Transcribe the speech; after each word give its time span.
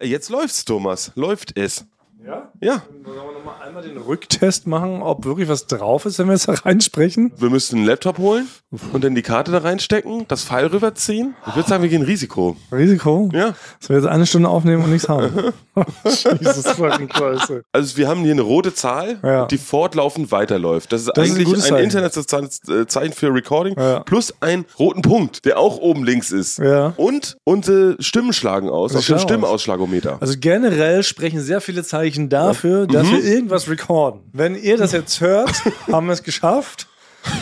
Jetzt 0.00 0.28
läuft's, 0.30 0.64
Thomas. 0.64 1.10
Läuft 1.16 1.56
es. 1.56 1.84
Ja? 2.24 2.50
Ja. 2.60 2.82
Sollen 3.04 3.16
wir 3.16 3.32
nochmal 3.38 3.62
einmal 3.64 3.82
den 3.82 3.96
Rücktest 3.96 4.66
machen, 4.66 5.02
ob 5.02 5.24
wirklich 5.24 5.48
was 5.48 5.66
drauf 5.66 6.04
ist, 6.04 6.18
wenn 6.18 6.26
wir 6.26 6.32
jetzt 6.32 6.48
da 6.48 6.52
reinsprechen? 6.54 7.32
Wir 7.36 7.48
müssten 7.48 7.76
einen 7.76 7.86
Laptop 7.86 8.18
holen 8.18 8.48
und 8.92 9.04
dann 9.04 9.14
die 9.14 9.22
Karte 9.22 9.52
da 9.52 9.58
reinstecken, 9.58 10.26
das 10.26 10.42
Pfeil 10.42 10.66
rüberziehen. 10.66 11.36
Ich 11.46 11.54
würde 11.56 11.68
sagen, 11.68 11.82
wir 11.82 11.88
gehen 11.90 12.02
Risiko. 12.02 12.56
Risiko? 12.72 13.28
Ja. 13.32 13.54
Dass 13.78 13.88
wir 13.88 13.96
jetzt 13.96 14.06
eine 14.06 14.26
Stunde 14.26 14.48
aufnehmen 14.48 14.82
und 14.82 14.90
nichts 14.90 15.08
haben. 15.08 15.30
Jesus 16.04 16.66
fucking 16.72 17.08
Christ. 17.08 17.52
Also 17.72 17.96
wir 17.96 18.08
haben 18.08 18.22
hier 18.22 18.32
eine 18.32 18.42
rote 18.42 18.74
Zahl, 18.74 19.18
Ja. 19.22 19.46
die 19.46 19.58
fortlaufend 19.58 20.32
weiterläuft. 20.32 20.92
Das 20.92 21.02
ist 21.02 21.12
Das 21.14 21.24
ist 21.28 21.34
ein 21.34 21.36
eigentlich 21.40 21.54
ein, 21.54 21.60
Zeichen. 21.60 21.84
Internetzeichen 21.84 23.12
für 23.12 23.32
Recording 23.32 23.74
Ja. 23.78 24.00
plus 24.00 24.34
einen 24.40 24.64
roten 24.78 25.02
Punkt, 25.02 25.44
der 25.44 25.58
auch 25.58 25.78
oben 25.78 26.04
links 26.04 26.32
ist. 26.32 26.58
Ja. 26.58 26.94
Und 26.96 27.36
unsere 27.44 27.96
Stimmen 28.02 28.32
schlagen 28.32 28.68
aus 28.68 28.92
Das 28.92 29.02
auf 29.02 29.06
dem. 29.06 29.18
Stimmausschlagometer. 29.20 30.18
Also 30.20 30.34
generell 30.38 31.04
sprechen 31.04 31.40
sehr 31.40 31.60
viele 31.60 31.84
Zeichen 31.84 32.07
dafür, 32.16 32.86
dass 32.86 33.10
wir 33.10 33.22
irgendwas 33.22 33.68
recorden. 33.68 34.20
Wenn 34.32 34.54
ihr 34.54 34.76
das 34.76 34.92
jetzt 34.92 35.20
hört, 35.20 35.50
haben 35.92 36.06
wir 36.06 36.12
es 36.12 36.22
geschafft. 36.22 36.86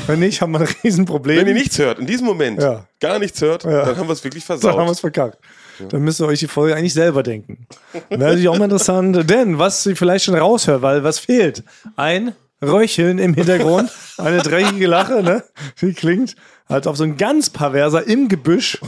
Wenn 0.06 0.18
nicht, 0.20 0.40
haben 0.40 0.52
wir 0.52 0.60
ein 0.60 0.68
Riesenproblem. 0.82 1.38
Wenn 1.38 1.46
ihr 1.48 1.54
nichts 1.54 1.78
hört, 1.78 1.98
in 1.98 2.06
diesem 2.06 2.26
Moment 2.26 2.60
Ja. 2.60 2.86
gar 3.00 3.18
nichts 3.18 3.40
hört, 3.40 3.64
Ja. 3.64 3.84
dann 3.84 3.96
haben 3.96 4.08
wir 4.08 4.12
es 4.14 4.24
wirklich 4.24 4.44
Dann 4.46 4.56
haben 4.56 4.62
wir 4.62 4.70
versaut. 4.72 4.90
es 4.90 5.00
verkackt. 5.00 5.38
Dann 5.90 6.02
müsst 6.02 6.20
ihr 6.20 6.26
euch 6.26 6.38
die 6.40 6.46
Folge 6.48 6.74
eigentlich 6.74 6.94
selber 6.94 7.22
denken. 7.22 7.66
Wäre 8.08 8.18
natürlich 8.20 8.48
auch 8.48 8.56
mal 8.56 8.64
interessant, 8.64 9.28
denn 9.28 9.58
was 9.58 9.84
ihr 9.86 9.94
vielleicht 9.94 10.24
schon 10.24 10.34
raushört, 10.34 10.80
weil 10.82 11.04
was 11.04 11.18
fehlt? 11.18 11.62
Ein 11.96 12.32
Röcheln 12.62 13.18
im 13.18 13.34
Hintergrund, 13.34 13.90
eine 14.16 14.38
dreckige 14.38 14.86
Lache, 14.86 15.22
ne? 15.22 15.44
Die 15.82 15.92
klingt, 15.92 16.34
als 16.66 16.86
ob 16.86 16.96
so 16.96 17.04
ein 17.04 17.18
ganz 17.18 17.50
perverser 17.50 18.06
im 18.06 18.28
Gebüsch 18.28 18.80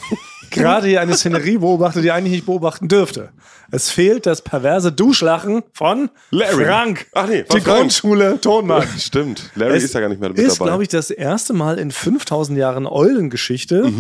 gerade 0.51 0.88
hier 0.88 1.01
eine 1.01 1.15
Szenerie 1.16 1.59
beobachtet, 1.59 2.05
die 2.05 2.11
eigentlich 2.11 2.33
nicht 2.33 2.47
beobachten 2.47 2.89
dürfte. 2.89 3.30
Es 3.70 3.91
fehlt 3.91 4.25
das 4.27 4.43
perverse 4.43 4.93
Duschlachen 4.93 5.62
von 5.73 6.09
Larry. 6.30 6.65
Frank. 6.65 7.06
Ach 7.12 7.27
nee, 7.27 7.45
von 7.45 7.59
die 7.59 7.64
Frank. 7.64 7.78
Grundschule 7.81 8.41
Tonmann. 8.41 8.86
Stimmt, 8.98 9.50
Larry 9.55 9.77
Es 9.77 9.84
ist 9.84 9.95
ja 9.95 10.00
gar 10.00 10.08
nicht 10.08 10.20
mehr 10.20 10.31
mit 10.31 10.39
ist, 10.39 10.58
dabei. 10.58 10.70
glaube 10.70 10.83
ich, 10.84 10.89
das 10.89 11.11
erste 11.11 11.53
Mal 11.53 11.78
in 11.78 11.91
5000 11.91 12.58
Jahren 12.58 12.86
Eulengeschichte, 12.86 13.92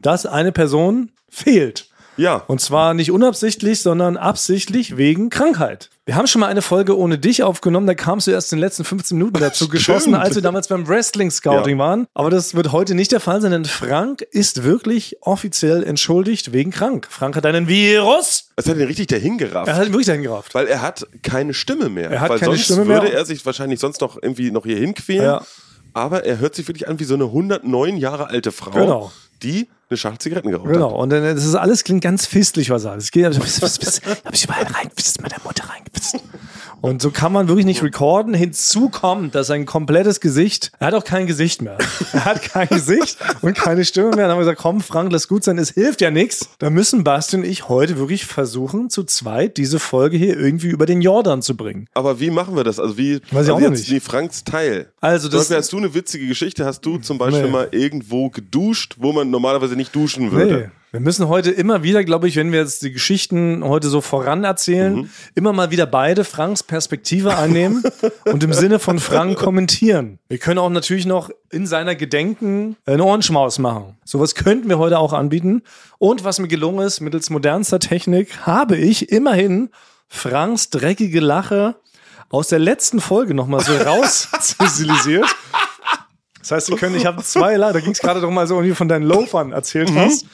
dass 0.00 0.26
eine 0.26 0.52
Person 0.52 1.10
fehlt. 1.28 1.88
ja. 2.16 2.36
Und 2.46 2.60
zwar 2.60 2.94
nicht 2.94 3.10
unabsichtlich, 3.10 3.80
sondern 3.82 4.16
absichtlich 4.16 4.96
wegen 4.96 5.28
Krankheit. 5.30 5.90
Wir 6.06 6.16
haben 6.16 6.26
schon 6.26 6.40
mal 6.40 6.48
eine 6.48 6.60
Folge 6.60 6.98
ohne 6.98 7.16
dich 7.16 7.42
aufgenommen, 7.42 7.86
da 7.86 7.94
kamst 7.94 8.26
du 8.26 8.30
erst 8.30 8.52
in 8.52 8.58
den 8.58 8.60
letzten 8.60 8.84
15 8.84 9.16
Minuten 9.16 9.40
dazu 9.40 9.68
geschossen, 9.68 10.14
als 10.14 10.34
wir 10.34 10.42
damals 10.42 10.68
beim 10.68 10.86
Wrestling 10.86 11.30
Scouting 11.30 11.78
Ja. 11.78 11.82
waren. 11.84 12.06
Aber 12.12 12.28
das 12.28 12.54
wird 12.54 12.72
heute 12.72 12.94
nicht 12.94 13.10
der 13.10 13.20
Fall 13.20 13.40
sein, 13.40 13.52
denn 13.52 13.64
Frank 13.64 14.20
ist 14.20 14.64
wirklich 14.64 15.16
offiziell 15.22 15.82
entschuldigt 15.82 16.52
wegen 16.52 16.70
krank. 16.72 17.06
Frank 17.08 17.36
hat 17.36 17.46
einen 17.46 17.68
Virus. 17.68 18.50
Es 18.56 18.68
hat 18.68 18.76
ihn 18.76 18.82
richtig 18.86 19.06
dahin 19.06 19.38
gerafft. 19.38 19.68
Er 19.68 19.76
hat 19.76 19.86
ihn 19.86 19.92
wirklich 19.92 20.06
dahin 20.08 20.22
gerafft. 20.24 20.54
Weil 20.54 20.66
er 20.66 20.82
hat 20.82 21.06
keine 21.22 21.54
Stimme 21.54 21.88
mehr. 21.88 22.10
Er 22.10 22.20
hat 22.20 22.28
weil 22.28 22.38
keine 22.38 22.52
sonst 22.52 22.64
Stimme 22.66 22.84
mehr. 22.84 23.00
würde 23.00 23.14
er 23.14 23.24
sich 23.24 23.44
wahrscheinlich 23.46 23.80
sonst 23.80 24.02
noch 24.02 24.18
irgendwie 24.22 24.50
noch 24.50 24.66
hier 24.66 24.76
hinquälen. 24.76 25.24
Ja. 25.24 25.42
Aber 25.94 26.24
er 26.26 26.38
hört 26.38 26.54
sich 26.54 26.68
wirklich 26.68 26.86
an 26.86 27.00
wie 27.00 27.04
so 27.04 27.14
eine 27.14 27.24
109 27.32 27.96
Jahre 27.96 28.28
alte 28.28 28.52
Frau, 28.52 28.72
Genau. 28.72 29.12
die 29.42 29.68
eine 29.94 29.98
Schachtel 29.98 30.18
Zigaretten 30.20 30.50
geraucht 30.50 30.68
Genau, 30.68 30.90
hat. 30.92 30.98
und 30.98 31.10
dann, 31.10 31.22
das 31.22 31.44
ist 31.44 31.54
alles 31.54 31.84
klingt 31.84 32.02
ganz 32.02 32.26
fistlich, 32.26 32.70
was 32.70 32.82
er 32.84 32.90
sagt. 32.90 33.02
Es 33.02 33.10
geht, 33.10 33.24
hab 34.24 34.34
ich 34.34 34.44
überall 34.44 34.64
reingefisst, 34.64 35.22
mit 35.22 35.32
der 35.32 35.40
Mutter 35.44 35.64
reingefisst. 35.68 36.16
Und 36.80 37.00
so 37.00 37.10
kann 37.10 37.32
man 37.32 37.48
wirklich 37.48 37.64
nicht 37.64 37.82
recorden. 37.82 38.34
Hinzu 38.34 38.90
kommt, 38.90 39.34
dass 39.34 39.46
sein 39.46 39.64
komplettes 39.64 40.20
Gesicht, 40.20 40.70
er 40.78 40.88
hat 40.88 40.94
auch 40.94 41.04
kein 41.04 41.26
Gesicht 41.26 41.62
mehr. 41.62 41.78
Er 42.12 42.26
hat 42.26 42.42
kein 42.42 42.68
Gesicht 42.68 43.16
und 43.40 43.54
keine 43.56 43.86
Stimme 43.86 44.08
mehr. 44.08 44.16
Dann 44.28 44.32
haben 44.32 44.36
wir 44.36 44.40
gesagt, 44.44 44.60
komm, 44.60 44.82
Frank, 44.82 45.10
lass 45.10 45.26
gut 45.26 45.44
sein, 45.44 45.56
es 45.56 45.70
hilft 45.70 46.02
ja 46.02 46.10
nichts. 46.10 46.50
Da 46.58 46.68
müssen 46.68 47.02
Basti 47.02 47.36
und 47.36 47.44
ich 47.46 47.70
heute 47.70 47.96
wirklich 47.96 48.26
versuchen, 48.26 48.90
zu 48.90 49.04
zweit 49.04 49.56
diese 49.56 49.78
Folge 49.78 50.18
hier 50.18 50.38
irgendwie 50.38 50.66
über 50.68 50.84
den 50.84 51.00
Jordan 51.00 51.40
zu 51.40 51.56
bringen. 51.56 51.86
Aber 51.94 52.20
wie 52.20 52.28
machen 52.30 52.54
wir 52.54 52.64
das? 52.64 52.78
Also 52.78 52.98
wie 52.98 53.14
Weiß 53.14 53.22
ich 53.30 53.36
also 53.38 53.54
auch 53.54 53.60
noch 53.60 53.68
jetzt 53.70 53.78
nicht. 53.78 53.90
die 53.90 54.00
Franks 54.00 54.44
Teil. 54.44 54.92
Also 55.00 55.28
das, 55.28 55.38
Beispiel 55.42 55.56
hast 55.56 55.72
du 55.72 55.78
eine 55.78 55.94
witzige 55.94 56.26
Geschichte, 56.26 56.66
hast 56.66 56.82
du 56.82 56.98
zum 56.98 57.16
Beispiel 57.16 57.44
Nee. 57.44 57.50
mal 57.50 57.68
irgendwo 57.70 58.28
geduscht, 58.28 58.96
wo 58.98 59.12
man 59.12 59.30
normalerweise 59.30 59.74
nicht 59.74 59.83
duschen 59.90 60.26
Nee. 60.26 60.32
würde. 60.32 60.70
Wir 60.92 61.00
müssen 61.00 61.26
heute 61.26 61.50
immer 61.50 61.82
wieder, 61.82 62.04
glaube 62.04 62.28
ich, 62.28 62.36
wenn 62.36 62.52
wir 62.52 62.60
jetzt 62.60 62.82
die 62.82 62.92
Geschichten 62.92 63.64
heute 63.64 63.88
so 63.88 64.00
voran 64.00 64.44
erzählen, 64.44 64.94
Mhm. 64.94 65.10
immer 65.34 65.52
mal 65.52 65.72
wieder 65.72 65.86
beide 65.86 66.22
Franks 66.22 66.62
Perspektive 66.62 67.36
einnehmen 67.36 67.82
und 68.26 68.44
im 68.44 68.52
Sinne 68.52 68.78
von 68.78 69.00
Frank 69.00 69.36
kommentieren. 69.36 70.20
Wir 70.28 70.38
können 70.38 70.58
auch 70.60 70.70
natürlich 70.70 71.04
noch 71.04 71.30
in 71.50 71.66
seiner 71.66 71.96
Gedenken 71.96 72.76
einen 72.86 73.00
Ohrenschmaus 73.00 73.58
machen. 73.58 73.96
Sowas 74.04 74.36
könnten 74.36 74.68
wir 74.68 74.78
heute 74.78 75.00
auch 75.00 75.12
anbieten. 75.12 75.62
Und 75.98 76.22
was 76.22 76.38
mir 76.38 76.46
gelungen 76.46 76.86
ist, 76.86 77.00
mittels 77.00 77.28
modernster 77.28 77.80
Technik, 77.80 78.46
habe 78.46 78.76
ich 78.76 79.10
immerhin 79.10 79.70
Franks 80.08 80.70
dreckige 80.70 81.18
Lache 81.18 81.74
aus 82.28 82.48
der 82.48 82.60
letzten 82.60 83.00
Folge 83.00 83.34
nochmal 83.34 83.64
so 83.64 83.72
rauszisselisiert. 83.84 85.26
Das 86.44 86.50
heißt, 86.50 86.68
wir 86.68 86.76
können, 86.76 86.94
ich 86.94 87.06
habe 87.06 87.22
zwei, 87.22 87.56
da 87.56 87.72
ging 87.80 87.92
es 87.92 88.00
gerade 88.00 88.20
darum, 88.20 88.36
also 88.36 88.56
irgendwie 88.56 88.74
von 88.74 88.86
deinen 88.86 89.04
Loafern 89.04 89.52
erzählt 89.52 89.90
hast. 89.96 90.26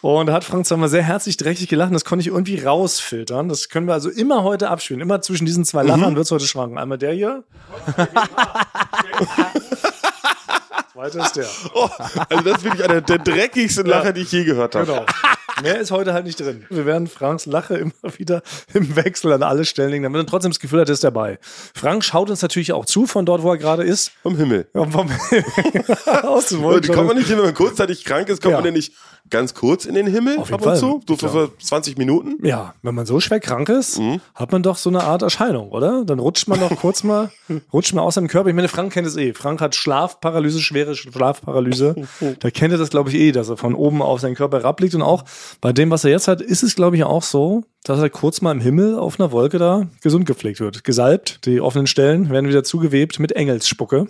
Und 0.00 0.26
da 0.26 0.34
hat 0.34 0.44
Frank 0.44 0.64
zwar 0.64 0.78
mal 0.78 0.88
sehr 0.88 1.02
herzlich 1.02 1.36
dreckig 1.36 1.66
gelacht, 1.68 1.92
das 1.92 2.04
konnte 2.04 2.20
ich 2.20 2.28
irgendwie 2.28 2.62
rausfiltern. 2.62 3.48
Das 3.48 3.68
können 3.68 3.88
wir 3.88 3.94
also 3.94 4.08
immer 4.08 4.44
heute 4.44 4.70
abspielen. 4.70 5.00
Immer 5.00 5.22
zwischen 5.22 5.44
diesen 5.44 5.64
zwei 5.64 5.82
Lachern 5.82 6.14
wird 6.14 6.26
es 6.26 6.30
heute 6.30 6.46
schwanken. 6.46 6.78
Einmal 6.78 6.98
der 6.98 7.14
hier. 7.14 7.42
Zweiter 10.92 11.24
ist 11.24 11.34
der. 11.34 11.46
Oh, 11.74 11.88
also 12.28 12.44
das 12.44 12.58
ist 12.58 12.64
wirklich 12.64 12.84
einer 12.84 13.00
der 13.00 13.18
dreckigsten 13.18 13.86
Lacher, 13.86 14.12
die 14.12 14.20
ich 14.20 14.30
je 14.30 14.44
gehört 14.44 14.76
habe. 14.76 14.86
Genau. 14.86 15.04
Mehr 15.62 15.78
ist 15.80 15.90
heute 15.90 16.12
halt 16.12 16.26
nicht 16.26 16.38
drin. 16.38 16.64
Wir 16.68 16.84
werden 16.84 17.06
Franks 17.06 17.46
Lache 17.46 17.76
immer 17.76 17.92
wieder 18.18 18.42
im 18.74 18.94
Wechsel 18.96 19.32
an 19.32 19.42
alle 19.42 19.64
Stellen 19.64 19.90
legen, 19.90 20.02
damit 20.02 20.18
man 20.18 20.26
trotzdem 20.26 20.50
das 20.50 20.60
Gefühl 20.60 20.80
hat, 20.80 20.88
er 20.88 20.92
ist 20.94 21.04
dabei. 21.04 21.38
Frank 21.74 22.04
schaut 22.04 22.28
uns 22.30 22.42
natürlich 22.42 22.72
auch 22.72 22.84
zu 22.84 23.06
von 23.06 23.24
dort, 23.24 23.42
wo 23.42 23.50
er 23.50 23.58
gerade 23.58 23.82
ist. 23.82 24.12
Vom 24.22 24.36
Himmel. 24.36 24.68
Ja, 24.74 24.84
vom 24.84 25.10
aus 26.24 26.46
dem 26.48 26.62
Und 26.64 26.84
die 26.84 26.88
kommt 26.92 27.06
man 27.08 27.16
nicht 27.16 27.28
hin, 27.28 27.38
wenn 27.38 27.44
man 27.46 27.54
kurzzeitig 27.54 28.04
krank 28.04 28.28
ist, 28.28 28.42
kommt 28.42 28.52
Ja. 28.52 28.58
man 28.58 28.66
ja 28.66 28.70
nicht 28.72 28.92
ganz 29.30 29.54
kurz 29.54 29.84
in 29.84 29.94
den 29.94 30.06
Himmel 30.06 30.38
Auf 30.38 30.50
jeden 30.50 30.54
ab 30.54 30.60
und 30.60 30.68
Fall. 30.68 30.78
zu, 30.78 31.00
so 31.06 31.16
für, 31.16 31.28
für 31.28 31.50
20 31.58 31.98
Minuten. 31.98 32.38
Ja, 32.46 32.74
wenn 32.82 32.94
man 32.94 33.06
so 33.06 33.20
schwer 33.20 33.40
krank 33.40 33.68
ist, 33.68 33.98
Mhm. 33.98 34.20
hat 34.34 34.52
man 34.52 34.62
doch 34.62 34.76
so 34.76 34.90
eine 34.90 35.02
Art 35.04 35.22
Erscheinung, 35.22 35.70
oder? 35.70 36.04
Dann 36.04 36.18
rutscht 36.18 36.48
man 36.48 36.60
doch 36.60 36.70
kurz 36.80 37.02
mal, 37.02 37.30
rutscht 37.72 37.94
mal 37.94 38.02
aus 38.02 38.14
seinem 38.14 38.28
Körper. 38.28 38.48
Ich 38.48 38.54
meine, 38.54 38.68
Frank 38.68 38.92
kennt 38.92 39.06
es 39.06 39.16
eh. 39.16 39.32
Frank 39.34 39.60
hat 39.60 39.74
Schlafparalyse, 39.74 40.60
schwere 40.60 40.94
Schlafparalyse. 40.94 41.94
Da 42.40 42.50
kennt 42.50 42.72
er 42.72 42.78
das, 42.78 42.90
glaube 42.90 43.10
ich, 43.10 43.16
eh, 43.16 43.32
dass 43.32 43.48
er 43.48 43.56
von 43.56 43.74
oben 43.74 44.02
auf 44.02 44.20
seinen 44.20 44.34
Körper 44.34 44.58
herabliegt. 44.58 44.94
Und 44.94 45.02
auch 45.02 45.24
bei 45.60 45.72
dem, 45.72 45.90
was 45.90 46.04
er 46.04 46.10
jetzt 46.10 46.28
hat, 46.28 46.40
ist 46.40 46.62
es, 46.62 46.74
glaube 46.76 46.96
ich, 46.96 47.04
auch 47.04 47.22
so, 47.22 47.64
dass 47.84 48.00
er 48.00 48.10
kurz 48.10 48.40
mal 48.40 48.52
im 48.52 48.60
Himmel 48.60 48.98
auf 48.98 49.18
einer 49.20 49.32
Wolke 49.32 49.58
da 49.58 49.86
gesund 50.02 50.26
gepflegt 50.26 50.60
wird. 50.60 50.84
Gesalbt, 50.84 51.46
die 51.46 51.60
offenen 51.60 51.86
Stellen 51.86 52.30
werden 52.30 52.48
wieder 52.48 52.64
zugewebt 52.64 53.18
mit 53.20 53.32
Engelsspucke. 53.32 54.06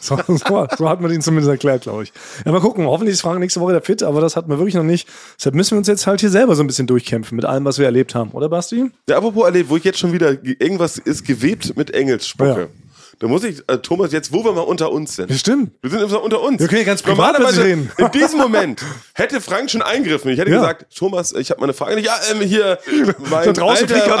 So, 0.00 0.18
so, 0.26 0.66
so 0.76 0.88
hat 0.88 1.00
man 1.00 1.12
ihn 1.12 1.20
zumindest 1.20 1.50
erklärt, 1.50 1.82
glaube 1.82 2.02
ich. 2.04 2.12
Ja, 2.44 2.52
mal 2.52 2.60
gucken. 2.60 2.86
Hoffentlich 2.86 3.14
ist 3.14 3.20
Frank 3.20 3.38
nächste 3.40 3.60
Woche 3.60 3.72
der 3.72 3.82
fit, 3.82 4.02
aber 4.02 4.20
das 4.20 4.36
hatten 4.36 4.50
wir 4.50 4.58
wirklich 4.58 4.74
noch 4.74 4.82
nicht. 4.82 5.08
Deshalb 5.38 5.54
müssen 5.54 5.72
wir 5.72 5.78
uns 5.78 5.88
jetzt 5.88 6.06
halt 6.06 6.20
hier 6.20 6.30
selber 6.30 6.54
so 6.56 6.62
ein 6.62 6.66
bisschen 6.66 6.86
durchkämpfen 6.86 7.36
mit 7.36 7.44
allem, 7.44 7.64
was 7.64 7.78
wir 7.78 7.86
erlebt 7.86 8.14
haben, 8.14 8.30
oder 8.32 8.48
Basti? 8.48 8.90
Ja, 9.08 9.16
apropos 9.18 9.44
erlebt, 9.44 9.70
wo 9.70 9.76
ich 9.76 9.84
jetzt 9.84 9.98
schon 9.98 10.12
wieder, 10.12 10.32
irgendwas 10.42 10.98
ist 10.98 11.24
gewebt 11.26 11.76
mit 11.76 11.92
Engelsspucke. 11.94 12.60
Ja. 12.60 12.66
Da 13.20 13.26
muss 13.26 13.42
ich, 13.42 13.64
äh, 13.66 13.78
Thomas, 13.78 14.12
jetzt, 14.12 14.32
wo 14.32 14.44
wir 14.44 14.52
mal 14.52 14.60
unter 14.60 14.92
uns 14.92 15.16
sind. 15.16 15.28
Ja, 15.28 15.36
stimmt. 15.36 15.72
Wir 15.82 15.90
sind 15.90 16.02
immer 16.02 16.22
unter 16.22 16.40
uns. 16.40 16.60
Wir 16.60 16.68
können 16.68 16.82
ja 16.82 16.86
ganz 16.86 17.02
privat 17.02 17.32
Normalerweise, 17.32 17.64
reden. 17.64 17.90
in 17.98 18.10
diesem 18.12 18.38
Moment 18.38 18.80
hätte 19.14 19.40
Frank 19.40 19.70
schon 19.72 19.82
eingegriffen. 19.82 20.30
Ich 20.30 20.38
hätte 20.38 20.52
Ja. 20.52 20.58
gesagt, 20.60 20.86
Thomas, 20.96 21.32
ich 21.32 21.50
habe 21.50 21.60
mal 21.60 21.64
eine 21.66 21.72
Frage. 21.74 21.98
Ja, 22.00 22.12
ähm, 22.30 22.40
hier, 22.42 22.78
mein 23.28 23.48
alter, 23.58 23.64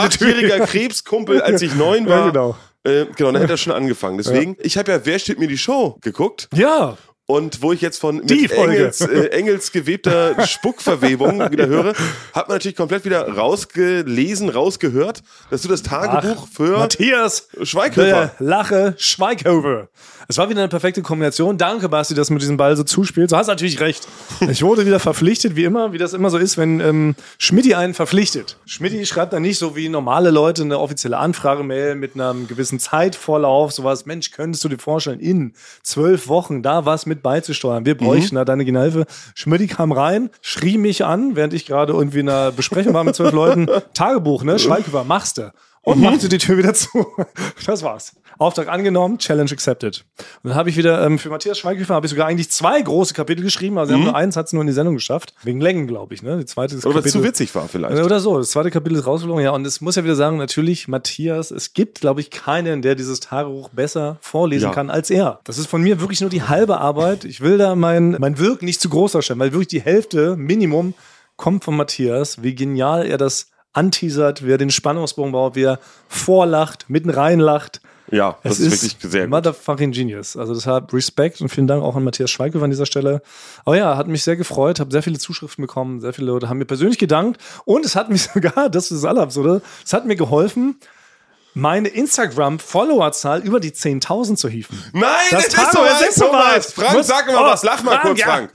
achtjähriger 0.00 0.66
Krebskumpel, 0.66 1.40
als 1.40 1.62
ich 1.62 1.76
neun 1.76 2.08
Ja, 2.08 2.10
war. 2.10 2.26
genau. 2.32 2.56
Äh, 2.84 3.06
genau, 3.16 3.32
dann 3.32 3.40
hätte 3.40 3.52
er 3.54 3.56
schon 3.56 3.72
angefangen. 3.72 4.18
Deswegen, 4.18 4.56
ich 4.60 4.76
habe 4.78 4.92
ja 4.92 5.00
Wer 5.04 5.18
steht 5.18 5.38
mir 5.38 5.48
die 5.48 5.58
Show 5.58 5.96
geguckt. 6.00 6.48
Ja. 6.54 6.96
Und 7.30 7.60
wo 7.60 7.72
ich 7.72 7.82
jetzt 7.82 8.00
von 8.00 8.26
Die 8.26 8.42
mit 8.42 8.52
Folge. 8.52 8.76
Engels, 8.76 9.00
äh, 9.02 9.26
Engels 9.26 9.70
gewebter 9.70 10.46
Spuckverwebung 10.46 11.40
wieder 11.50 11.66
höre, 11.66 11.92
hat 12.32 12.48
man 12.48 12.54
natürlich 12.56 12.76
komplett 12.76 13.04
wieder 13.04 13.28
rausgelesen, 13.28 14.48
rausgehört, 14.48 15.22
dass 15.50 15.60
du 15.60 15.68
das 15.68 15.82
Tagebuch 15.82 16.48
für 16.48 16.78
Matthias 16.78 17.48
Schweighöfer. 17.62 18.32
äh, 18.38 18.42
Lache 18.42 18.94
Schweighöfer. 18.96 19.88
Es 20.30 20.38
war 20.38 20.48
wieder 20.48 20.60
eine 20.60 20.68
perfekte 20.68 21.02
Kombination. 21.02 21.58
Danke, 21.58 21.90
Basti, 21.90 22.14
dass 22.14 22.28
du 22.28 22.34
mit 22.34 22.42
diesem 22.42 22.56
Ball 22.56 22.76
so 22.76 22.82
zuspielst. 22.82 23.32
Du 23.32 23.36
hast 23.36 23.46
natürlich 23.46 23.80
recht. 23.80 24.08
Ich 24.50 24.62
wurde 24.62 24.86
wieder 24.86 25.00
verpflichtet, 25.00 25.54
wie 25.56 25.64
immer, 25.64 25.92
wie 25.92 25.98
das 25.98 26.14
immer 26.14 26.30
so 26.30 26.38
ist, 26.38 26.56
wenn 26.56 26.80
ähm, 26.80 27.14
Schmidti 27.38 27.74
einen 27.74 27.92
verpflichtet. 27.92 28.56
Schmidti 28.66 29.04
schreibt 29.06 29.32
dann 29.34 29.42
nicht 29.42 29.58
so 29.58 29.76
wie 29.76 29.88
normale 29.90 30.30
Leute 30.30 30.62
eine 30.62 30.78
offizielle 30.78 31.18
Anfragemail 31.18 31.94
mit 31.94 32.14
einem 32.14 32.46
gewissen 32.46 32.78
Zeitvorlauf, 32.78 33.72
sowas, 33.72 34.06
Mensch, 34.06 34.30
könntest 34.30 34.64
du 34.64 34.68
dir 34.68 34.78
vorstellen, 34.78 35.20
in 35.20 35.52
zwölf 35.82 36.28
Wochen 36.28 36.62
da 36.62 36.84
was 36.84 37.06
mit 37.06 37.17
beizusteuern? 37.22 37.86
Wir 37.86 37.96
bräuchten 37.96 38.36
da 38.36 38.44
deine 38.44 38.64
Hilfe. 38.64 39.06
Schmidti 39.34 39.66
kam 39.66 39.92
rein, 39.92 40.30
schrie 40.40 40.78
mich 40.78 41.04
an, 41.04 41.36
während 41.36 41.52
ich 41.52 41.66
gerade 41.66 41.92
irgendwie 41.92 42.20
in 42.20 42.28
einer 42.28 42.52
Besprechung 42.52 42.94
war 42.94 43.04
mit 43.04 43.14
zwölf 43.14 43.32
Leuten. 43.32 43.66
Tagebuch, 43.94 44.44
ne? 44.44 44.58
Schweighöfer, 44.58 45.04
machst 45.04 45.38
du. 45.38 45.52
Und 45.88 46.00
machte 46.00 46.28
die 46.28 46.38
Tür 46.38 46.58
wieder 46.58 46.74
zu. 46.74 47.06
Das 47.66 47.82
war's. 47.82 48.14
Auftrag 48.38 48.68
angenommen, 48.68 49.18
Challenge 49.18 49.50
accepted. 49.50 50.04
Und 50.42 50.50
dann 50.50 50.54
habe 50.54 50.70
ich 50.70 50.76
wieder 50.76 51.04
ähm, 51.04 51.18
für 51.18 51.28
Matthias 51.28 51.58
Schweighöfer 51.58 51.94
habe 51.94 52.06
ich 52.06 52.10
sogar 52.10 52.26
eigentlich 52.26 52.50
zwei 52.50 52.80
große 52.80 53.12
Kapitel 53.12 53.42
geschrieben, 53.42 53.78
also 53.78 53.96
mhm. 53.96 54.04
nur 54.04 54.16
eins 54.16 54.36
hat 54.36 54.46
es 54.46 54.52
nur 54.52 54.62
in 54.62 54.68
die 54.68 54.72
Sendung 54.72 54.94
geschafft. 54.94 55.34
Wegen 55.42 55.60
Längen, 55.60 55.86
glaube 55.86 56.14
ich. 56.14 56.22
Ne? 56.22 56.38
Die 56.38 56.46
zweite 56.46 56.76
ist 56.76 56.86
Oder 56.86 57.04
es 57.04 57.12
zu 57.12 57.24
witzig 57.24 57.54
war 57.54 57.68
vielleicht. 57.68 58.02
Oder 58.02 58.20
so. 58.20 58.38
Das 58.38 58.50
zweite 58.50 58.70
Kapitel 58.70 58.96
ist 58.96 59.06
rausgeflogen. 59.06 59.42
Ja, 59.44 59.50
und 59.50 59.66
es 59.66 59.80
muss 59.80 59.96
ja 59.96 60.04
wieder 60.04 60.14
sagen, 60.14 60.36
natürlich, 60.36 60.88
Matthias, 60.88 61.50
es 61.50 61.74
gibt, 61.74 62.00
glaube 62.00 62.20
ich, 62.20 62.30
keinen, 62.30 62.80
der 62.80 62.94
dieses 62.94 63.20
Tagebuch 63.20 63.70
besser 63.70 64.18
vorlesen 64.20 64.68
ja. 64.68 64.72
kann 64.72 64.90
als 64.90 65.10
er. 65.10 65.40
Das 65.44 65.58
ist 65.58 65.66
von 65.66 65.82
mir 65.82 66.00
wirklich 66.00 66.20
nur 66.20 66.30
die 66.30 66.42
halbe 66.42 66.78
Arbeit. 66.78 67.24
Ich 67.24 67.40
will 67.40 67.58
da 67.58 67.74
mein, 67.74 68.16
mein 68.18 68.38
Wirk 68.38 68.62
nicht 68.62 68.80
zu 68.80 68.88
groß 68.88 69.12
darstellen, 69.12 69.40
weil 69.40 69.52
wirklich 69.52 69.68
die 69.68 69.80
Hälfte 69.80 70.36
Minimum 70.36 70.94
kommt 71.36 71.64
von 71.64 71.76
Matthias. 71.76 72.42
Wie 72.42 72.54
genial 72.54 73.06
er 73.06 73.18
das 73.18 73.50
anteasert, 73.78 74.44
wie 74.44 74.52
er 74.52 74.58
den 74.58 74.70
Spannungsbogen 74.70 75.32
baut, 75.32 75.54
wie 75.54 75.62
er 75.62 75.78
vorlacht, 76.08 76.86
mitten 76.88 77.10
reinlacht. 77.10 77.80
Ja, 78.10 78.38
das 78.42 78.58
ist, 78.58 78.72
ist, 78.72 78.82
wirklich 78.82 79.12
sehr 79.12 79.22
gut. 79.22 79.30
Motherfucking 79.30 79.92
Genius. 79.92 80.36
Also 80.36 80.54
deshalb 80.54 80.92
Respekt 80.92 81.40
und 81.40 81.50
vielen 81.50 81.66
Dank 81.66 81.82
auch 81.82 81.94
an 81.94 82.04
Matthias 82.04 82.30
Schweighöfer 82.30 82.64
an 82.64 82.70
dieser 82.70 82.86
Stelle. 82.86 83.22
Aber 83.64 83.76
ja, 83.76 83.96
hat 83.96 84.08
mich 84.08 84.22
sehr 84.22 84.36
gefreut, 84.36 84.80
habe 84.80 84.90
sehr 84.90 85.02
viele 85.02 85.18
Zuschriften 85.18 85.62
bekommen, 85.62 86.00
sehr 86.00 86.12
viele 86.12 86.28
Leute 86.28 86.48
haben 86.48 86.58
mir 86.58 86.64
persönlich 86.64 86.98
gedankt 86.98 87.40
und 87.64 87.84
es 87.84 87.96
hat 87.96 88.08
mich 88.10 88.22
sogar, 88.34 88.70
das 88.70 88.90
ist 88.90 89.02
das 89.02 89.08
Allerabsurde, 89.08 89.62
es 89.84 89.92
hat 89.92 90.06
mir 90.06 90.16
geholfen, 90.16 90.76
meine 91.54 91.88
Instagram-Followerzahl 91.88 93.40
über 93.40 93.60
die 93.60 93.72
10.000 93.72 94.36
zu 94.36 94.48
hieven. 94.48 94.82
Nein, 94.92 95.10
das, 95.30 95.48
das 95.48 95.62
ist 95.64 95.72
so, 95.72 95.84
es 95.84 96.08
ist 96.08 96.18
soweit. 96.18 96.64
Frank, 96.64 97.04
sag 97.04 97.26
mal 97.26 97.36
oh, 97.36 97.46
was, 97.46 97.62
lach 97.62 97.82
mal 97.82 97.98
Frank, 97.98 98.02
kurz, 98.02 98.20
ja. 98.20 98.26
Frank. 98.26 98.50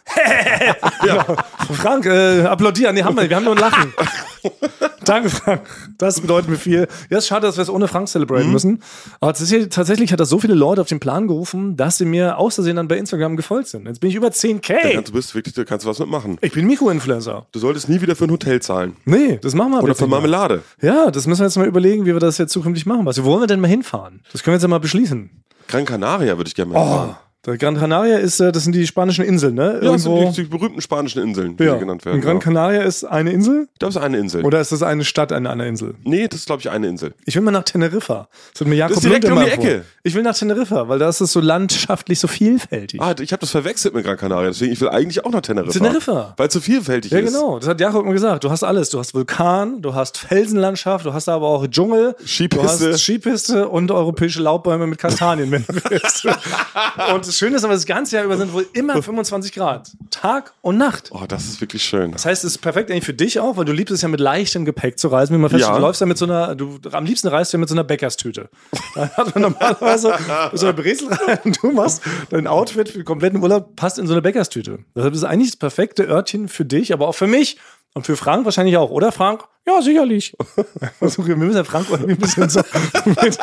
ja. 1.05 1.73
Frank, 1.75 2.05
äh, 2.05 2.45
applaudieren, 2.45 2.95
nee, 2.95 3.03
haben 3.03 3.17
wir, 3.17 3.29
wir 3.29 3.35
haben 3.35 3.43
nur 3.43 3.55
ein 3.55 3.59
Lachen. 3.59 3.93
Danke, 5.05 5.29
Frank. 5.29 5.61
Das 5.97 6.21
bedeutet 6.21 6.49
mir 6.49 6.57
viel. 6.57 6.87
Ja, 7.09 7.17
ist 7.17 7.27
schade, 7.27 7.47
dass 7.47 7.57
wir 7.57 7.61
es 7.61 7.69
ohne 7.69 7.87
Frank 7.87 8.07
celebraten 8.07 8.47
mhm. 8.47 8.53
müssen. 8.53 8.83
Aber 9.19 9.33
tatsächlich 9.33 10.11
hat 10.11 10.19
das 10.19 10.29
so 10.29 10.39
viele 10.39 10.53
Leute 10.53 10.81
auf 10.81 10.87
den 10.87 10.99
Plan 10.99 11.27
gerufen, 11.27 11.75
dass 11.75 11.97
sie 11.97 12.05
mir 12.05 12.37
außersehen 12.37 12.75
dann 12.75 12.87
bei 12.87 12.97
Instagram 12.97 13.35
gefolgt 13.35 13.67
sind. 13.67 13.87
Jetzt 13.87 13.99
bin 13.99 14.09
ich 14.09 14.15
über 14.15 14.29
10k. 14.29 14.93
Ja, 14.93 15.01
du 15.01 15.11
bist 15.11 15.35
wirklich, 15.35 15.53
da 15.55 15.63
kannst 15.63 15.85
du 15.85 15.89
was 15.89 15.99
mitmachen. 15.99 16.37
Ich 16.41 16.53
bin 16.53 16.65
Mikroinfluencer. 16.67 17.47
Du 17.51 17.59
solltest 17.59 17.89
nie 17.89 18.01
wieder 18.01 18.15
für 18.15 18.25
ein 18.25 18.31
Hotel 18.31 18.61
zahlen. 18.61 18.95
Nee, 19.05 19.39
das 19.41 19.53
machen 19.55 19.71
wir 19.71 19.83
Oder 19.83 19.95
für 19.95 20.07
Marmelade. 20.07 20.63
Ja, 20.81 21.11
das 21.11 21.27
müssen 21.27 21.41
wir 21.41 21.47
jetzt 21.47 21.57
mal 21.57 21.67
überlegen, 21.67 22.05
wie 22.05 22.13
wir 22.13 22.19
das 22.19 22.37
jetzt 22.37 22.53
zukünftig 22.53 22.85
machen. 22.85 23.05
Was, 23.05 23.21
wo 23.23 23.25
wollen 23.25 23.41
wir 23.41 23.47
denn 23.47 23.59
mal 23.59 23.67
hinfahren? 23.67 24.21
Das 24.31 24.43
können 24.43 24.53
wir 24.53 24.57
jetzt 24.57 24.63
ja 24.63 24.69
mal 24.69 24.79
beschließen. 24.79 25.43
Gran 25.67 25.85
Canaria 25.85 26.37
würde 26.37 26.47
ich 26.47 26.55
gerne 26.55 26.73
mal 26.73 26.79
oh. 26.79 26.85
fahren. 26.85 27.15
Der 27.45 27.57
Gran 27.57 27.77
Canaria 27.77 28.19
ist, 28.19 28.39
äh, 28.39 28.53
das 28.53 28.63
sind 28.63 28.73
die 28.73 28.87
spanischen 28.87 29.25
Inseln, 29.25 29.55
ne? 29.55 29.79
Ja, 29.81 29.91
das 29.91 30.03
sind 30.03 30.15
die, 30.15 30.43
die, 30.43 30.43
berühmten 30.43 30.79
spanischen 30.79 31.21
Inseln, 31.21 31.57
die 31.57 31.65
ja. 31.65 31.75
genannt 31.75 32.05
werden. 32.05 32.15
Und 32.15 32.21
Gran 32.21 32.39
Canaria 32.39 32.83
ist 32.83 33.03
eine 33.03 33.33
Insel? 33.33 33.67
Ich 33.73 33.79
glaube, 33.79 33.89
es 33.89 33.97
ist 33.97 34.01
eine 34.01 34.17
Insel. 34.17 34.45
Oder 34.45 34.61
ist 34.61 34.71
das 34.71 34.81
eine 34.81 35.03
Stadt 35.03 35.33
an 35.33 35.45
einer 35.45 35.65
Insel? 35.65 35.95
Nee, 36.05 36.29
das 36.29 36.39
ist, 36.39 36.45
glaube 36.45 36.61
ich, 36.61 36.69
eine 36.69 36.87
Insel. 36.87 37.13
Ich 37.25 37.35
will 37.35 37.41
mal 37.41 37.51
nach 37.51 37.63
Teneriffa. 37.63 38.29
Das, 38.53 38.61
hat 38.61 38.67
mir 38.69 38.75
Jakob 38.75 38.95
das 38.95 39.03
ist 39.03 39.09
direkt 39.09 39.25
um 39.25 39.37
die 39.43 39.51
Ecke. 39.51 39.71
Vor. 39.79 39.81
Ich 40.03 40.15
will 40.15 40.23
nach 40.23 40.37
Teneriffa, 40.37 40.87
weil 40.87 40.99
da 40.99 41.09
ist 41.09 41.19
es 41.19 41.33
so 41.33 41.41
landschaftlich 41.41 42.17
so 42.17 42.29
vielfältig. 42.29 43.01
Ah, 43.01 43.13
ich 43.19 43.33
habe 43.33 43.41
das 43.41 43.51
verwechselt 43.51 43.93
mit 43.93 44.05
Gran 44.05 44.15
Canaria, 44.15 44.47
deswegen 44.47 44.71
ich 44.71 44.79
will 44.79 44.87
eigentlich 44.87 45.25
auch 45.25 45.31
nach 45.31 45.41
Teneriffa. 45.41 45.77
Teneriffa. 45.77 46.33
Weil 46.37 46.47
es 46.47 46.53
so 46.53 46.61
vielfältig 46.61 47.11
ja, 47.11 47.19
ist. 47.19 47.33
Ja, 47.33 47.39
genau. 47.39 47.59
Das 47.59 47.67
hat 47.67 47.81
Jakob 47.81 48.05
mir 48.05 48.13
gesagt. 48.13 48.45
Du 48.45 48.51
hast 48.51 48.63
alles. 48.63 48.89
Du 48.89 48.99
hast 48.99 49.13
Vulkan, 49.13 49.81
du 49.81 49.93
hast 49.93 50.17
Felsenlandschaft, 50.17 51.05
du 51.05 51.11
hast 51.11 51.27
aber 51.27 51.47
auch 51.47 51.67
Dschungel, 51.67 52.15
Skipiste. 52.25 52.57
du 52.57 52.93
hast 52.93 53.01
Skipiste 53.01 53.67
und 53.67 53.91
europäische 53.91 54.41
Laubbäume 54.41 54.87
mit 54.87 54.97
Kastanien, 54.97 55.51
wenn 55.51 55.65
du 55.67 55.73
willst. 55.89 56.25
und 57.13 57.32
das 57.33 57.39
Schöne 57.39 57.56
ist 57.56 57.63
aber, 57.63 57.74
das 57.74 57.88
ganze 57.88 58.15
Jahr 58.15 58.25
über 58.25 58.38
sind 58.38 58.53
wohl 58.53 58.68
immer 58.74 59.01
25 59.01 59.53
Grad. 59.53 59.91
Tag 60.12 60.53
und 60.62 60.77
Nacht. 60.77 61.09
Oh, 61.12 61.24
das 61.27 61.45
ist 61.45 61.62
wirklich 61.62 61.83
schön. 61.83 62.12
Das 62.12 62.25
heißt, 62.27 62.44
es 62.44 62.51
ist 62.51 62.57
perfekt 62.59 62.91
eigentlich 62.91 63.06
für 63.06 63.13
dich 63.13 63.39
auch, 63.39 63.57
weil 63.57 63.65
du 63.65 63.71
liebst 63.71 63.91
es 63.91 64.03
ja 64.03 64.07
mit 64.07 64.19
leichtem 64.19 64.65
Gepäck 64.65 65.00
zu 65.00 65.07
reisen. 65.07 65.35
Wie 65.35 65.39
man 65.39 65.50
feststellt, 65.50 65.74
ja. 65.74 65.80
du 65.80 65.81
läufst 65.81 66.00
ja 66.00 66.06
mit 66.06 66.18
so 66.19 66.25
einer, 66.25 66.56
du 66.56 66.80
am 66.91 67.06
liebsten 67.06 67.30
reist 67.30 67.51
du 67.51 67.57
ja 67.57 67.59
mit 67.59 67.69
so 67.69 67.75
einer 67.75 67.83
Bäckerstüte. 67.83 68.50
Da 68.94 69.09
hat 69.18 69.33
man 69.33 69.41
normalerweise 69.41 70.13
so 70.53 70.68
eine 70.68 70.74
Bresel 70.75 71.12
rein 71.12 71.39
und 71.44 71.63
du 71.63 71.71
machst 71.71 72.03
dein 72.30 72.45
Outfit 72.45 72.89
für 72.89 73.00
den 73.00 73.06
kompletten 73.06 73.41
Urlaub 73.41 73.75
passt 73.75 73.97
in 73.97 74.06
so 74.06 74.13
eine 74.13 74.21
Bäckerstüte. 74.21 74.79
Deshalb 74.95 75.13
ist 75.13 75.19
es 75.19 75.25
eigentlich 75.25 75.51
das 75.51 75.57
perfekte 75.57 76.03
Örtchen 76.03 76.47
für 76.47 76.65
dich, 76.65 76.94
aber 76.94 77.07
auch 77.07 77.15
für 77.15 77.27
mich. 77.27 77.57
Und 77.95 78.07
für 78.07 78.17
Frank 78.17 78.43
wahrscheinlich 78.45 78.75
auch, 78.77 78.89
oder 78.89 79.11
Frank? 79.11 79.43
Ja, 79.67 79.79
sicherlich. 79.81 80.35
wir 80.99 81.35
müssen 81.35 81.55
ja 81.55 81.63
Frank 81.63 81.85
ein 81.91 82.17
bisschen 82.17 82.49
so 82.49 82.61
mit, 83.05 83.37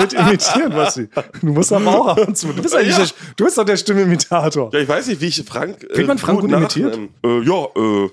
mit 0.00 0.12
imitieren, 0.12 0.72
was 0.74 0.94
sie. 0.94 1.08
Du 1.40 1.48
musst 1.48 1.72
aber 1.72 1.98
auch 1.98 2.06
ab 2.06 2.28
und 2.28 2.38
zu. 2.38 2.52
Du 2.52 2.62
bist 2.62 2.76
eigentlich 2.76 2.96
ja. 2.96 3.04
der, 3.04 3.12
du 3.36 3.44
bist 3.44 3.58
doch 3.58 3.64
der 3.64 3.76
Stimmimitator. 3.76 4.70
Ja, 4.72 4.78
ich 4.78 4.88
weiß 4.88 5.08
nicht, 5.08 5.20
wie 5.20 5.26
ich 5.26 5.44
Frank. 5.44 5.80
Kriegt 5.92 6.06
man 6.06 6.16
Frank 6.16 6.40
gut, 6.40 6.48
gut 6.48 6.58
imitiert? 6.58 6.96
Äh, 7.24 7.42
ja, 7.42 7.64
äh. 7.76 8.08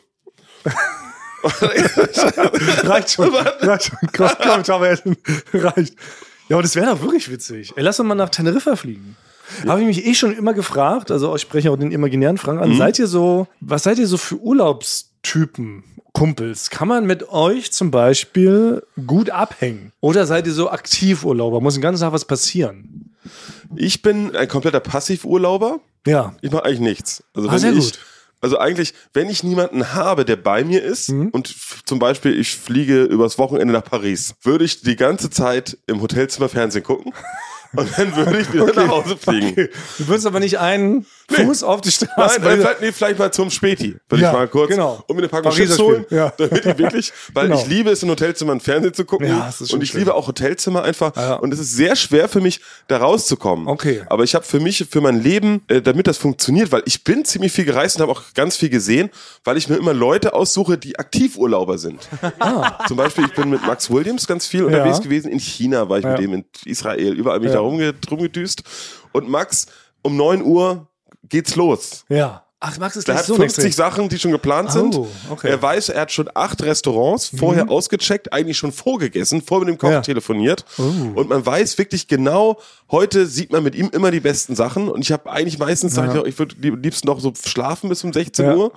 reicht 2.87 3.11
schon. 3.11 3.29
reicht 3.29 3.85
schon. 3.85 3.99
Kommentar 4.11 4.81
reicht. 4.81 5.93
Ja, 6.49 6.55
aber 6.55 6.63
das 6.63 6.75
wäre 6.75 6.87
doch 6.87 7.01
wirklich 7.01 7.29
witzig. 7.29 7.73
Ey, 7.75 7.83
lass 7.83 7.99
uns 7.99 8.07
mal 8.07 8.15
nach 8.15 8.29
Teneriffa 8.29 8.75
fliegen. 8.75 9.15
Ja. 9.63 9.71
Habe 9.71 9.81
ich 9.81 9.87
mich 9.87 10.05
eh 10.05 10.13
schon 10.15 10.35
immer 10.35 10.53
gefragt, 10.53 11.11
also 11.11 11.35
ich 11.35 11.41
spreche 11.41 11.71
auch 11.71 11.77
den 11.77 11.91
imaginären 11.91 12.37
Frank 12.37 12.61
an, 12.61 12.69
mhm. 12.69 12.77
seid 12.77 12.97
ihr 12.97 13.07
so, 13.07 13.47
was 13.61 13.83
seid 13.83 13.99
ihr 13.99 14.07
so 14.07 14.17
für 14.17 14.37
Urlaubs 14.37 15.14
Typen, 15.25 15.83
Kumpels, 16.13 16.69
kann 16.69 16.87
man 16.87 17.07
mit 17.07 17.29
euch 17.29 17.71
zum 17.71 17.89
Beispiel 17.89 18.83
gut 19.07 19.31
abhängen? 19.31 19.91
Oder 20.01 20.27
seid 20.27 20.45
ihr 20.45 20.53
so 20.53 20.69
Aktivurlauber? 20.69 21.61
Muss 21.61 21.73
den 21.73 21.81
ganzen 21.81 22.03
Tag 22.03 22.13
was 22.13 22.25
passieren? 22.25 23.15
Ich 23.75 24.03
bin 24.03 24.35
ein 24.35 24.47
kompletter 24.47 24.79
Passivurlauber. 24.79 25.79
Ja. 26.05 26.35
Ich 26.41 26.51
mache 26.51 26.65
eigentlich 26.65 26.79
nichts. 26.79 27.23
Also 27.33 27.49
ah, 27.49 27.57
sehr 27.57 27.73
ich, 27.73 27.79
gut. 27.79 27.99
Also 28.39 28.59
eigentlich, 28.59 28.93
wenn 29.13 29.27
ich 29.27 29.43
niemanden 29.43 29.95
habe, 29.95 30.25
der 30.25 30.35
bei 30.35 30.63
mir 30.63 30.83
ist 30.83 31.09
mhm. 31.09 31.29
und 31.29 31.55
zum 31.85 31.97
Beispiel 31.97 32.39
ich 32.39 32.55
fliege 32.55 33.01
übers 33.03 33.39
Wochenende 33.39 33.73
nach 33.73 33.83
Paris, 33.83 34.35
würde 34.43 34.63
ich 34.63 34.81
die 34.81 34.95
ganze 34.95 35.31
Zeit 35.31 35.79
im 35.87 36.01
Hotelzimmer 36.03 36.49
Fernsehen 36.49 36.83
gucken. 36.83 37.13
Und 37.75 37.89
dann 37.97 38.15
würde 38.15 38.39
ich 38.39 38.53
wieder 38.53 38.63
okay. 38.63 38.73
nach 38.75 38.87
Hause 38.87 39.17
fliegen. 39.17 39.49
Okay. 39.49 39.69
Du 39.97 40.07
würdest 40.07 40.25
aber 40.25 40.39
nicht 40.39 40.59
einen 40.59 41.05
nee. 41.29 41.45
Fuß 41.45 41.63
auf 41.63 41.81
die 41.81 41.91
Straße. 41.91 42.39
Nein, 42.41 42.59
vielleicht, 42.59 42.81
nee, 42.81 42.91
vielleicht 42.91 43.19
mal 43.19 43.31
zum 43.31 43.49
Späti. 43.49 43.95
Würde 44.09 44.23
ja, 44.23 44.31
ich 44.31 44.37
mal 44.37 44.47
kurz 44.47 44.69
genau. 44.69 45.03
um 45.07 45.15
mir 45.15 45.23
eine 45.23 45.29
Packung 45.29 45.51
Chips 45.51 45.79
holen. 45.79 46.05
Ja. 46.09 46.31
Damit 46.37 46.65
ich 46.65 46.77
wirklich, 46.77 47.13
weil 47.33 47.47
genau. 47.47 47.59
ich 47.59 47.67
liebe 47.67 47.89
es, 47.89 48.03
in 48.03 48.09
Hotelzimmern 48.09 48.59
Fernsehen 48.59 48.93
zu 48.93 49.05
gucken. 49.05 49.27
Ja, 49.27 49.45
das 49.45 49.61
ist 49.61 49.73
und 49.73 49.81
ich 49.81 49.89
schön. 49.89 50.01
liebe 50.01 50.13
auch 50.13 50.27
Hotelzimmer 50.27 50.83
einfach. 50.83 51.15
Ja. 51.15 51.35
Und 51.35 51.53
es 51.53 51.59
ist 51.59 51.73
sehr 51.73 51.95
schwer 51.95 52.29
für 52.29 52.41
mich, 52.41 52.61
da 52.87 52.97
rauszukommen. 52.97 53.67
Okay. 53.67 54.03
Aber 54.07 54.23
ich 54.23 54.35
habe 54.35 54.45
für 54.45 54.59
mich, 54.59 54.85
für 54.89 55.01
mein 55.01 55.21
Leben, 55.21 55.61
äh, 55.67 55.81
damit 55.81 56.07
das 56.07 56.17
funktioniert, 56.17 56.71
weil 56.71 56.83
ich 56.85 57.03
bin 57.03 57.25
ziemlich 57.25 57.51
viel 57.51 57.65
gereist 57.65 57.97
und 57.97 58.03
habe 58.03 58.11
auch 58.11 58.23
ganz 58.33 58.57
viel 58.57 58.69
gesehen, 58.69 59.09
weil 59.43 59.57
ich 59.57 59.69
mir 59.69 59.77
immer 59.77 59.93
Leute 59.93 60.33
aussuche, 60.33 60.77
die 60.77 60.99
Aktivurlauber 60.99 61.77
sind. 61.77 62.07
ah. 62.39 62.85
Zum 62.87 62.97
Beispiel, 62.97 63.25
ich 63.25 63.33
bin 63.33 63.49
mit 63.49 63.65
Max 63.65 63.89
Williams 63.89 64.27
ganz 64.27 64.45
viel 64.45 64.63
unterwegs 64.63 65.01
gewesen. 65.01 65.31
In 65.31 65.39
China 65.39 65.89
war 65.89 65.99
ich 65.99 66.05
mit 66.05 66.19
dem, 66.19 66.33
in 66.33 66.45
Israel, 66.65 67.13
überall 67.13 67.39
bin 67.39 67.49
ich 67.49 67.55
da 67.55 67.61
rumgedüst. 67.61 68.63
Und 69.11 69.29
Max, 69.29 69.67
um 70.01 70.17
9 70.17 70.43
Uhr 70.43 70.87
geht's 71.29 71.55
los. 71.55 72.05
Ja. 72.09 72.45
Ach, 72.67 72.79
Max 72.79 72.95
ist 72.95 73.07
Der 73.07 73.15
hat 73.15 73.25
so 73.25 73.35
50 73.35 73.65
extrem. 73.65 73.71
Sachen, 73.71 74.09
die 74.09 74.17
schon 74.17 74.31
geplant 74.31 74.71
sind. 74.71 74.95
Oh, 74.95 75.07
okay. 75.29 75.49
Er 75.49 75.61
weiß, 75.61 75.89
er 75.89 76.01
hat 76.01 76.11
schon 76.11 76.29
acht 76.33 76.63
Restaurants 76.63 77.31
vorher 77.37 77.65
mhm. 77.65 77.69
ausgecheckt, 77.69 78.33
eigentlich 78.33 78.57
schon 78.57 78.71
vorgegessen, 78.71 79.43
vor 79.43 79.59
mit 79.59 79.69
dem 79.69 79.77
Koch 79.77 79.91
ja. 79.91 80.01
telefoniert. 80.01 80.65
Oh. 80.79 80.81
Und 81.13 81.29
man 81.29 81.45
weiß 81.45 81.77
wirklich 81.77 82.07
genau, 82.07 82.57
heute 82.89 83.27
sieht 83.27 83.51
man 83.51 83.61
mit 83.61 83.75
ihm 83.75 83.89
immer 83.91 84.09
die 84.09 84.21
besten 84.21 84.55
Sachen. 84.55 84.89
Und 84.89 85.01
ich 85.01 85.11
habe 85.11 85.29
eigentlich 85.29 85.59
meistens, 85.59 85.95
ja. 85.95 86.11
ich, 86.15 86.25
ich 86.25 86.39
würde 86.39 86.55
liebsten 86.57 87.07
noch 87.07 87.19
so 87.19 87.33
schlafen 87.45 87.89
bis 87.89 88.03
um 88.03 88.11
16 88.11 88.45
ja. 88.45 88.55
Uhr. 88.55 88.71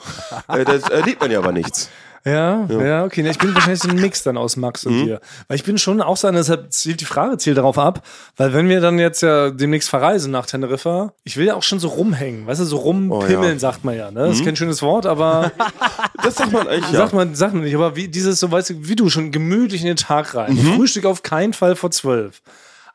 Äh, 0.49 0.65
da 0.65 0.75
erlebt 0.89 1.21
man 1.21 1.31
ja 1.31 1.39
aber 1.39 1.53
nichts. 1.53 1.89
Ja, 2.25 2.67
ja, 2.69 2.85
ja, 2.85 3.05
okay. 3.05 3.29
Ich 3.29 3.39
bin 3.39 3.55
wahrscheinlich 3.55 3.81
so 3.81 3.89
ein 3.89 3.97
Mix 3.97 4.23
dann 4.23 4.37
aus 4.37 4.57
Max 4.57 4.85
und 4.85 5.01
mhm. 5.01 5.05
dir. 5.05 5.21
Weil 5.47 5.57
ich 5.57 5.65
bin 5.65 5.79
schon 5.79 6.01
auch 6.01 6.17
so, 6.17 6.31
deshalb 6.31 6.73
zielt 6.73 7.01
die 7.01 7.05
Frage 7.05 7.39
zielt 7.39 7.57
darauf 7.57 7.79
ab, 7.79 8.05
weil 8.37 8.53
wenn 8.53 8.69
wir 8.69 8.81
dann 8.81 8.99
jetzt 8.99 9.23
ja 9.23 9.51
demnächst 9.51 9.89
verreisen 9.89 10.31
nach 10.31 10.47
Teneriffa, 10.47 11.13
ich 11.25 11.37
will 11.37 11.47
ja 11.47 11.55
auch 11.55 11.63
schon 11.63 11.79
so 11.79 11.89
rumhängen, 11.89 12.47
weißt 12.47 12.61
du, 12.61 12.65
so 12.65 12.77
rumpimmeln, 12.77 13.43
oh, 13.43 13.45
ja. 13.45 13.59
sagt 13.59 13.85
man 13.85 13.97
ja, 13.97 14.11
ne? 14.11 14.21
Das 14.21 14.29
mhm. 14.29 14.35
ist 14.35 14.45
kein 14.45 14.57
schönes 14.57 14.83
Wort, 14.83 15.07
aber. 15.07 15.53
das 16.23 16.37
sagt 16.37 16.53
man 16.53 16.67
eigentlich, 16.67 16.93
ja. 16.93 16.99
Sagt 16.99 17.13
man, 17.13 17.35
sagt 17.35 17.55
man 17.55 17.65
nicht, 17.65 17.75
aber 17.75 17.97
wie 17.97 18.09
dieses, 18.09 18.41
so 18.41 18.51
weißt 18.51 18.71
du, 18.71 18.75
wie 18.89 18.97
du 18.97 19.09
schon 19.09 19.31
gemütlich 19.31 19.83
in 19.83 19.87
den 19.87 19.97
Tag 19.97 20.35
rein. 20.35 20.55
Mhm. 20.55 20.75
Frühstück 20.75 21.07
auf 21.07 21.23
keinen 21.23 21.53
Fall 21.53 21.77
vor 21.77 21.91
zwölf. 21.91 22.43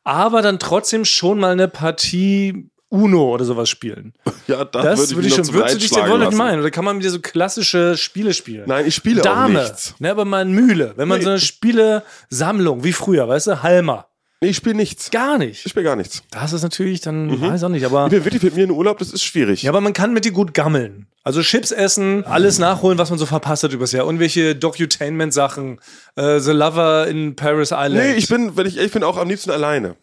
Aber 0.04 0.42
dann 0.42 0.60
trotzdem 0.60 1.06
schon 1.06 1.40
mal 1.40 1.54
eine 1.54 1.68
Partie 1.70 2.70
Uno 2.94 3.34
oder 3.34 3.44
sowas 3.44 3.70
spielen. 3.70 4.14
Ja, 4.46 4.66
das, 4.66 4.84
das 4.84 5.16
würde 5.16 5.26
ich, 5.26 5.38
würd 5.38 5.40
ich 5.40 5.46
schon. 5.46 5.54
Würdest 5.54 5.76
du 5.76 5.80
dich 5.80 5.92
denn 5.92 6.10
wohl 6.10 6.20
nicht 6.20 6.34
meinen? 6.34 6.60
Oder 6.60 6.70
kann 6.70 6.84
man 6.84 6.98
mit 6.98 7.06
dir 7.06 7.12
so 7.12 7.22
klassische 7.22 7.96
Spiele 7.96 8.34
spielen? 8.34 8.66
Nein, 8.68 8.86
ich 8.86 8.94
spiele 8.94 9.22
Dame, 9.22 9.58
auch 9.58 9.64
nichts. 9.64 9.96
Ne, 10.00 10.12
aber 10.12 10.26
mal 10.26 10.44
Mühle. 10.44 10.92
Wenn 10.98 11.08
man 11.08 11.20
nee. 11.20 11.24
so 11.24 11.30
eine 11.30 11.40
Spielesammlung, 11.40 12.84
wie 12.84 12.92
früher, 12.92 13.26
weißt 13.30 13.48
du, 13.48 13.64
Halmer. 13.64 14.08
Nee, 14.42 14.50
ich 14.50 14.58
spiele 14.58 14.76
nichts. 14.76 15.12
Gar 15.12 15.38
nicht. 15.38 15.66
Ich 15.66 15.72
spiele 15.72 15.86
gar 15.86 15.96
nichts. 15.96 16.24
Das 16.32 16.52
ist 16.52 16.62
natürlich 16.62 17.00
dann, 17.00 17.28
mhm. 17.28 17.42
weiß 17.42 17.64
auch 17.64 17.70
nicht, 17.70 17.86
aber. 17.86 18.08
Ich 18.08 18.12
bin 18.12 18.26
wirklich 18.26 18.44
mit 18.44 18.58
mir 18.58 18.66
in 18.66 18.72
Urlaub, 18.72 18.98
das 18.98 19.14
ist 19.14 19.24
schwierig. 19.24 19.64
Ja, 19.64 19.72
aber 19.72 19.80
man 19.80 19.94
kann 19.94 20.12
mit 20.12 20.26
dir 20.26 20.34
gut 20.34 20.54
gammeln. 20.54 21.08
Also 21.24 21.42
Chips 21.42 21.72
essen, 21.72 22.26
alles 22.26 22.60
nachholen, 22.60 22.98
was 22.98 23.10
man 23.10 23.18
so 23.18 23.26
verpasst 23.26 23.64
hat 23.64 23.72
übers 23.72 23.94
Jahr. 23.94 24.04
Irgendwelche 24.04 24.58
Docutainment-Sachen. 24.58 25.80
Äh, 26.18 26.40
The 26.42 26.52
Lover 26.52 27.08
in 27.08 27.38
Paris 27.38 27.72
Island. 27.72 27.94
Nee, 27.94 28.16
ich 28.16 28.28
bin, 28.28 28.58
wenn 28.58 28.68
ich 28.68 28.76
ehrlich 28.76 28.92
bin, 28.92 29.04
auch 29.04 29.16
am 29.16 29.30
liebsten 29.30 29.52
alleine. 29.52 29.96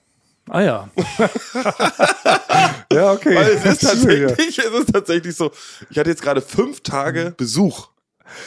Ah 0.49 0.63
ja. 0.63 0.89
ja, 2.93 3.13
okay. 3.13 3.35
Weil 3.37 3.51
es 3.51 3.65
ist, 3.65 3.83
tatsächlich, 3.89 4.59
es 4.59 4.65
ist 4.73 4.93
tatsächlich 4.93 5.35
so, 5.37 5.51
ich 5.91 5.99
hatte 5.99 6.11
jetzt 6.11 6.23
gerade 6.23 6.41
fünf 6.41 6.81
Tage 6.81 7.35
Besuch. 7.37 7.89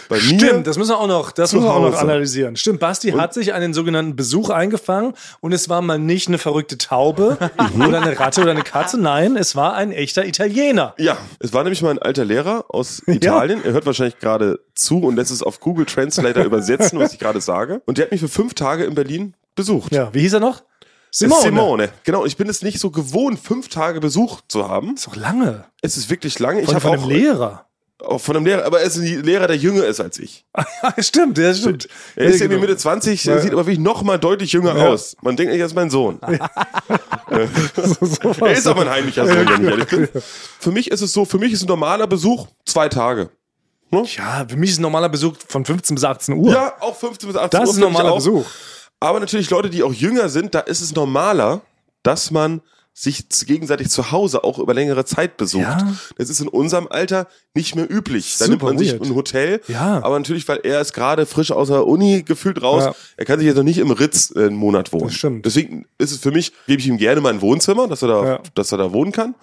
Bei 0.07 0.17
Stimmt, 0.17 0.41
mir, 0.41 0.63
das 0.63 0.77
müssen 0.77 0.91
wir 0.91 0.97
auch 0.97 1.07
noch, 1.07 1.33
das 1.33 1.51
müssen 1.51 1.65
wir 1.65 1.73
auch 1.73 1.81
noch 1.81 1.97
analysieren. 1.97 2.55
Stimmt, 2.55 2.79
Basti 2.79 3.11
hat 3.11 3.33
sich 3.33 3.51
einen 3.51 3.73
sogenannten 3.73 4.15
Besuch 4.15 4.49
eingefangen 4.49 5.13
und 5.41 5.51
es 5.51 5.67
war 5.67 5.81
mal 5.81 5.99
nicht 5.99 6.29
eine 6.29 6.37
verrückte 6.37 6.77
Taube 6.77 7.37
Mhm. 7.75 7.81
oder 7.87 8.01
eine 8.01 8.17
Ratte 8.17 8.41
oder 8.43 8.51
eine 8.51 8.61
Katze. 8.63 8.97
Nein, 8.97 9.35
es 9.35 9.57
war 9.57 9.73
ein 9.73 9.91
echter 9.91 10.25
Italiener. 10.25 10.93
ja, 10.97 11.17
es 11.39 11.51
war 11.51 11.63
nämlich 11.63 11.81
mein 11.81 11.99
alter 11.99 12.23
Lehrer 12.23 12.63
aus 12.69 13.01
Italien. 13.07 13.59
Er 13.65 13.73
hört 13.73 13.85
wahrscheinlich 13.85 14.19
gerade 14.19 14.59
zu 14.73 14.99
und 15.01 15.17
lässt 15.17 15.31
es 15.31 15.43
auf 15.43 15.59
Google 15.59 15.85
Translator 15.85 16.45
übersetzen, 16.45 16.97
was 16.97 17.11
ich 17.11 17.19
gerade 17.19 17.41
sage. 17.41 17.81
Und 17.85 17.97
der 17.97 18.05
hat 18.05 18.11
mich 18.13 18.21
für 18.21 18.29
fünf 18.29 18.53
Tage 18.53 18.85
in 18.85 18.95
Berlin 18.95 19.33
besucht. 19.55 19.93
Ja, 19.93 20.13
wie 20.13 20.21
hieß 20.21 20.33
er 20.33 20.39
noch? 20.39 20.63
Simone. 21.15 21.41
Simone. 21.43 21.89
Genau, 22.03 22.25
ich 22.25 22.37
bin 22.37 22.49
es 22.49 22.63
nicht 22.63 22.79
so 22.79 22.89
gewohnt, 22.89 23.39
fünf 23.39 23.67
Tage 23.69 23.99
Besuch 23.99 24.41
zu 24.47 24.67
haben. 24.67 24.95
Ist 24.95 25.05
doch 25.05 25.15
lange. 25.15 25.65
Es 25.83 25.95
ist 25.95 26.09
wirklich 26.09 26.39
lange. 26.39 26.61
Ich 26.61 26.65
Von, 26.65 26.75
habe 26.75 26.81
von 26.81 26.91
einem 26.93 27.03
auch, 27.03 27.07
Lehrer. 27.07 27.65
auch 27.99 28.17
von 28.19 28.35
einem 28.35 28.45
Lehrer, 28.47 28.65
aber 28.65 28.79
er 28.81 28.87
ist 28.87 28.97
ein 28.97 29.21
Lehrer, 29.23 29.45
der 29.45 29.55
jünger 29.55 29.85
ist 29.85 29.99
als 29.99 30.17
ich. 30.17 30.43
stimmt, 30.97 31.37
ja, 31.37 31.53
stimmt. 31.53 31.87
Er 32.15 32.25
ist 32.25 32.39
Ja, 32.39 32.45
irgendwie 32.45 32.47
genau. 32.47 32.61
Mitte 32.61 32.77
20, 32.77 33.21
sieht 33.21 33.31
aber 33.51 33.57
wirklich 33.67 33.77
noch 33.77 34.01
mal 34.01 34.17
deutlich 34.17 34.53
jünger 34.53 34.75
Ja. 34.75 34.87
aus. 34.87 35.15
Man 35.21 35.35
denkt 35.35 35.51
nicht, 35.51 35.59
er 35.59 35.67
ist 35.67 35.75
mein 35.75 35.89
Sohn. 35.91 36.19
So 37.29 38.29
Er 38.29 38.41
war's. 38.41 38.59
ist 38.59 38.67
aber 38.67 38.81
ein 38.81 38.89
heimlicher 38.89 39.25
Sohn, 39.27 39.35
wenn 39.47 39.63
ich 39.63 39.69
ehrlich 39.69 39.87
bin. 39.87 40.09
Für 40.59 40.71
mich 40.71 40.91
ist 40.91 41.01
es 41.01 41.13
so, 41.13 41.25
für 41.25 41.37
mich 41.39 41.51
ist 41.53 41.63
ein 41.63 41.67
normaler 41.67 42.05
Besuch 42.07 42.47
zwei 42.65 42.89
Tage. 42.89 43.29
Ja, 43.91 44.45
für 44.47 44.57
mich 44.57 44.71
ist 44.71 44.79
ein 44.79 44.83
normaler 44.83 45.09
Besuch 45.09 45.35
von 45.47 45.63
15 45.65 45.95
bis 45.95 46.03
18 46.03 46.35
Uhr. 46.35 46.51
Ja, 46.51 46.73
auch 46.79 46.95
15 46.95 47.27
bis 47.29 47.35
18 47.37 47.59
das 47.59 47.69
Uhr 47.69 47.75
ist 47.75 47.77
ein 47.83 47.87
ich 47.87 47.93
normaler. 47.93 48.15
Besuch. 48.15 48.45
Aber 49.03 49.19
natürlich 49.19 49.49
Leute, 49.49 49.69
die 49.69 49.83
auch 49.83 49.93
jünger 49.93 50.29
sind, 50.29 50.55
da 50.55 50.59
ist 50.61 50.81
es 50.81 50.95
normaler, 50.95 51.61
dass 52.03 52.31
man 52.31 52.61
sich 52.95 53.25
gegenseitig 53.47 53.89
zu 53.89 54.11
Hause 54.11 54.43
auch 54.43 54.59
über 54.59 54.73
längere 54.73 55.03
Zeit 55.03 55.35
besucht. 55.35 55.63
Ja. 55.63 55.93
Das 56.17 56.29
ist 56.29 56.39
in 56.39 56.47
unserem 56.47 56.87
Alter 56.87 57.27
nicht 57.55 57.75
mehr 57.75 57.89
üblich. 57.91 58.37
Da 58.37 58.45
Super 58.45 58.49
nimmt 58.51 58.61
man 58.63 58.77
sich 58.77 58.91
weird. 58.93 59.01
ein 59.01 59.15
Hotel. 59.15 59.61
Ja. 59.67 59.99
Aber 60.03 60.17
natürlich, 60.19 60.47
weil 60.47 60.59
er 60.63 60.79
ist 60.79 60.93
gerade 60.93 61.25
frisch 61.25 61.51
aus 61.51 61.69
der 61.69 61.87
Uni 61.87 62.21
gefühlt 62.21 62.61
raus. 62.61 62.83
Ja. 62.85 62.95
Er 63.17 63.25
kann 63.25 63.39
sich 63.39 63.47
jetzt 63.47 63.57
noch 63.57 63.63
nicht 63.63 63.79
im 63.79 63.89
Ritz 63.91 64.31
äh, 64.35 64.45
einen 64.45 64.55
Monat 64.55 64.93
wohnen. 64.93 65.05
Das 65.05 65.15
stimmt. 65.15 65.43
Deswegen 65.45 65.85
ist 65.97 66.11
es 66.11 66.19
für 66.19 66.31
mich, 66.31 66.53
gebe 66.67 66.79
ich 66.79 66.87
ihm 66.87 66.97
gerne 66.97 67.19
mein 67.19 67.41
Wohnzimmer, 67.41 67.87
dass 67.87 68.03
er 68.03 68.07
da, 68.09 68.25
Ja. 68.25 68.39
dass 68.53 68.71
er 68.71 68.77
da 68.77 68.93
wohnen 68.93 69.11
kann. 69.11 69.33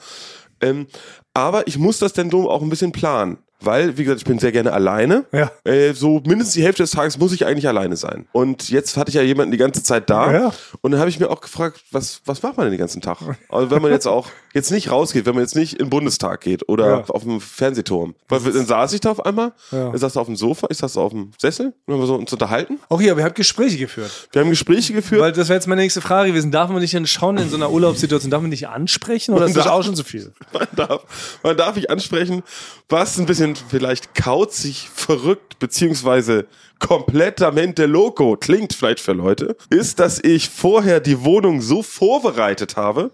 Ähm, 0.60 0.86
aber 1.34 1.66
ich 1.66 1.76
muss 1.76 1.98
das 1.98 2.12
denn 2.12 2.32
auch 2.32 2.62
ein 2.62 2.70
bisschen 2.70 2.92
planen. 2.92 3.38
Weil, 3.60 3.98
wie 3.98 4.04
gesagt, 4.04 4.20
ich 4.22 4.26
bin 4.26 4.38
sehr 4.38 4.52
gerne 4.52 4.72
alleine. 4.72 5.24
Ja. 5.32 5.50
Äh, 5.64 5.92
so 5.92 6.20
mindestens 6.24 6.54
die 6.54 6.62
Hälfte 6.62 6.82
des 6.82 6.92
Tages 6.92 7.18
muss 7.18 7.32
ich 7.32 7.46
eigentlich 7.46 7.68
alleine 7.68 7.96
sein. 7.96 8.26
Und 8.32 8.70
jetzt 8.70 8.96
hatte 8.96 9.10
ich 9.10 9.14
ja 9.14 9.22
jemanden 9.22 9.52
die 9.52 9.58
ganze 9.58 9.82
Zeit 9.82 10.08
da. 10.08 10.32
Ja. 10.32 10.52
Und 10.80 10.92
dann 10.92 11.00
habe 11.00 11.10
ich 11.10 11.20
mir 11.20 11.28
auch 11.30 11.40
gefragt, 11.40 11.80
was, 11.90 12.22
was 12.24 12.42
macht 12.42 12.56
man 12.56 12.66
denn 12.66 12.72
den 12.72 12.80
ganzen 12.80 13.00
Tag? 13.00 13.18
Also 13.50 13.70
wenn 13.70 13.82
man 13.82 13.90
jetzt 13.90 14.06
auch 14.06 14.28
jetzt 14.52 14.70
nicht 14.72 14.90
rausgeht, 14.90 15.26
wenn 15.26 15.34
man 15.34 15.44
jetzt 15.44 15.54
nicht 15.56 15.74
in 15.74 15.86
den 15.86 15.90
Bundestag 15.90 16.40
geht 16.40 16.68
oder 16.68 16.86
Ja. 16.88 17.04
auf 17.08 17.22
dem 17.22 17.40
Fernsehturm. 17.40 18.14
Weil 18.28 18.44
wir- 18.44 18.52
dann 18.52 18.66
saß 18.66 18.92
ich 18.92 19.00
da 19.00 19.10
auf 19.12 19.24
einmal, 19.24 19.52
Ja. 19.70 19.90
dann 19.90 19.98
saß 19.98 20.16
er 20.16 20.22
auf 20.22 20.26
dem 20.26 20.36
Sofa, 20.36 20.66
ich 20.70 20.78
saß 20.78 20.96
auf 20.96 21.12
dem 21.12 21.30
Sessel 21.38 21.72
und 21.86 21.94
haben 21.94 22.00
wir 22.00 22.06
so 22.06 22.14
uns 22.16 22.32
unterhalten. 22.32 22.80
Auch 22.88 23.00
hier, 23.00 23.12
aber 23.12 23.20
ihr 23.20 23.24
habt 23.26 23.36
Gespräche 23.36 23.78
geführt. 23.78 24.28
Wir 24.32 24.42
haben 24.42 24.50
Gespräche 24.50 24.92
geführt. 24.92 25.20
Weil 25.20 25.32
das 25.32 25.48
wäre 25.48 25.56
jetzt 25.56 25.66
meine 25.68 25.82
nächste 25.82 26.00
Frage 26.00 26.30
gewesen. 26.30 26.50
Darf 26.50 26.68
man 26.70 26.80
dich 26.80 26.90
denn 26.90 27.06
schon 27.06 27.38
in 27.38 27.48
so 27.48 27.56
einer 27.56 27.70
Urlaubssituation, 27.70 28.30
darf 28.30 28.42
man 28.42 28.50
dich 28.50 28.66
ansprechen 28.68 29.32
oder 29.32 29.42
Man 29.42 29.50
ist 29.50 29.56
das 29.56 29.64
darf- 29.64 29.74
auch 29.74 29.84
schon 29.84 29.94
zu 29.94 30.04
viel? 30.04 30.32
man 30.52 30.66
darf, 30.74 31.38
man 31.42 31.56
darf 31.56 31.76
ich 31.76 31.90
ansprechen, 31.90 32.42
was 32.88 33.18
ein 33.18 33.26
bisschen 33.26 33.54
vielleicht 33.56 34.14
kauzig, 34.14 34.88
verrückt, 34.94 35.58
beziehungsweise 35.60 36.46
komplettamente 36.80 37.86
loco 37.86 38.36
klingt 38.36 38.72
vielleicht 38.72 39.00
für 39.00 39.12
Leute, 39.12 39.56
ist, 39.70 40.00
dass 40.00 40.18
ich 40.22 40.48
vorher 40.50 41.00
die 41.00 41.24
Wohnung 41.24 41.60
so 41.62 41.82
vorbereitet 41.82 42.76
habe, 42.76 43.10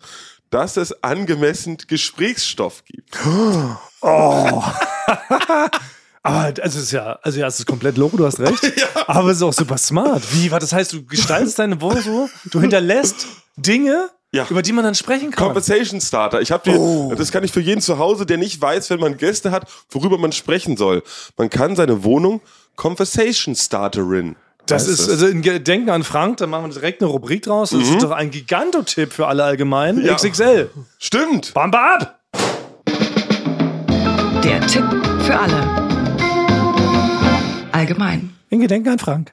dass 0.57 0.79
es 0.79 1.05
angemessen 1.05 1.77
Gesprächsstoff 1.87 2.83
gibt. 2.87 3.15
Aber 6.23 6.55
es 6.63 6.75
ist 6.75 6.93
ja, 6.93 7.19
also 7.23 7.39
ja, 7.39 7.47
es 7.47 7.59
ist 7.61 7.67
komplett 7.67 7.99
loco, 7.99 8.17
du 8.17 8.25
hast 8.25 8.41
recht. 8.41 8.59
Aber 9.07 9.31
es 9.31 9.37
ist 9.37 9.43
auch 9.43 9.53
super 9.53 9.77
smart. 9.77 10.23
Wie, 10.33 10.51
was 10.51 10.61
das 10.61 10.73
heißt, 10.73 10.95
du 10.95 11.05
gestaltest 11.05 11.59
deine 11.59 11.79
Wohnung 11.83 12.01
so, 12.01 12.31
du 12.51 12.61
hinterlässt 12.61 13.27
Dinge, 13.57 14.09
Ja. 14.33 14.47
über 14.49 14.63
die 14.63 14.73
man 14.73 14.83
dann 14.85 14.95
sprechen 14.95 15.31
kann. 15.31 15.45
Conversation 15.45 16.01
Starter. 16.01 16.41
Ich 16.41 16.51
habe 16.51 16.71
Oh. 16.71 17.15
das 17.15 17.31
kann 17.31 17.45
ich 17.45 17.53
für 17.53 17.61
jeden 17.61 17.83
zu 17.83 17.99
Hause, 17.99 18.25
der 18.25 18.39
nicht 18.39 18.59
weiß, 18.61 18.89
wenn 18.91 18.99
man 19.01 19.19
Gäste 19.19 19.51
hat, 19.51 19.69
worüber 19.91 20.17
man 20.17 20.33
sprechen 20.33 20.79
soll. 20.79 21.03
Man 21.37 21.51
kann 21.51 21.77
seine 21.77 22.03
Wohnung 22.03 22.41
Conversation 22.77 23.55
Starterin. 23.55 24.37
Das 24.67 24.89
ist, 24.89 25.09
also 25.09 25.27
in 25.29 25.43
Gedenken 25.43 25.91
an 25.91 26.03
Frank, 26.03 26.39
da 26.39 26.47
machen 26.49 26.67
wir 26.67 26.75
direkt 26.75 27.01
eine 27.01 27.11
Rubrik 27.11 27.43
draus. 27.43 27.71
Das 27.71 27.83
ist 27.83 28.03
doch 28.03 28.11
ein 28.11 28.31
Gigantotipp 28.31 29.13
für 29.13 29.29
alle 29.29 29.45
allgemein. 29.45 30.05
Ja. 30.05 30.15
XXL. 30.15 30.71
Stimmt. 30.99 31.55
Bamba 31.55 31.95
ab! 31.95 32.21
Der 34.43 34.61
Tipp 34.67 34.85
für 35.23 35.39
alle. 35.39 35.87
Allgemein. 37.71 38.35
In 38.51 38.61
Gedenken 38.61 38.89
an 38.89 38.99
Frank. 38.99 39.33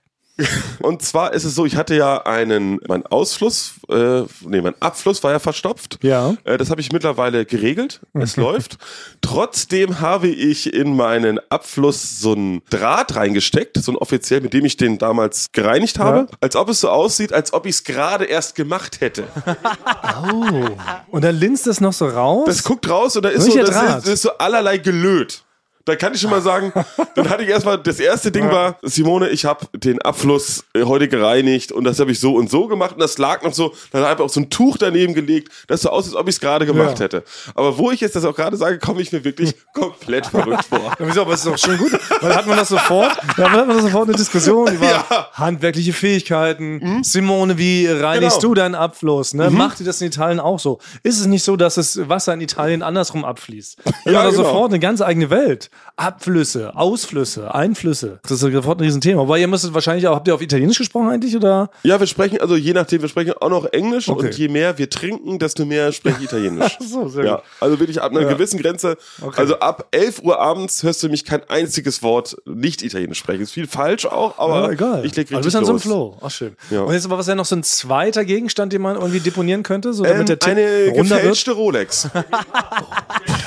Und 0.80 1.04
zwar 1.04 1.34
ist 1.34 1.44
es 1.44 1.54
so, 1.54 1.66
ich 1.66 1.75
hatte 1.75 1.96
ja 1.96 2.24
einen, 2.25 2.80
mein 2.88 3.06
Ausfluss, 3.06 3.74
äh, 3.88 4.22
nee, 4.42 4.62
mein 4.62 4.74
Abfluss 4.80 5.24
war 5.24 5.32
ja 5.32 5.38
verstopft. 5.38 6.00
Ja. 6.02 6.36
Äh, 6.44 6.58
das 6.58 6.72
habe 6.72 6.82
ich 6.82 6.92
mittlerweile 6.92 7.46
geregelt. 7.46 8.02
Es 8.13 8.36
läuft. 8.38 8.78
Trotzdem 9.22 10.00
habe 10.00 10.28
ich 10.28 10.74
in 10.74 10.96
meinen 10.96 11.40
Abfluss 11.50 12.20
so 12.20 12.34
einen 12.34 12.63
Draht 12.72 13.16
reingesteckt, 13.16 13.78
so 13.78 13.92
ein 13.92 13.96
offiziell, 13.96 14.42
mit 14.42 14.54
dem 14.54 14.66
ich 14.66 14.75
den 14.75 14.98
damals 14.98 15.52
gereinigt 15.52 16.00
habe. 16.00 16.28
Ja. 16.32 16.38
Als 16.42 16.56
ob 16.56 16.70
es 16.70 16.82
so 16.82 16.90
aussieht, 16.90 17.32
als 17.32 17.54
ob 17.54 17.68
ich 17.68 17.75
es 17.75 17.84
gerade 17.84 18.25
erst 18.25 18.56
gemacht 18.56 19.02
hätte. 19.02 19.25
Und 21.12 21.24
dann 21.24 21.36
linst 21.36 21.68
es 21.68 21.80
noch 21.80 21.94
so 21.94 22.08
raus. 22.08 22.46
Das 22.48 22.63
guckt 22.63 22.90
raus 22.90 23.16
und 23.16 23.24
da 23.24 23.30
ist, 23.30 23.46
so, 23.46 23.58
das 23.58 23.70
ist, 23.70 23.75
das 23.75 24.08
ist 24.08 24.22
so 24.24 24.32
allerlei 24.38 24.78
gelöt. 24.78 25.44
Da 25.86 25.98
kann 25.98 26.13
ich 26.13 26.22
schon 26.22 26.30
mal 26.30 26.42
sagen, 26.42 26.72
dann 27.16 27.30
hatte 27.30 27.44
ich 27.44 27.50
erstmal, 27.50 27.78
das 27.78 28.00
erste 28.00 28.32
Ding 28.32 28.50
war, 28.50 28.78
Simone, 28.84 29.28
ich 29.30 29.44
habe 29.44 29.66
den 29.74 30.02
Abfluss 30.02 30.63
äh, 30.74 30.84
heute 30.84 31.10
gereinigt 31.10 31.74
und 31.74 31.84
das 31.84 32.00
habe 32.00 32.12
ich 32.13 32.22
so 32.22 32.36
und 32.36 32.50
so 32.50 32.68
gemacht 32.70 32.94
und 32.94 33.02
das 33.02 33.18
lag 33.18 33.42
noch 33.44 33.54
so, 33.54 33.74
dann 33.92 34.04
habe 34.04 34.22
ich 34.22 34.25
auch 34.25 34.30
so 34.34 34.40
ein 34.40 34.50
Tuch 34.50 34.78
daneben 34.78 35.13
gelegt, 35.13 35.52
das 35.68 35.82
so 35.82 35.90
aus, 35.90 36.06
als 36.06 36.16
ob 36.16 36.30
ich 36.30 36.36
es 36.36 36.40
gerade 36.40 36.66
gemacht 36.66 37.00
Ja. 37.00 37.04
hätte. 37.06 37.24
Aber 37.54 37.78
wo 37.78 37.92
ich 37.92 38.00
jetzt 38.00 38.16
das 38.16 38.24
auch 38.24 38.34
gerade 38.34 38.56
sage, 38.56 38.80
komme 38.80 39.02
ich 39.02 39.12
mir 39.12 39.25
wirklich 39.25 39.56
komplett 39.74 40.25
verrückt 40.28 40.63
vor. 40.66 40.80
Ja, 40.80 40.96
wieso, 41.00 41.22
aber 41.24 41.34
es 41.34 41.46
ist 41.46 41.48
doch 41.52 41.58
schon 41.58 41.78
gut. 41.78 41.92
Weil 42.22 42.34
hat 42.34 42.48
man 42.48 42.56
das 42.58 42.70
sofort, 42.70 43.18
dann 43.36 43.52
hat 43.52 43.68
man 43.68 43.75
das 43.75 43.86
sofort 43.86 44.08
eine 44.08 44.16
Diskussion 44.16 44.74
über 44.74 44.86
Ja. 44.90 45.06
Mhm. 45.10 45.16
handwerkliche 45.38 45.92
Fähigkeiten. 45.94 47.04
Simone, 47.04 47.58
wie 47.58 47.88
reinigst 47.88 48.40
Genau. 48.40 48.50
du 48.54 48.54
deinen 48.56 48.75
Abfluss? 48.75 49.34
Ne? 49.34 49.50
Macht 49.50 49.82
ihr 49.82 49.86
das 49.86 50.00
in 50.00 50.08
Italien 50.08 50.40
auch 50.40 50.60
so? 50.60 50.80
Ist 51.04 51.20
es 51.20 51.25
nicht 51.25 51.44
so, 51.44 51.58
dass 51.58 51.75
das 51.75 52.08
Wasser 52.08 52.34
in 52.34 52.40
Italien 52.42 52.84
andersrum 52.84 53.25
abfließt? 53.25 53.80
Dann 54.06 54.13
Ja, 54.13 54.24
hat 54.24 54.32
genau. 54.32 54.44
sofort 54.44 54.72
eine 54.72 54.80
ganz 54.80 55.02
eigene 55.02 55.30
Welt. 55.30 55.70
Abflüsse, 55.96 56.75
Ausflüsse, 56.75 57.53
Einflüsse. 57.53 58.20
Das 58.24 58.32
ist 58.32 58.39
sofort 58.39 58.80
ein 58.80 58.84
Riesenthema. 58.84 59.22
Aber 59.22 59.38
ihr 59.38 59.48
müsstet 59.48 59.75
wahrscheinlich 59.75 60.08
auch, 60.08 60.15
habt 60.15 60.27
ihr 60.27 60.34
auf 60.34 60.42
Italienisch 60.42 60.80
gesprochen 60.80 61.10
eigentlich? 61.10 61.36
Oder? 61.36 61.70
Ja, 61.84 62.00
wir 62.00 62.08
sprechen, 62.08 62.42
also 62.42 62.56
je 62.56 62.74
nachdem, 62.74 63.03
wir 63.03 63.10
sprechen 63.10 63.34
auch 63.39 63.50
noch 63.50 63.65
Englisch 63.65 64.10
Okay. 64.10 64.25
und 64.27 64.36
je 64.38 64.48
mehr 64.48 64.77
wir 64.80 64.89
trinken, 64.89 65.38
desto 65.38 65.65
mehr 65.65 65.92
spreche 65.92 66.18
ich 66.18 66.24
Italienisch. 66.25 66.77
so, 66.92 67.08
sehr 67.10 67.25
ja, 67.25 67.36
gut. 67.36 67.44
also 67.60 67.80
wirklich 67.80 68.01
ab 68.01 68.12
einer 68.12 68.22
Ja. 68.22 68.30
gewissen 68.34 68.60
Grenze, 68.60 68.98
Okay. 69.22 69.39
also 69.39 69.60
ab 69.60 69.88
11 69.92 70.24
Uhr 70.24 70.39
abends 70.39 70.82
hörst 70.82 71.03
du 71.03 71.10
mich 71.10 71.25
kein 71.25 71.48
einziges 71.48 72.01
Wort 72.01 72.38
nicht 72.46 72.82
Italienisch 72.82 73.20
sprechen. 73.20 73.44
Ist 73.44 73.51
viel 73.51 73.68
falsch 73.68 74.08
auch, 74.08 74.39
aber 74.39 74.63
Ja, 74.63 74.70
egal. 74.72 75.06
ich 75.06 75.15
leg 75.15 75.30
richtig 75.30 75.34
Aber 75.36 75.42
du 75.42 75.46
bist 75.46 75.56
dann 75.56 75.65
so 75.65 75.74
im. 75.74 75.80
Flow. 75.80 76.18
Ach, 76.22 76.32
schön. 76.32 76.56
Ja. 76.72 76.82
Und 76.82 76.94
jetzt 76.94 77.06
aber 77.06 77.20
was 77.20 77.27
wäre 77.27 77.38
noch 77.38 77.46
so 77.46 77.56
ein 77.56 77.63
zweiter 77.63 78.25
Gegenstand, 78.25 78.74
den 78.74 78.82
man 78.82 78.96
irgendwie 78.96 79.20
deponieren 79.20 79.62
könnte, 79.62 79.94
so 79.94 80.03
Ähm, 80.06 80.12
damit 80.13 80.30
der 80.30 80.39
Tipp 80.39 80.51
eine 80.53 80.88
runder 80.88 80.96
wird? 81.12 81.22
gefälschte 81.22 81.51
Rolex. 81.51 82.10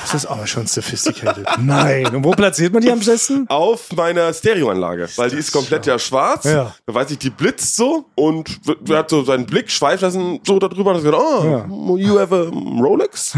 Das 0.09 0.13
ist 0.23 0.25
aber 0.25 0.47
schon 0.47 0.65
sophisticated. 0.67 1.45
Nein. 1.59 2.05
Und 2.17 2.23
wo 2.23 2.31
platziert 2.31 2.73
man 2.73 2.81
die 2.81 2.91
am 2.91 2.99
besten? 2.99 3.45
auf 3.49 3.91
meiner 3.95 4.33
Stereoanlage, 4.33 5.07
weil 5.17 5.29
die 5.29 5.37
ist 5.37 5.51
komplett 5.51 5.85
ja 5.85 5.99
schwarz. 5.99 6.45
Ja. 6.45 6.73
Da 6.87 6.93
weiß 6.93 7.11
ich, 7.11 7.19
die 7.19 7.29
blitzt 7.29 7.75
so 7.75 8.05
und 8.15 8.59
hat 8.89 9.11
so 9.11 9.23
seinen 9.23 9.45
Blick 9.45 9.69
schweift 9.69 10.01
lassen 10.01 10.39
so 10.43 10.57
darüber 10.57 10.91
und 10.91 10.97
hat 10.97 11.03
gesagt, 11.03 11.23
oh, 11.69 11.95
you 11.97 12.17
have 12.19 12.33
a 12.35 12.49
Rolex? 12.81 13.37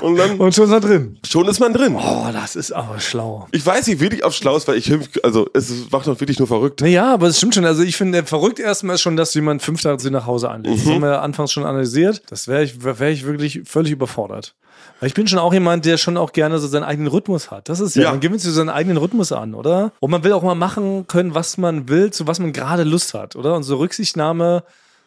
Und 0.00 0.16
dann 0.16 0.38
Und 0.44 0.54
schon 0.54 0.64
ist 0.64 0.72
er 0.72 0.80
drin. 0.80 1.18
schon 1.26 1.46
ist 1.48 1.60
man 1.60 1.74
drin. 1.74 1.96
Oh, 1.96 2.28
das 2.32 2.56
ist 2.56 2.72
aber 2.72 2.98
schlau. 2.98 3.46
Ich 3.52 3.64
weiß 3.64 3.86
nicht 3.86 4.00
wirklich 4.00 4.24
auf 4.24 4.34
Schlau 4.34 4.56
ist, 4.56 4.66
weil 4.68 4.78
ich 4.78 4.90
also 5.22 5.46
es 5.52 5.70
macht 5.90 6.06
doch 6.06 6.18
wirklich 6.18 6.38
nur 6.38 6.48
verrückt. 6.48 6.80
Naja, 6.80 7.12
aber 7.12 7.26
es 7.26 7.36
stimmt 7.36 7.54
schon. 7.54 7.66
Also 7.66 7.82
ich 7.82 7.96
finde, 7.96 8.24
verrückt 8.24 8.58
erstmal 8.58 8.94
ist 8.94 9.02
schon, 9.02 9.16
dass 9.16 9.34
jemand 9.34 9.62
fünf 9.62 9.82
Tage 9.82 10.10
nach 10.10 10.26
Hause 10.26 10.50
anlegt. 10.50 10.78
Das 10.78 10.86
haben 10.86 11.02
wir 11.02 11.10
ja 11.10 11.20
anfangs 11.20 11.52
schon 11.52 11.64
analysiert. 11.64 12.22
Das 12.30 12.48
wäre 12.48 12.64
ich, 12.64 12.82
wäre 12.82 13.10
ich 13.10 13.26
wirklich 13.26 13.62
völlig 13.66 13.92
überfordert. 13.92 14.54
Ich 15.00 15.14
bin 15.14 15.26
schon 15.26 15.38
auch 15.38 15.52
jemand, 15.52 15.84
der 15.84 15.96
schon 15.98 16.16
auch 16.16 16.32
gerne 16.32 16.58
so 16.58 16.66
seinen 16.66 16.84
eigenen 16.84 17.08
Rhythmus 17.08 17.50
hat. 17.50 17.68
Das 17.68 17.80
ist 17.80 17.94
ja, 17.96 18.04
Ja. 18.04 18.10
man 18.10 18.20
gewinnt 18.20 18.40
sich 18.40 18.50
so 18.50 18.56
seinen 18.56 18.70
eigenen 18.70 18.96
Rhythmus 18.96 19.32
an, 19.32 19.54
oder? 19.54 19.92
Und 20.00 20.10
man 20.10 20.24
will 20.24 20.32
auch 20.32 20.42
mal 20.42 20.54
machen 20.54 21.06
können, 21.06 21.34
was 21.34 21.58
man 21.58 21.88
will, 21.88 22.10
zu 22.10 22.26
was 22.26 22.38
man 22.38 22.52
gerade 22.52 22.84
Lust 22.84 23.12
hat, 23.14 23.36
oder? 23.36 23.54
Und 23.54 23.64
so 23.64 23.76
Rücksichtnahme 23.76 24.62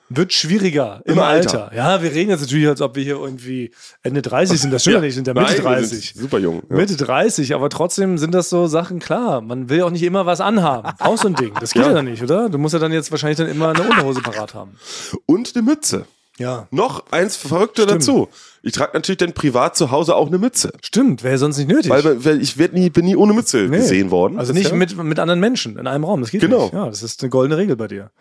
wird 0.09 0.31
schwieriger 0.31 1.01
im, 1.03 1.13
Im 1.15 1.19
Alter. 1.19 1.65
Alter. 1.65 1.75
Ja, 1.75 2.01
wir 2.01 2.11
reden 2.13 2.29
jetzt 2.29 2.39
natürlich, 2.41 2.67
als 2.67 2.79
ob 2.79 2.95
wir 2.95 3.03
hier 3.03 3.15
irgendwie 3.17 3.71
Ende 4.03 4.21
30 4.21 4.61
sind. 4.61 4.71
Das 4.71 4.81
stimmt 4.83 4.95
ja, 4.95 5.01
nicht, 5.01 5.15
sind 5.15 5.27
ja 5.27 5.33
Mitte 5.33 5.47
Nein, 5.47 5.57
wir 5.57 5.63
30. 5.63 6.11
sind 6.13 6.21
Super 6.21 6.39
jung. 6.39 6.63
Ja. 6.69 6.75
Mitte 6.77 6.95
30, 6.95 7.53
aber 7.53 7.69
trotzdem 7.69 8.17
sind 8.17 8.33
das 8.33 8.49
so 8.49 8.67
Sachen, 8.67 8.99
klar, 8.99 9.41
man 9.41 9.67
will 9.69 9.81
auch 9.81 9.89
nicht 9.89 10.03
immer 10.03 10.25
was 10.25 10.39
anhaben. 10.39 10.93
Auch 10.99 11.17
so 11.17 11.27
ein 11.27 11.35
Ding. 11.35 11.53
Das 11.59 11.73
geht 11.73 11.81
ja. 11.81 11.89
Ja. 11.89 11.93
dann 11.95 12.05
nicht, 12.05 12.23
oder? 12.23 12.47
Du 12.49 12.57
musst 12.57 12.73
ja 12.73 12.79
dann 12.79 12.93
jetzt 12.93 13.11
wahrscheinlich 13.11 13.37
dann 13.37 13.49
immer 13.49 13.69
eine 13.69 13.81
Unterhose 13.81 14.21
parat 14.21 14.53
haben. 14.53 14.77
Und 15.25 15.53
eine 15.55 15.63
Mütze. 15.65 16.05
Ja. 16.37 16.67
Noch 16.71 17.11
eins 17.11 17.35
Verrückte 17.35 17.83
Stimmt. 17.83 18.01
dazu. 18.01 18.27
Ich 18.61 18.73
trage 18.73 18.91
natürlich 18.93 19.17
dann 19.17 19.33
privat 19.33 19.75
zu 19.75 19.91
Hause 19.91 20.15
auch 20.15 20.27
eine 20.27 20.37
Mütze. 20.37 20.71
Stimmt, 20.81 21.23
wäre 21.23 21.37
sonst 21.37 21.57
nicht 21.57 21.67
nötig. 21.69 21.89
Weil, 21.89 22.23
weil 22.25 22.41
ich 22.41 22.57
werd 22.57 22.73
nie, 22.73 22.89
bin 22.89 23.05
nie 23.05 23.15
ohne 23.15 23.33
Mütze 23.33 23.57
Nee. 23.57 23.77
gesehen 23.77 24.11
worden. 24.11 24.37
Also 24.37 24.53
nicht 24.53 24.71
mit, 24.73 24.95
mit 25.01 25.19
anderen 25.19 25.39
Menschen 25.39 25.77
in 25.77 25.87
einem 25.87 26.03
Raum. 26.03 26.21
Das 26.21 26.31
geht 26.31 26.41
Genau. 26.41 26.63
nicht. 26.63 26.73
Ja, 26.73 26.85
das 26.85 27.01
ist 27.03 27.21
eine 27.23 27.29
goldene 27.29 27.57
Regel 27.57 27.75
bei 27.75 27.87
dir. 27.87 28.11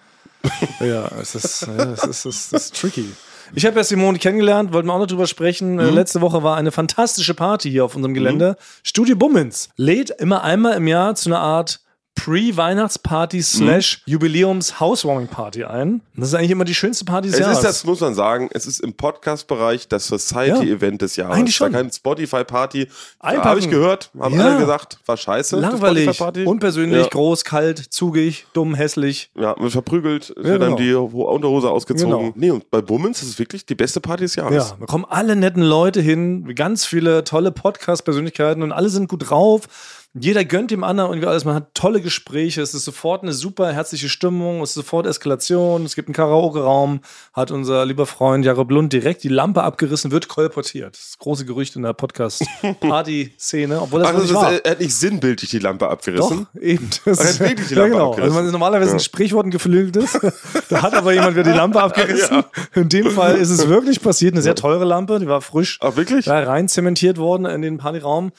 ja, 0.80 1.10
es 1.20 1.34
ist, 1.34 1.62
ja, 1.66 1.92
es 1.92 2.04
ist, 2.04 2.24
es 2.24 2.52
ist, 2.52 2.80
tricky. 2.80 3.10
Ich 3.54 3.64
habe 3.66 3.76
ja 3.76 3.84
Simone 3.84 4.18
kennengelernt, 4.18 4.72
wollten 4.72 4.88
wir 4.88 4.92
auch 4.94 4.98
noch 4.98 5.06
drüber 5.06 5.26
sprechen. 5.26 5.74
Mhm. 5.74 5.80
Äh, 5.80 5.90
Letzte 5.90 6.20
Woche 6.20 6.42
war 6.42 6.56
eine 6.56 6.72
fantastische 6.72 7.34
Party 7.34 7.70
hier 7.70 7.84
auf 7.84 7.96
unserem 7.96 8.14
Gelände. 8.14 8.56
Studio 8.82 9.16
Bummens 9.16 9.68
lädt 9.76 10.10
immer 10.10 10.42
einmal 10.44 10.74
im 10.74 10.86
Jahr 10.86 11.14
zu 11.16 11.28
einer 11.28 11.40
Art 11.40 11.80
Pre-Weihnachtsparty 12.16 13.36
Mhm. 13.36 13.42
slash 13.42 14.02
Jubiläums-Housewarming-Party 14.06 15.64
ein. 15.64 16.00
Das 16.16 16.28
ist 16.28 16.34
eigentlich 16.34 16.50
immer 16.50 16.64
die 16.64 16.74
schönste 16.74 17.04
Party 17.04 17.28
des 17.28 17.34
Es 17.34 17.40
Jahres. 17.40 17.58
ist, 17.58 17.64
das 17.64 17.84
muss 17.84 18.00
man 18.00 18.14
sagen, 18.14 18.48
es 18.52 18.66
ist 18.66 18.80
im 18.80 18.94
Podcast-Bereich 18.94 19.86
das 19.88 20.06
Society-Event 20.08 21.02
des 21.02 21.16
Jahres. 21.16 21.36
Eigentlich 21.36 21.54
schon. 21.56 21.72
Da 21.72 21.78
kein 21.80 21.90
Spotify-Party. 21.92 22.88
Habe 23.20 23.58
ich 23.60 23.70
gehört, 23.70 24.10
haben 24.18 24.38
Ja. 24.38 24.46
alle 24.46 24.58
gesagt, 24.58 24.98
war 25.06 25.16
scheiße. 25.16 25.56
die 25.56 25.62
Langweilig, 25.62 26.20
unpersönlich, 26.46 27.02
Ja. 27.04 27.08
groß, 27.08 27.44
kalt, 27.44 27.78
zugig, 27.78 28.46
dumm, 28.52 28.74
hässlich. 28.74 29.30
Ja, 29.38 29.54
man 29.58 29.70
verprügelt, 29.70 30.32
Ja, 30.36 30.42
wird 30.44 30.62
dann 30.62 30.76
genau. 30.76 31.06
die 31.08 31.12
Ho- 31.14 31.30
Unterhose 31.32 31.70
ausgezogen. 31.70 32.16
Genau. 32.16 32.32
Nee, 32.34 32.50
und 32.50 32.70
bei 32.70 32.80
Bummens 32.80 33.22
ist 33.22 33.28
es 33.28 33.38
wirklich 33.38 33.66
die 33.66 33.74
beste 33.74 34.00
Party 34.00 34.24
des 34.24 34.34
Jahres. 34.36 34.70
Ja, 34.70 34.76
da 34.80 34.86
kommen 34.86 35.04
alle 35.08 35.36
netten 35.36 35.62
Leute 35.62 36.00
hin, 36.00 36.54
ganz 36.54 36.84
viele 36.86 37.24
tolle 37.24 37.52
Podcast-Persönlichkeiten 37.52 38.62
und 38.62 38.72
alle 38.72 38.88
sind 38.88 39.08
gut 39.08 39.28
drauf. 39.30 39.62
Jeder 40.18 40.44
gönnt 40.46 40.70
dem 40.70 40.82
anderen 40.82 41.10
irgendwie 41.10 41.28
alles. 41.28 41.44
Man 41.44 41.54
hat 41.54 41.74
tolle 41.74 42.00
Gespräche. 42.00 42.62
Es 42.62 42.72
ist 42.72 42.84
sofort 42.84 43.22
eine 43.22 43.32
super 43.34 43.72
herzliche 43.72 44.08
Stimmung. 44.08 44.62
Es 44.62 44.70
ist 44.70 44.74
sofort 44.76 45.06
Eskalation. 45.06 45.84
Es 45.84 45.94
gibt 45.94 46.08
einen 46.08 46.14
Karaoke-Raum. 46.14 47.00
Hat 47.34 47.50
unser 47.50 47.84
lieber 47.84 48.06
Freund 48.06 48.44
Jarob 48.44 48.70
Lund 48.70 48.92
direkt 48.92 49.24
die 49.24 49.28
Lampe 49.28 49.62
abgerissen, 49.62 50.10
wird 50.12 50.28
kolportiert. 50.28 50.96
Das 50.96 51.18
große 51.18 51.44
Gerücht 51.44 51.76
in 51.76 51.82
der 51.82 51.92
Podcast-Party-Szene, 51.92 53.80
obwohl 53.80 54.00
das 54.00 54.12
das 54.12 54.22
nicht 54.22 54.30
ist, 54.30 54.36
war. 54.36 54.52
er 54.52 54.70
hat 54.70 54.80
nicht 54.80 54.94
sinnbildlich 54.96 55.50
die 55.50 55.58
Lampe 55.58 55.88
abgerissen. 55.88 56.46
Doch, 56.54 56.60
eben. 56.62 56.88
Das 57.04 57.18
Er 57.18 57.28
hat 57.28 57.40
wirklich 57.40 57.68
die 57.68 57.74
ja, 57.76 57.80
Lampe 57.82 57.92
genau. 57.96 58.10
abgerissen. 58.10 58.22
Also 58.32 58.34
man 58.36 58.46
ist 58.46 58.52
normalerweise 58.52 58.90
ein 58.92 58.98
Ja. 58.98 59.04
Sprichwort 59.04 59.46
ein 59.46 59.50
geflügeltes. 59.50 60.18
da 60.70 60.82
hat 60.82 60.94
aber 60.94 61.12
jemand 61.12 61.34
wieder 61.36 61.50
die 61.50 61.56
Lampe 61.56 61.82
abgerissen. 61.82 62.42
In 62.74 62.88
dem 62.88 63.10
Fall 63.10 63.36
ist 63.36 63.50
es 63.50 63.68
wirklich 63.68 64.00
passiert. 64.00 64.32
Eine 64.34 64.42
sehr 64.42 64.54
teure 64.54 64.84
Lampe, 64.84 65.18
die 65.20 65.26
war 65.28 65.40
frisch 65.42 65.78
Ach, 65.82 65.96
wirklich? 65.96 66.24
da 66.24 66.42
rein 66.42 66.68
zementiert 66.68 67.18
worden 67.18 67.46
in 67.46 67.62
den 67.62 67.78
Partyraum. 67.78 68.32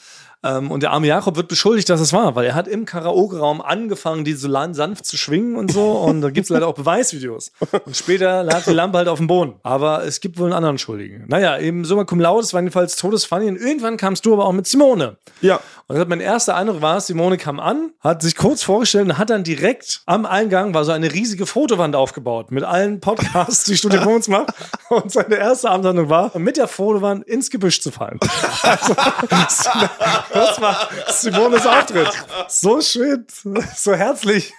Ähm, 0.44 0.70
und 0.70 0.82
der 0.82 0.92
arme 0.92 1.06
Jakob 1.06 1.36
wird 1.36 1.48
beschuldigt, 1.48 1.88
dass 1.88 2.00
es 2.00 2.12
war, 2.12 2.36
weil 2.36 2.46
er 2.46 2.54
hat 2.54 2.68
im 2.68 2.84
Karaoke-Raum 2.84 3.60
angefangen, 3.60 4.24
die 4.24 4.34
so 4.34 4.48
sanft 4.72 5.06
zu 5.06 5.16
schwingen 5.16 5.56
und 5.56 5.72
so. 5.72 5.92
Und 5.92 6.20
da 6.20 6.30
gibt's 6.30 6.50
leider 6.50 6.68
auch 6.68 6.74
Beweisvideos. 6.74 7.52
Und 7.84 7.96
später 7.96 8.44
lag 8.44 8.64
die 8.64 8.72
Lampe 8.72 8.98
halt 8.98 9.08
auf 9.08 9.18
dem 9.18 9.26
Boden. 9.26 9.54
Aber 9.62 10.04
es 10.04 10.20
gibt 10.20 10.38
wohl 10.38 10.46
einen 10.46 10.54
anderen 10.54 10.78
Schuldigen. 10.78 11.24
Naja, 11.28 11.58
eben 11.58 11.84
summa 11.84 12.04
cum 12.04 12.20
laude, 12.20 12.44
es 12.44 12.54
war 12.54 12.60
jedenfalls 12.60 12.96
todesfunny. 12.96 13.48
Und 13.48 13.56
irgendwann 13.56 13.96
kamst 13.96 14.24
du 14.26 14.32
aber 14.32 14.46
auch 14.46 14.52
mit 14.52 14.66
Simone. 14.66 15.16
Ja. 15.40 15.60
Und 15.88 16.08
mein 16.08 16.20
erster 16.20 16.54
Eindruck 16.54 16.82
war, 16.82 17.00
Simone 17.00 17.38
kam 17.38 17.58
an, 17.60 17.92
hat 18.00 18.22
sich 18.22 18.36
kurz 18.36 18.62
vorgestellt 18.62 19.06
und 19.06 19.18
hat 19.18 19.30
dann 19.30 19.42
direkt 19.42 20.02
am 20.06 20.26
Eingang 20.26 20.74
war 20.74 20.84
so 20.84 20.92
eine 20.92 21.12
riesige 21.12 21.46
Fotowand 21.46 21.96
aufgebaut 21.96 22.50
mit 22.50 22.62
allen 22.62 23.00
Podcasts, 23.00 23.64
die 23.64 23.76
Studio 23.76 24.02
Bones 24.02 24.28
macht. 24.28 24.52
Und 24.90 25.10
seine 25.10 25.36
erste 25.36 25.70
Abendhandlung 25.70 26.08
war, 26.08 26.38
mit 26.38 26.56
der 26.56 26.68
Fotowand 26.68 27.26
ins 27.26 27.50
Gebüsch 27.50 27.80
zu 27.80 27.90
fallen. 27.90 28.20
Also, 28.60 28.94
das 30.32 30.60
war 30.60 30.88
Simones 31.08 31.66
Auftritt. 31.66 32.08
So 32.48 32.80
schön, 32.80 33.26
so 33.76 33.94
herzlich. 33.94 34.52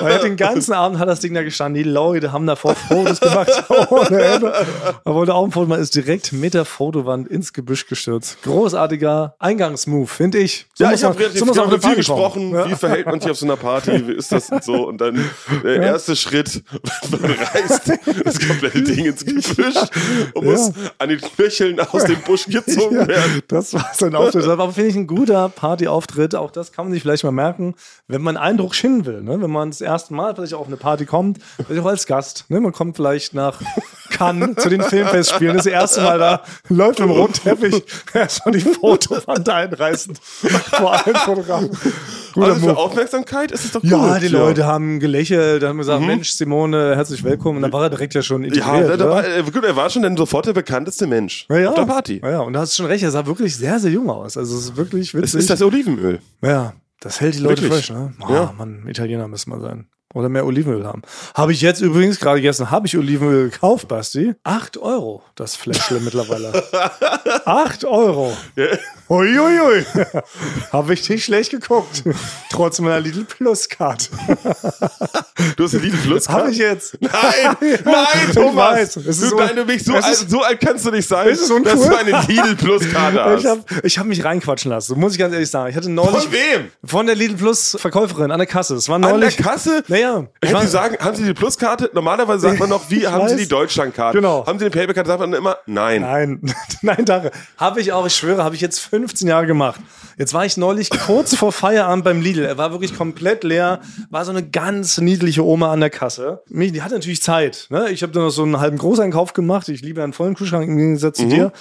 Weil 0.00 0.12
er 0.12 0.18
den 0.20 0.36
ganzen 0.36 0.72
Abend 0.72 0.98
hat 0.98 1.08
das 1.08 1.20
Ding 1.20 1.34
da 1.34 1.42
gestanden. 1.42 1.82
Die 1.82 1.88
Leute 1.88 2.32
haben 2.32 2.46
davor 2.46 2.74
Fotos 2.74 3.20
gemacht. 3.20 3.50
Ohne 3.90 4.22
Ende. 4.22 4.66
Wollte 5.04 5.34
auch 5.34 5.44
ein 5.44 5.52
Foto 5.52 5.66
machen, 5.66 5.82
ist 5.82 5.94
direkt 5.94 6.32
mit 6.32 6.54
der 6.54 6.64
Fotowand 6.64 7.28
ins 7.28 7.52
Gebüsch 7.52 7.86
gestürzt. 7.86 8.38
Großartiger 8.42 9.34
Eingangsmove, 9.38 10.08
finde 10.10 10.38
ich. 10.38 10.66
So 10.74 10.84
Ja, 10.84 10.92
ich 10.92 11.04
habe 11.04 11.18
relativ 11.18 11.40
so 11.40 11.46
muss 11.46 11.84
viel 11.84 11.94
gesprochen. 11.96 12.52
Ja. 12.54 12.68
Wie 12.68 12.74
verhält 12.74 13.06
man 13.06 13.20
sich 13.20 13.30
auf 13.30 13.36
so 13.38 13.46
einer 13.46 13.56
Party? 13.56 14.06
Wie 14.08 14.12
ist 14.12 14.32
das 14.32 14.50
und 14.50 14.64
so? 14.64 14.86
Und 14.88 15.00
dann 15.00 15.30
der 15.62 15.76
erste 15.82 16.16
Schritt, 16.16 16.62
man 17.10 17.30
reißt 17.32 17.92
das 18.24 18.46
komplette 18.46 18.82
Ding 18.82 19.04
ins 19.06 19.24
Gebüsch 19.24 19.74
und 20.34 20.44
muss 20.44 20.72
an 20.98 21.08
den 21.08 21.20
Knöcheln 21.20 21.80
aus 21.80 22.04
dem 22.04 22.20
Busch 22.22 22.46
gezogen 22.46 22.96
Ja, 22.96 23.08
werden. 23.08 23.42
das 23.48 23.74
war 23.74 23.90
sein 23.94 24.14
Auftritt. 24.14 24.46
Das 24.46 24.58
war, 24.58 24.72
finde 24.72 24.89
ich, 24.90 24.96
ein 24.96 25.06
guter 25.06 25.48
Partyauftritt. 25.48 26.34
Auch 26.34 26.50
das 26.50 26.72
kann 26.72 26.84
man 26.86 26.92
sich 26.92 27.02
vielleicht 27.02 27.24
mal 27.24 27.30
merken, 27.32 27.74
wenn 28.08 28.22
man 28.22 28.36
Eindruck 28.36 28.74
schinden 28.74 29.06
will. 29.06 29.22
Ne? 29.22 29.40
Wenn 29.40 29.50
man 29.50 29.70
das 29.70 29.80
erste 29.80 30.12
Mal 30.14 30.34
vielleicht 30.34 30.54
auf 30.54 30.66
eine 30.66 30.76
Party 30.76 31.06
kommt, 31.06 31.38
vielleicht 31.66 31.80
auch 31.82 31.86
als 31.88 32.06
Gast. 32.06 32.44
Ne? 32.48 32.60
Man 32.60 32.72
kommt 32.72 32.96
vielleicht 32.96 33.34
nach 33.34 33.60
Cannes 34.10 34.56
zu 34.56 34.68
den 34.68 34.82
Filmfestspielen, 34.82 35.56
das 35.56 35.66
erste 35.66 36.02
Mal 36.02 36.18
da, 36.18 36.42
läuft 36.68 37.00
im 37.00 37.10
Rundteppich, 37.10 37.82
erstmal 38.12 38.52
die 38.58 38.60
Fotowand 38.60 39.48
einreißen 39.48 40.14
vor 40.72 40.92
allen 40.92 41.16
Fotografen. 41.16 41.70
Guter 42.34 42.46
Also 42.46 42.66
für. 42.68 42.76
Aufmerksamkeit 42.76 43.50
ist 43.50 43.64
es 43.64 43.72
doch 43.72 43.80
gut. 43.82 43.90
Ja, 43.90 44.18
die 44.18 44.28
Leute 44.28 44.64
haben 44.66 45.00
gelächelt, 45.00 45.62
haben 45.64 45.76
Mhm. 45.76 45.78
gesagt, 45.80 46.02
Mensch, 46.02 46.30
Simone, 46.30 46.94
herzlich 46.96 47.24
willkommen. 47.24 47.56
Und 47.56 47.62
dann 47.62 47.72
war 47.72 47.82
er 47.84 47.90
direkt 47.90 48.14
ja 48.14 48.22
schon 48.22 48.42
Ja, 48.42 48.48
integriert. 48.48 48.88
da 48.90 48.94
oder? 48.94 49.10
war, 49.10 49.24
äh, 49.26 49.42
gut, 49.42 49.64
er 49.64 49.74
war 49.76 49.90
schon 49.90 50.02
dann 50.02 50.16
sofort 50.16 50.46
der 50.46 50.52
bekannteste 50.52 51.06
Mensch 51.06 51.46
Ja, 51.48 51.58
ja. 51.58 51.68
auf 51.70 51.74
der 51.76 51.86
Party. 51.86 52.20
Ja, 52.22 52.30
ja, 52.30 52.40
und 52.40 52.52
da 52.52 52.60
hast 52.60 52.72
du 52.72 52.82
schon 52.82 52.86
recht, 52.86 53.02
er 53.02 53.10
sah 53.10 53.26
wirklich 53.26 53.56
sehr, 53.56 53.78
sehr 53.80 53.90
jung 53.90 54.10
aus. 54.10 54.36
Also 54.36 54.56
es 54.58 54.76
wirklich 54.80 55.14
Es 55.14 55.22
witzig. 55.22 55.40
ist 55.40 55.50
das 55.50 55.62
Olivenöl. 55.62 56.20
ja, 56.42 56.74
das 57.00 57.20
hält 57.20 57.34
die 57.36 57.38
Leute 57.40 57.62
Wirklich? 57.62 57.86
frisch, 57.86 57.90
ne? 57.96 58.12
Oh, 58.20 58.32
Ja. 58.32 58.52
Mann, 58.58 58.86
Italiener 58.88 59.28
müssen 59.28 59.50
wir 59.50 59.60
sein. 59.60 59.88
Oder 60.12 60.28
mehr 60.28 60.44
Olivenöl 60.44 60.84
haben. 60.86 61.02
Habe 61.34 61.52
ich 61.52 61.60
jetzt 61.60 61.80
übrigens 61.80 62.18
gerade 62.18 62.40
gestern, 62.40 62.72
habe 62.72 62.86
ich 62.88 62.98
Olivenöl 62.98 63.50
gekauft, 63.50 63.86
Basti. 63.86 64.34
Acht 64.42 64.76
Euro, 64.76 65.22
das 65.36 65.54
Fläschle 65.54 66.00
mittlerweile. 66.04 66.52
Acht 67.44 67.84
Euro. 67.84 68.36
Uiuiui. 69.08 69.84
habe 70.72 70.94
ich 70.94 71.08
nicht 71.08 71.24
schlecht 71.24 71.50
geguckt. 71.52 72.02
Trotz 72.50 72.80
meiner 72.80 72.98
Lidl 73.00 73.24
Plus 73.24 73.68
Card. 73.68 74.10
Du 75.56 75.64
hast 75.64 75.74
einen 75.74 75.84
Lidl 75.84 75.96
Plus 75.96 76.28
Habe 76.28 76.50
ich 76.50 76.58
jetzt. 76.58 76.98
Nein, 77.00 77.56
nein, 77.84 78.32
Thomas. 78.34 78.72
weiß, 78.72 78.96
es 78.96 79.22
ist 79.22 79.30
du, 79.32 79.64
mich 79.64 79.82
so, 79.82 79.94
alt, 79.94 80.04
so 80.28 80.42
alt 80.42 80.60
kannst 80.60 80.84
du 80.84 80.90
nicht 80.90 81.08
sein, 81.08 81.28
ist 81.28 81.50
uncool. 81.50 81.72
dass 81.72 81.88
du 81.88 81.96
eine 81.96 82.20
Lidl 82.28 82.56
Plus 82.56 82.88
Karte 82.90 83.24
hast. 83.24 83.40
Ich 83.40 83.46
habe 83.48 83.62
hab 84.00 84.06
mich 84.06 84.22
reinquatschen 84.22 84.70
lassen, 84.70 85.00
muss 85.00 85.12
ich 85.14 85.18
ganz 85.18 85.32
ehrlich 85.32 85.48
sagen. 85.50 85.70
Ich 85.70 85.76
hatte 85.76 85.88
neulich 85.90 86.24
Von 86.24 86.32
wem? 86.32 86.68
von 86.84 87.06
der 87.06 87.14
Lidl 87.14 87.36
Plus 87.36 87.74
Verkäuferin 87.80 88.30
an 88.30 88.38
der 88.38 88.46
Kasse. 88.46 88.74
Es 88.74 88.88
war 88.90 88.96
An 88.96 89.02
der 89.02 89.12
neulich. 89.12 89.38
Kasse? 89.38 89.82
Naja, 90.00 90.26
ich 90.42 90.58
sie 90.58 90.66
sagen, 90.68 90.96
haben 91.00 91.16
Sie 91.16 91.24
die 91.24 91.34
Pluskarte? 91.34 91.90
Normalerweise 91.92 92.40
sagt 92.40 92.58
man 92.58 92.68
noch, 92.68 92.90
wie 92.90 93.06
haben 93.06 93.28
Sie 93.28 93.34
weiß. 93.34 93.40
die 93.42 93.48
Deutschlandkarte? 93.48 94.16
Genau. 94.18 94.46
Haben 94.46 94.58
Sie 94.58 94.64
eine 94.66 94.70
Paperkarte? 94.70 95.08
Sagt 95.08 95.20
man 95.20 95.32
immer, 95.32 95.58
nein. 95.66 96.00
Nein, 96.02 96.40
nein, 96.82 97.04
danke. 97.04 97.30
Habe 97.56 97.80
ich 97.80 97.92
auch, 97.92 98.06
ich 98.06 98.14
schwöre, 98.14 98.42
habe 98.44 98.54
ich 98.54 98.60
jetzt 98.60 98.78
15 98.80 99.28
Jahre 99.28 99.46
gemacht. 99.46 99.80
Jetzt 100.18 100.34
war 100.34 100.44
ich 100.44 100.56
neulich 100.56 100.90
kurz 100.90 101.34
vor 101.34 101.52
Feierabend 101.52 102.04
beim 102.04 102.20
Lidl. 102.20 102.44
Er 102.44 102.58
war 102.58 102.72
wirklich 102.72 102.96
komplett 102.96 103.42
leer. 103.44 103.80
War 104.10 104.24
so 104.24 104.30
eine 104.32 104.46
ganz 104.46 104.98
niedliche 104.98 105.44
Oma 105.44 105.72
an 105.72 105.80
der 105.80 105.90
Kasse. 105.90 106.42
Mich- 106.48 106.72
Die 106.72 106.82
hatte 106.82 106.94
natürlich 106.94 107.22
Zeit. 107.22 107.66
Ne? 107.70 107.88
Ich 107.90 108.02
habe 108.02 108.12
dann 108.12 108.24
noch 108.24 108.30
so 108.30 108.42
einen 108.42 108.60
halben 108.60 108.76
Großeinkauf 108.78 109.32
gemacht. 109.32 109.68
Ich 109.68 109.80
liebe 109.82 110.02
einen 110.02 110.12
vollen 110.12 110.34
Kühlschrank 110.34 110.68
im 110.68 110.76
Gegensatz 110.76 111.18
zu 111.18 111.26
dir. 111.26 111.52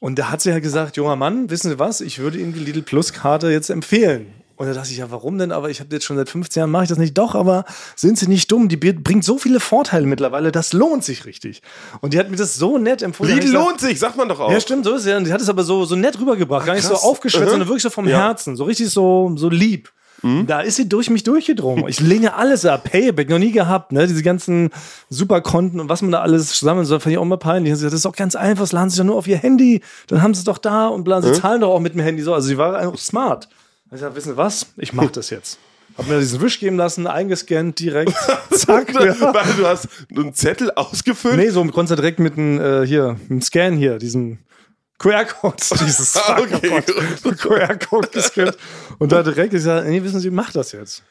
Und 0.00 0.18
da 0.18 0.30
hat 0.30 0.40
sie 0.40 0.50
ja 0.50 0.60
gesagt, 0.60 0.96
junger 0.96 1.16
Mann, 1.16 1.50
wissen 1.50 1.70
Sie 1.70 1.78
was? 1.80 2.00
Ich 2.00 2.20
würde 2.20 2.38
Ihnen 2.38 2.52
die 2.52 2.60
Lidl 2.60 2.82
Plus 2.82 3.12
Karte 3.12 3.48
jetzt 3.50 3.68
empfehlen. 3.68 4.32
Und 4.58 4.66
da 4.66 4.74
dachte 4.74 4.90
ich, 4.90 4.98
ja, 4.98 5.10
warum 5.10 5.38
denn? 5.38 5.52
Aber 5.52 5.70
ich 5.70 5.78
habe 5.80 5.94
jetzt 5.94 6.04
schon 6.04 6.16
seit 6.16 6.28
15 6.28 6.60
Jahren, 6.60 6.70
mache 6.70 6.82
ich 6.82 6.88
das 6.88 6.98
nicht. 6.98 7.16
Doch, 7.16 7.34
aber 7.36 7.64
sind 7.96 8.18
Sie 8.18 8.26
nicht 8.26 8.50
dumm? 8.50 8.68
Die 8.68 8.76
bringt 8.76 9.24
so 9.24 9.38
viele 9.38 9.60
Vorteile 9.60 10.04
mittlerweile, 10.06 10.50
das 10.52 10.72
lohnt 10.72 11.04
sich 11.04 11.24
richtig. 11.26 11.62
Und 12.00 12.12
die 12.12 12.18
hat 12.18 12.28
mir 12.28 12.36
das 12.36 12.56
so 12.56 12.76
nett 12.76 13.00
empfohlen. 13.02 13.38
Ich 13.38 13.46
lohnt 13.46 13.80
sich, 13.80 13.98
sagt 13.98 14.16
man 14.16 14.28
doch 14.28 14.40
auch. 14.40 14.50
ja, 14.50 14.60
stimmt, 14.60 14.84
so 14.84 14.94
ist 14.96 15.06
ja. 15.06 15.16
Und 15.16 15.26
die 15.28 15.32
hat 15.32 15.40
es 15.40 15.48
aber 15.48 15.62
so, 15.62 15.84
so 15.84 15.94
nett 15.96 16.18
rübergebracht. 16.20 16.66
Gar 16.66 16.74
nicht 16.74 16.84
so 16.86 16.94
aufgeschwätzt, 16.94 17.44
Mhm. 17.46 17.50
sondern 17.50 17.68
wirklich 17.68 17.82
so 17.84 17.90
vom 17.90 18.08
Ja. 18.08 18.18
Herzen. 18.18 18.56
So 18.56 18.64
richtig 18.64 18.90
so, 18.90 19.32
so 19.36 19.48
lieb. 19.48 19.92
Da 20.48 20.62
ist 20.62 20.74
sie 20.74 20.88
durch 20.88 21.10
mich 21.10 21.22
durchgedrungen. 21.22 21.86
Ich 21.86 22.00
lehne 22.00 22.34
alles 22.34 22.66
ab. 22.66 22.82
Payback, 22.90 23.28
noch 23.30 23.38
nie 23.38 23.52
gehabt, 23.52 23.92
ne? 23.92 24.04
Diese 24.08 24.24
ganzen 24.24 24.70
Superkonten 25.08 25.78
und 25.78 25.88
was 25.88 26.02
man 26.02 26.10
da 26.10 26.20
alles 26.22 26.48
zusammen 26.50 26.84
soll, 26.84 26.98
fand 26.98 27.12
ich 27.12 27.18
auch 27.18 27.22
immer 27.22 27.36
peinlich. 27.36 27.72
Sie 27.76 27.84
hat, 27.84 27.92
Das 27.92 27.98
ist 27.98 28.04
doch 28.04 28.16
ganz 28.16 28.34
einfach, 28.34 28.64
das 28.64 28.72
laden 28.72 28.90
sie 28.90 28.98
doch 28.98 29.04
nur 29.04 29.14
auf 29.14 29.28
ihr 29.28 29.36
Handy, 29.38 29.80
dann 30.08 30.20
haben 30.20 30.34
sie 30.34 30.40
es 30.40 30.44
doch 30.44 30.58
da 30.58 30.88
und 30.88 31.04
bla, 31.04 31.22
sie 31.22 31.32
zahlen 31.32 31.60
doch 31.60 31.70
auch 31.72 31.78
mit 31.78 31.94
dem 31.94 32.00
Handy 32.00 32.22
so. 32.22 32.34
Also 32.34 32.48
sie 32.48 32.58
war 32.58 32.76
einfach 32.76 32.98
smart. 32.98 33.48
Ich 33.90 34.00
sag, 34.00 34.14
wissen 34.14 34.32
Sie 34.32 34.36
was? 34.36 34.66
Ich 34.76 34.92
mach 34.92 35.10
das 35.10 35.30
jetzt. 35.30 35.58
Hab 35.96 36.06
mir 36.06 36.18
diesen 36.18 36.40
Wisch 36.40 36.60
geben 36.60 36.76
lassen, 36.76 37.06
eingescannt, 37.06 37.78
direkt. 37.78 38.12
Zack. 38.52 38.92
ja. 38.94 39.02
Weil 39.34 39.52
du 39.54 39.66
hast 39.66 39.88
einen 40.14 40.34
Zettel 40.34 40.70
ausgefüllt. 40.72 41.36
Nee, 41.36 41.48
so 41.50 41.64
konntest 41.64 41.92
du 41.92 41.96
direkt 41.96 42.18
mit 42.18 42.36
einem 42.36 42.60
äh, 42.60 42.86
hier, 42.86 43.16
mit 43.22 43.30
dem 43.30 43.42
Scan 43.42 43.72
hier, 43.76 43.98
diesen 43.98 44.38
QR-Code, 44.98 45.56
dieses 45.86 46.16
Okay. 46.16 46.82
QR-Code 47.22 48.08
gescannt 48.08 48.56
und 48.98 49.12
da 49.12 49.22
direkt 49.22 49.52
gesagt, 49.52 49.86
nee, 49.88 50.02
wissen 50.02 50.20
Sie, 50.20 50.30
mach 50.30 50.52
das 50.52 50.72
jetzt. 50.72 51.02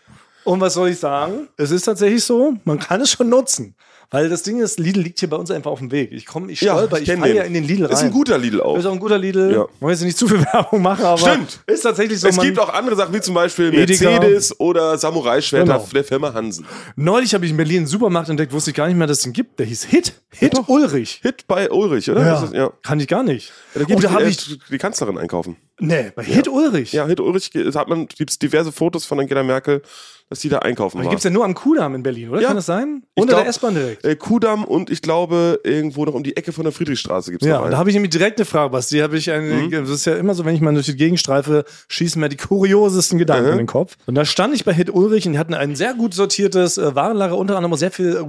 Und 0.43 0.61
was 0.61 0.75
soll 0.75 0.89
ich 0.89 0.99
sagen? 0.99 1.47
Es 1.57 1.71
ist 1.71 1.83
tatsächlich 1.83 2.23
so, 2.23 2.55
man 2.63 2.79
kann 2.79 3.01
es 3.01 3.11
schon 3.11 3.27
nutzen. 3.29 3.75
Weil 4.09 4.29
das 4.29 4.41
Ding 4.43 4.61
ist, 4.61 4.79
Lidl 4.79 5.01
liegt 5.01 5.19
hier 5.19 5.29
bei 5.29 5.35
uns 5.35 5.51
einfach 5.51 5.69
auf 5.69 5.79
dem 5.79 5.91
Weg. 5.91 6.13
Ich 6.13 6.25
komme, 6.25 6.49
ich 6.49 6.59
stolper, 6.59 6.97
ich, 6.99 7.05
kenn 7.05 7.19
fahre 7.19 7.33
ja 7.35 7.43
in 7.43 7.53
den 7.53 7.65
Lidl 7.65 7.83
rein. 7.85 7.93
Ist 7.93 8.03
ein 8.03 8.11
guter 8.11 8.37
Lidl 8.37 8.61
auch. 8.61 8.77
Ist 8.77 8.85
auch 8.85 8.93
ein 8.93 8.99
guter 8.99 9.17
Lidl. 9.17 9.51
Ja. 9.51 9.65
Wollen 9.81 9.93
jetzt 9.93 10.01
nicht 10.03 10.17
zu 10.17 10.27
viel 10.29 10.39
Werbung 10.53 10.81
machen, 10.81 11.03
aber 11.03 11.17
Stimmt. 11.17 11.59
ist 11.67 11.81
tatsächlich 11.81 12.17
so. 12.21 12.29
Es 12.29 12.39
gibt 12.39 12.57
auch 12.57 12.69
andere 12.73 12.95
Sachen, 12.95 13.13
wie 13.13 13.19
zum 13.19 13.33
Beispiel 13.35 13.73
Edeka. 13.73 14.09
Mercedes 14.11 14.57
oder 14.61 14.97
Samurai-Schwerter 14.97 15.73
Genau. 15.73 15.89
der 15.93 16.03
Firma 16.05 16.33
Hansen. 16.33 16.65
Neulich 16.95 17.33
habe 17.33 17.43
ich 17.43 17.51
in 17.51 17.57
Berlin 17.57 17.77
einen 17.79 17.87
Supermarkt 17.87 18.29
entdeckt, 18.29 18.53
wusste 18.53 18.71
ich 18.71 18.77
gar 18.77 18.87
nicht 18.87 18.95
mehr, 18.95 19.07
dass 19.07 19.17
es 19.17 19.23
den 19.23 19.33
gibt. 19.33 19.59
Der 19.59 19.65
hieß 19.65 19.83
Hit. 19.83 20.13
Hit 20.29 20.57
doch. 20.57 20.69
Ulrich. 20.69 21.19
Hit 21.21 21.45
bei 21.47 21.69
Ulrich, 21.69 22.09
oder? 22.09 22.25
Ja. 22.25 22.41
Das- 22.41 22.51
ja. 22.53 22.71
Kann 22.83 23.01
ich 23.01 23.07
gar 23.09 23.23
nicht. 23.23 23.51
Da 23.73 23.81
oh, 23.81 23.85
gibt 23.85 24.03
da 24.05 24.11
habe 24.11 24.23
die, 24.23 24.29
ich. 24.29 24.59
die 24.71 24.77
Kanzlerin 24.77 25.17
einkaufen. 25.17 25.57
Nee, 25.79 26.11
bei 26.15 26.23
Hit 26.23 26.47
Ulrich. 26.47 26.93
Ja, 26.93 27.05
Hit 27.07 27.19
Ulrich 27.19 27.51
ge- 27.51 27.71
hat 27.73 27.87
man 27.89 28.07
gibt's 28.07 28.39
diverse 28.39 28.71
Fotos 28.71 29.05
von 29.05 29.19
Angela 29.19 29.43
Merkel, 29.43 29.83
dass 30.29 30.39
die 30.39 30.49
da 30.49 30.59
einkaufen 30.59 30.97
Die 30.99 31.03
war. 31.05 31.11
gibt's 31.11 31.23
ja 31.23 31.29
nur 31.29 31.45
am 31.45 31.53
Kudamm 31.53 31.93
in 31.93 32.01
Berlin, 32.03 32.29
oder? 32.29 32.41
Ja. 32.41 32.47
Kann 32.47 32.55
das 32.57 32.65
sein? 32.65 33.03
Ich 33.15 33.21
Unter 33.21 33.33
glaub, 33.33 33.41
der 33.43 33.49
S-Bahn 33.49 33.75
direkt. 33.75 33.96
Äh, 34.03 34.15
Kudamm 34.15 34.63
und 34.63 34.89
ich 34.89 35.01
glaube 35.01 35.59
irgendwo 35.63 36.05
noch 36.05 36.13
um 36.13 36.23
die 36.23 36.35
Ecke 36.37 36.51
von 36.51 36.63
der 36.63 36.71
Friedrichstraße 36.71 37.31
gibt's 37.31 37.45
Ja, 37.45 37.57
noch 37.57 37.65
und 37.65 37.71
da 37.71 37.77
habe 37.77 37.89
ich 37.89 37.95
nämlich 37.95 38.11
direkt 38.11 38.39
eine 38.39 38.45
Frage, 38.45 38.71
Basti. 38.71 38.99
Habe 38.99 39.17
ich 39.17 39.31
eine, 39.31 39.47
Mhm. 39.47 39.71
Das 39.71 39.89
ist 39.89 40.05
ja 40.05 40.15
immer 40.15 40.33
so, 40.33 40.45
wenn 40.45 40.55
ich 40.55 40.61
mal 40.61 40.73
durch 40.73 40.85
die 40.85 40.95
Gegend 40.95 41.19
streife, 41.19 41.65
schießen 41.87 42.19
mir 42.19 42.29
die 42.29 42.37
kuriosesten 42.37 43.17
Gedanken 43.17 43.51
in 43.51 43.57
den 43.57 43.67
Kopf. 43.67 43.97
Und 44.05 44.15
da 44.15 44.25
stand 44.25 44.53
ich 44.55 44.65
bei 44.65 44.73
Hit 44.73 44.89
Ulrich 44.93 45.25
und 45.25 45.33
die 45.33 45.39
hatten 45.39 45.53
ein 45.53 45.75
sehr 45.75 45.93
gut 45.93 46.13
sortiertes 46.13 46.77
äh, 46.77 46.95
Warenlager, 46.95 47.37
unter 47.37 47.55
anderem 47.55 47.75
sehr 47.77 47.91
viel 47.91 48.15
äh, 48.15 48.21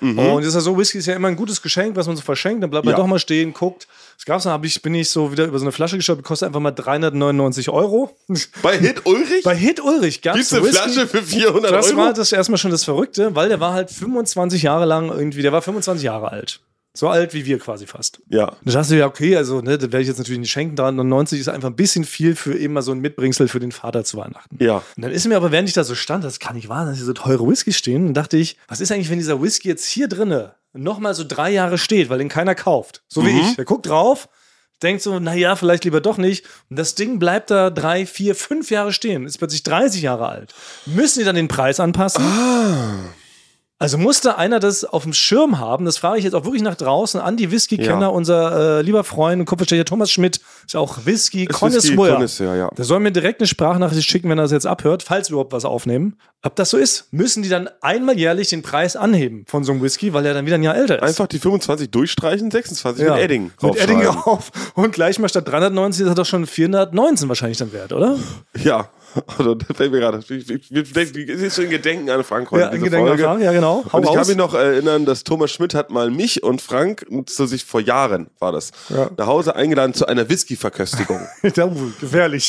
Whisky. 0.00 0.20
Und 0.20 0.40
das 0.42 0.48
ist 0.48 0.54
ja 0.54 0.60
so, 0.60 0.76
Whisky 0.78 0.98
ist 0.98 1.06
ja 1.06 1.14
immer 1.14 1.28
ein 1.28 1.36
gutes 1.36 1.60
Geschenk, 1.62 1.96
was 1.96 2.06
man 2.06 2.16
so 2.16 2.22
verschenkt. 2.22 2.62
Dann 2.62 2.70
bleibt 2.70 2.84
man 2.84 2.92
Mhm. 2.94 2.98
Ja. 2.98 3.02
doch 3.02 3.08
mal 3.08 3.18
stehen, 3.18 3.52
guckt. 3.52 3.86
Das 4.16 4.24
gab's 4.24 4.44
dann, 4.44 4.52
hab 4.52 4.64
ich, 4.64 4.80
bin 4.82 4.94
ich 4.94 5.10
so 5.10 5.32
wieder 5.32 5.44
über 5.46 5.58
so 5.58 5.64
eine 5.64 5.72
Flasche 5.72 5.96
gestolpert, 5.96 6.24
kostet 6.24 6.46
einfach 6.48 6.60
mal 6.60 6.70
399 6.70 7.68
Euro. 7.70 8.16
Bei 8.62 8.78
Hit 8.78 9.04
Ulrich 9.06 9.42
Bei 9.44 9.56
Hit 9.56 9.80
Ulrich 9.80 10.22
gab's 10.22 10.38
gibt's 10.38 10.52
eine 10.52 10.62
Whisky. 10.64 10.78
Flasche 10.90 11.06
für 11.08 11.22
400 11.22 11.72
Das 11.72 11.88
Euro. 11.88 11.96
war 11.98 12.12
das 12.12 12.32
erstmal 12.32 12.58
schon 12.58 12.70
das 12.70 12.84
Verrückte, 12.84 13.34
weil 13.34 13.48
der 13.48 13.60
war 13.60 13.72
halt 13.72 13.90
25 13.90 14.62
Jahre 14.62 14.84
lang 14.84 15.08
irgendwie, 15.10 15.42
der 15.42 15.52
war 15.52 15.62
25 15.62 16.04
Jahre 16.04 16.30
alt. 16.30 16.60
So 16.96 17.08
alt 17.08 17.34
wie 17.34 17.44
wir 17.44 17.58
quasi 17.58 17.86
fast. 17.86 18.20
ja. 18.28 18.52
Da 18.64 18.72
dachte 18.72 18.94
ich, 18.94 19.00
ja, 19.00 19.06
okay, 19.06 19.36
also, 19.36 19.60
ne, 19.60 19.76
das 19.76 19.90
werde 19.90 20.02
ich 20.02 20.08
jetzt 20.08 20.18
natürlich 20.18 20.38
nicht 20.38 20.52
schenken. 20.52 20.76
390 20.76 21.40
ist 21.40 21.48
einfach 21.48 21.68
ein 21.68 21.74
bisschen 21.76 22.04
viel 22.04 22.36
für 22.36 22.56
eben 22.56 22.72
mal 22.72 22.82
so 22.82 22.92
ein 22.92 23.00
Mitbringsel 23.00 23.48
für 23.48 23.58
den 23.58 23.72
Vater 23.72 24.04
zu 24.04 24.16
Weihnachten. 24.16 24.62
Ja. 24.62 24.76
Und 24.96 25.02
dann 25.02 25.10
ist 25.10 25.26
mir 25.26 25.36
aber, 25.36 25.50
während 25.50 25.68
ich 25.68 25.74
da 25.74 25.82
so 25.82 25.96
stand, 25.96 26.22
das 26.22 26.38
kann 26.38 26.54
nicht 26.54 26.68
wahr 26.68 26.86
dass 26.86 26.96
hier 26.96 27.06
so 27.06 27.12
teure 27.12 27.46
Whisky 27.48 27.72
stehen, 27.72 28.04
dann 28.06 28.14
dachte 28.14 28.36
ich, 28.36 28.56
was 28.68 28.80
ist 28.80 28.92
eigentlich, 28.92 29.10
wenn 29.10 29.18
dieser 29.18 29.42
Whisky 29.42 29.68
jetzt 29.68 29.86
hier 29.86 30.06
drinne 30.06 30.54
nochmal 30.72 31.14
so 31.14 31.24
drei 31.26 31.50
Jahre 31.50 31.78
steht, 31.78 32.10
weil 32.10 32.18
den 32.18 32.28
keiner 32.28 32.54
kauft? 32.54 33.02
So 33.08 33.24
wie 33.26 33.40
ich. 33.40 33.56
Der 33.56 33.64
guckt 33.64 33.86
drauf, 33.86 34.28
denkt 34.82 35.02
so, 35.02 35.18
naja, 35.18 35.56
vielleicht 35.56 35.84
lieber 35.84 36.00
doch 36.00 36.18
nicht. 36.18 36.44
Und 36.70 36.78
das 36.78 36.94
Ding 36.94 37.18
bleibt 37.18 37.50
da 37.50 37.70
drei, 37.70 38.06
vier, 38.06 38.34
fünf 38.34 38.70
Jahre 38.70 38.92
stehen, 38.92 39.26
ist 39.26 39.38
plötzlich 39.38 39.62
30 39.64 40.02
Jahre 40.02 40.28
alt. 40.28 40.54
Müssen 40.86 41.20
die 41.20 41.24
dann 41.24 41.36
den 41.36 41.48
Preis 41.48 41.80
anpassen? 41.80 42.24
Also 43.80 43.98
musste 43.98 44.38
einer 44.38 44.60
das 44.60 44.84
auf 44.84 45.02
dem 45.02 45.12
Schirm 45.12 45.58
haben, 45.58 45.84
das 45.84 45.98
frage 45.98 46.18
ich 46.18 46.24
jetzt 46.24 46.34
auch 46.34 46.44
wirklich 46.44 46.62
nach 46.62 46.76
draußen 46.76 47.20
an 47.20 47.36
die 47.36 47.50
Whisky-Kenner, 47.50 48.02
Ja. 48.02 48.06
unser 48.06 48.78
äh, 48.78 48.82
lieber 48.82 49.02
Freund 49.02 49.40
und 49.40 49.46
Kupferstecher 49.46 49.84
Thomas 49.84 50.12
Schmidt, 50.12 50.40
ist 50.64 50.76
auch 50.76 50.98
Whisky, 51.06 51.46
Connoisseur. 51.46 51.82
Whisky-Connoisseur, 51.90 52.54
ja. 52.54 52.68
Der 52.76 52.84
soll 52.84 53.00
mir 53.00 53.10
direkt 53.10 53.40
eine 53.40 53.48
Sprachnachricht 53.48 54.08
schicken, 54.08 54.30
wenn 54.30 54.38
er 54.38 54.42
das 54.42 54.52
jetzt 54.52 54.66
abhört, 54.66 55.02
falls 55.02 55.28
wir 55.28 55.32
überhaupt 55.34 55.52
was 55.52 55.64
aufnehmen. 55.64 56.16
Ob 56.44 56.54
das 56.54 56.70
so 56.70 56.76
ist, 56.78 57.12
müssen 57.12 57.42
die 57.42 57.48
dann 57.48 57.68
einmal 57.80 58.16
jährlich 58.16 58.48
den 58.48 58.62
Preis 58.62 58.94
anheben 58.94 59.44
von 59.48 59.64
so 59.64 59.72
einem 59.72 59.82
Whisky, 59.82 60.12
weil 60.14 60.24
er 60.24 60.34
dann 60.34 60.46
wieder 60.46 60.54
ein 60.56 60.62
Jahr 60.62 60.76
älter 60.76 60.96
ist. 60.96 61.02
Einfach 61.02 61.26
die 61.26 61.40
25 61.40 61.90
durchstreichen, 61.90 62.52
26 62.52 63.04
Ja. 63.04 63.14
mit 63.14 63.24
Edding 63.24 63.50
Mit 63.60 63.76
Edding 63.76 64.00
drauf. 64.04 64.52
Und 64.76 64.92
gleich 64.92 65.18
mal 65.18 65.28
statt 65.28 65.48
390 65.48 66.02
ist 66.04 66.08
er 66.08 66.14
doch 66.14 66.26
schon 66.26 66.46
419 66.46 67.28
wahrscheinlich 67.28 67.58
dann 67.58 67.72
wert, 67.72 67.92
oder? 67.92 68.16
Ja. 68.56 68.88
Also, 69.38 69.54
das 69.54 69.76
fällt 69.76 69.92
mir 69.92 70.00
gerade. 70.00 70.18
Es 70.18 70.28
ist 70.30 71.54
so 71.54 71.62
ein 71.62 71.70
Gedenken 71.70 72.10
an 72.10 72.24
Frank 72.24 72.50
heute. 72.50 72.62
Ja, 72.64 72.68
ein 72.70 72.82
Gedenken 72.82 72.96
an 72.96 73.06
Folge. 73.08 73.22
Frank, 73.24 73.42
ja, 73.42 73.52
genau. 73.52 73.84
Hau 73.92 73.96
Und 73.98 74.04
ich 74.04 74.08
kann 74.10 74.18
raus. 74.18 74.28
mich 74.28 74.36
noch 74.36 74.54
erinnern, 74.54 75.04
dass 75.04 75.24
Thomas 75.24 75.50
Schmidt 75.50 75.74
hat 75.74 75.90
mal 75.90 76.10
mich 76.10 76.42
und 76.42 76.60
Frank, 76.62 77.06
so 77.28 77.46
sich 77.46 77.64
vor 77.64 77.80
Jahren 77.80 78.28
war 78.38 78.52
das, 78.52 78.72
Ja. 78.88 79.10
nach 79.16 79.26
Hause 79.26 79.54
eingeladen 79.56 79.94
zu 79.94 80.06
einer 80.06 80.28
Whisky-Verköstigung. 80.28 81.20
Gefährlich. 82.00 82.46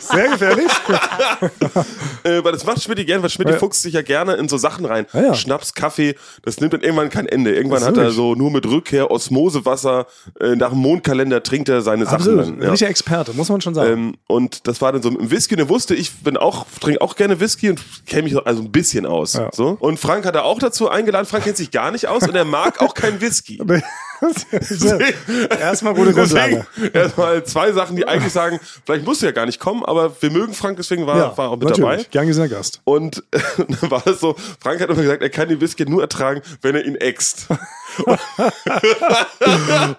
Sehr 0.00 0.28
gefährlich. 0.28 0.70
äh, 2.24 2.42
weil 2.44 2.52
das 2.52 2.64
macht 2.64 2.82
Schmidt 2.82 3.04
gerne, 3.06 3.22
weil 3.22 3.30
Schmidt 3.30 3.48
Ja. 3.48 3.56
fuchst 3.56 3.82
sich 3.82 3.94
ja 3.94 4.02
gerne 4.02 4.34
in 4.34 4.48
so 4.48 4.56
Sachen 4.56 4.84
rein. 4.84 5.06
Ja. 5.12 5.34
Schnaps, 5.34 5.74
Kaffee, 5.74 6.14
das 6.42 6.60
nimmt 6.60 6.72
dann 6.72 6.80
irgendwann 6.82 7.10
kein 7.10 7.26
Ende. 7.26 7.54
Irgendwann 7.54 7.80
Das 7.80 7.88
hat 7.88 7.96
er 7.98 8.10
so 8.10 8.34
nur 8.34 8.50
mit 8.50 8.66
Rückkehr 8.66 9.10
Osmosewasser, 9.10 10.06
äh, 10.40 10.56
nach 10.56 10.70
dem 10.70 10.78
Mondkalender 10.78 11.42
trinkt 11.42 11.68
er 11.68 11.82
seine 11.82 12.04
Sachen 12.04 12.16
Absolut. 12.16 12.46
dann. 12.46 12.62
Ja. 12.62 12.70
Richtiger 12.70 12.90
Experte, 12.90 13.32
muss 13.34 13.48
man 13.48 13.60
schon 13.60 13.74
sagen. 13.74 13.92
Ähm, 13.92 14.14
und 14.26 14.66
das 14.66 14.80
war 14.80 14.92
dann 14.92 15.02
so 15.02 15.08
im 15.10 15.30
Whisky. 15.30 15.54
Und 15.54 15.60
er 15.60 15.68
wusste, 15.68 15.94
ich 15.96 16.12
bin 16.20 16.36
auch, 16.36 16.66
trinke 16.80 17.00
auch 17.00 17.16
gerne 17.16 17.40
Whisky 17.40 17.70
und 17.70 17.80
kenne 18.06 18.22
mich 18.22 18.46
also 18.46 18.62
ein 18.62 18.72
bisschen 18.72 19.06
aus. 19.06 19.34
Ja. 19.34 19.50
So. 19.52 19.76
Und 19.80 19.98
Frank 19.98 20.24
hat 20.26 20.34
er 20.34 20.44
auch 20.44 20.58
dazu 20.58 20.88
eingeladen. 20.88 21.26
Frank 21.26 21.44
kennt 21.44 21.56
sich 21.56 21.70
gar 21.70 21.90
nicht 21.90 22.06
aus 22.08 22.22
und 22.26 22.34
er 22.34 22.44
mag 22.44 22.80
auch 22.80 22.94
kein 22.94 23.20
Whisky. 23.20 23.60
Erstmal 25.60 25.94
gute 25.94 26.12
Grundlage. 26.12 26.66
Erstmal 26.92 27.44
zwei 27.44 27.72
Sachen, 27.72 27.96
die 27.96 28.06
eigentlich 28.06 28.32
sagen, 28.32 28.58
vielleicht 28.84 29.04
musst 29.04 29.22
du 29.22 29.26
ja 29.26 29.32
gar 29.32 29.46
nicht 29.46 29.60
kommen, 29.60 29.84
aber 29.84 30.20
wir 30.20 30.30
mögen 30.30 30.54
Frank, 30.54 30.76
deswegen 30.76 31.06
war, 31.06 31.36
war 31.36 31.50
auch 31.50 31.56
mit 31.56 31.68
natürlich. 31.68 31.80
dabei. 31.80 32.06
Gern 32.10 32.26
gesehener 32.26 32.48
Gast. 32.48 32.80
Und 32.84 33.22
dann 33.58 33.90
war 33.90 34.06
es 34.06 34.20
so, 34.20 34.36
Frank 34.60 34.80
hat 34.80 34.90
immer 34.90 35.02
gesagt, 35.02 35.22
er 35.22 35.30
kann 35.30 35.48
den 35.48 35.60
Whisky 35.60 35.84
nur 35.84 36.02
ertragen, 36.02 36.42
wenn 36.62 36.74
er 36.74 36.84
ihn 36.84 36.96
äxt. 36.96 37.46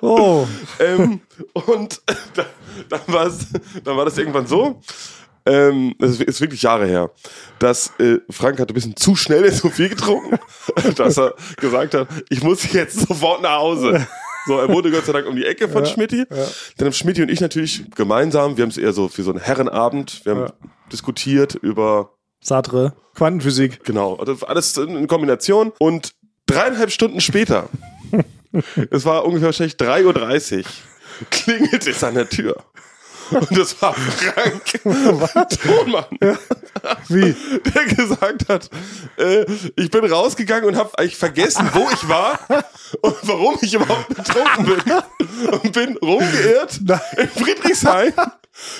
Oh, 0.01 0.47
ähm, 0.79 1.21
und 1.53 2.01
da, 2.35 2.45
dann, 2.89 3.27
es, 3.27 3.47
dann 3.83 3.97
war 3.97 4.05
das 4.05 4.17
irgendwann 4.17 4.45
so, 4.45 4.81
ähm, 5.47 5.95
das 5.99 6.19
ist- 6.19 6.41
wirklich 6.41 6.61
Jahre 6.61 6.85
her, 6.85 7.09
dass 7.59 7.91
äh, 7.99 8.17
Frank 8.29 8.59
hat 8.59 8.69
ein 8.69 8.73
bisschen 8.73 8.95
zu 8.95 9.15
schnell 9.15 9.51
zu 9.53 9.69
viel 9.69 9.89
getrunken, 9.89 10.37
dass 10.95 11.17
er 11.17 11.33
gesagt 11.57 11.93
hat, 11.93 12.07
ich 12.29 12.43
muss 12.43 12.71
jetzt 12.73 13.07
sofort 13.07 13.41
nach 13.41 13.57
Hause. 13.59 14.05
So, 14.45 14.57
er 14.59 14.69
wurde 14.69 14.91
Gott 14.91 15.05
sei 15.05 15.11
Dank 15.13 15.27
um 15.27 15.35
die 15.35 15.45
Ecke 15.45 15.67
von 15.67 15.85
Schmidti. 15.85 16.23
Dann 16.77 16.85
haben 16.85 16.93
Schmidti 16.93 17.21
und 17.21 17.29
ich 17.29 17.41
natürlich 17.41 17.83
gemeinsam, 17.95 18.55
wir 18.57 18.61
haben 18.63 18.69
es 18.69 18.77
eher 18.77 18.93
so 18.93 19.07
für 19.09 19.23
so 19.23 19.31
einen 19.31 19.41
Herrenabend, 19.41 20.21
wir 20.25 20.33
haben 20.35 20.41
Ja. 20.43 20.53
diskutiert 20.91 21.55
über 21.55 22.11
Sartre, 22.39 22.93
Quantenphysik. 23.15 23.83
Genau, 23.83 24.15
also 24.15 24.45
alles 24.45 24.77
in 24.77 25.07
Kombination. 25.07 25.73
Und 25.79 26.13
dreieinhalb 26.45 26.91
Stunden 26.91 27.19
später, 27.19 27.67
es 28.91 29.03
war 29.05 29.25
ungefähr 29.25 29.47
wahrscheinlich 29.47 29.75
3.30 29.75 30.59
Uhr, 30.59 30.63
klingelt 31.29 31.85
es 31.87 32.03
an 32.03 32.13
der 32.15 32.29
Tür. 32.29 32.55
Und 33.31 33.57
das 33.57 33.81
war 33.81 33.93
Frank. 33.93 34.79
Thonmann, 35.63 36.05
Wie? 37.09 37.35
der 37.73 37.85
gesagt 37.85 38.49
hat, 38.49 38.69
äh, 39.17 39.45
ich 39.75 39.89
bin 39.89 40.05
rausgegangen 40.05 40.65
und 40.65 40.75
habe 40.75 40.97
eigentlich 40.97 41.17
vergessen, 41.17 41.69
wo 41.73 41.87
ich 41.91 42.07
war 42.07 42.39
und 43.01 43.15
warum 43.23 43.57
ich 43.61 43.73
überhaupt 43.73 44.09
betrunken 44.09 44.65
bin. 44.65 45.51
Und 45.51 45.73
bin 45.73 45.97
rumgeirrt 45.97 46.79
in 47.17 47.29
Friedrichshain, 47.29 48.13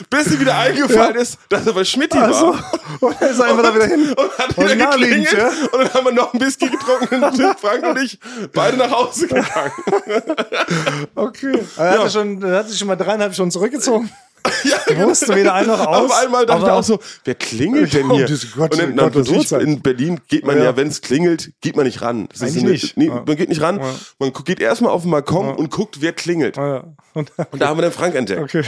bis 0.09 0.27
ihm 0.31 0.39
wieder 0.39 0.57
eingefallen 0.57 1.15
ist, 1.15 1.37
dass 1.49 1.65
er 1.67 1.73
bei 1.73 1.83
Schmidti 1.83 2.17
Also, 2.17 2.47
war. 2.53 2.71
und 3.01 3.21
er 3.21 3.29
ist 3.29 3.41
einfach 3.41 3.63
da 3.63 3.75
wieder 3.75 3.87
hin. 3.87 4.13
Und 4.17 4.37
hat 4.37 4.57
Und 4.57 4.65
wieder 4.65 4.75
naheliegend, 4.75 5.29
geklingelt 5.29 5.53
ja? 5.61 5.67
und 5.77 5.83
dann 5.85 5.93
haben 5.93 6.05
wir 6.05 6.11
noch 6.13 6.33
ein 6.33 6.41
Whisky 6.41 6.69
getrunken 6.69 7.23
und 7.23 7.59
Frank 7.59 7.83
und 7.83 7.97
ich 8.01 8.19
beide 8.53 8.77
nach 8.77 8.91
Hause 8.91 9.27
gegangen. 9.27 9.71
Okay. 11.15 11.59
Er, 11.77 11.91
hatte 11.99 12.09
schon, 12.09 12.41
er 12.43 12.59
hat 12.59 12.69
sich 12.69 12.77
schon 12.77 12.87
mal 12.87 12.95
dreieinhalb 12.95 13.33
Stunden 13.33 13.51
zurückgezogen. 13.51 14.09
ja, 14.63 15.05
Wusste 15.05 15.35
weder 15.35 15.53
ein 15.55 15.67
noch 15.67 15.79
aus. 15.85 16.09
Auf 16.11 16.23
einmal 16.23 16.45
dachte 16.45 16.63
ich 16.65 16.69
auch 16.71 16.83
so, 16.83 16.99
wer 17.25 17.35
klingelt 17.35 17.93
denn 17.93 18.09
Oh, 18.09 18.15
hier? 18.15 18.27
Gott- 18.55 18.73
und 18.73 18.79
in, 18.79 18.95
Gott- 18.95 19.15
natürlich, 19.15 19.51
in 19.51 19.81
Berlin 19.81 20.21
geht 20.27 20.45
man 20.45 20.57
Ja. 20.57 20.65
ja, 20.65 20.77
wenn 20.77 20.87
es 20.87 21.01
klingelt, 21.01 21.51
geht 21.61 21.75
man 21.75 21.85
nicht 21.85 22.01
ran. 22.01 22.29
Das 22.31 22.41
Eigentlich 22.43 22.63
eine- 22.63 22.71
nicht. 22.71 22.97
Nee, 22.97 23.07
Ja. 23.07 23.23
Man 23.25 23.35
geht 23.35 23.49
nicht 23.49 23.61
ran. 23.61 23.79
Ja. 23.79 23.85
Man 24.19 24.31
geht 24.45 24.59
erstmal 24.61 24.91
auf 24.91 25.01
den 25.01 25.11
Balkon 25.11 25.53
und 25.55 25.69
guckt, 25.69 25.97
wer 26.01 26.13
klingelt. 26.13 26.55
Ja. 26.55 26.83
Und, 27.13 27.31
Und 27.51 27.61
da 27.61 27.67
haben 27.67 27.77
wir 27.77 27.81
den 27.81 27.91
Frank 27.91 28.15
entdeckt. 28.15 28.41
okay. 28.41 28.63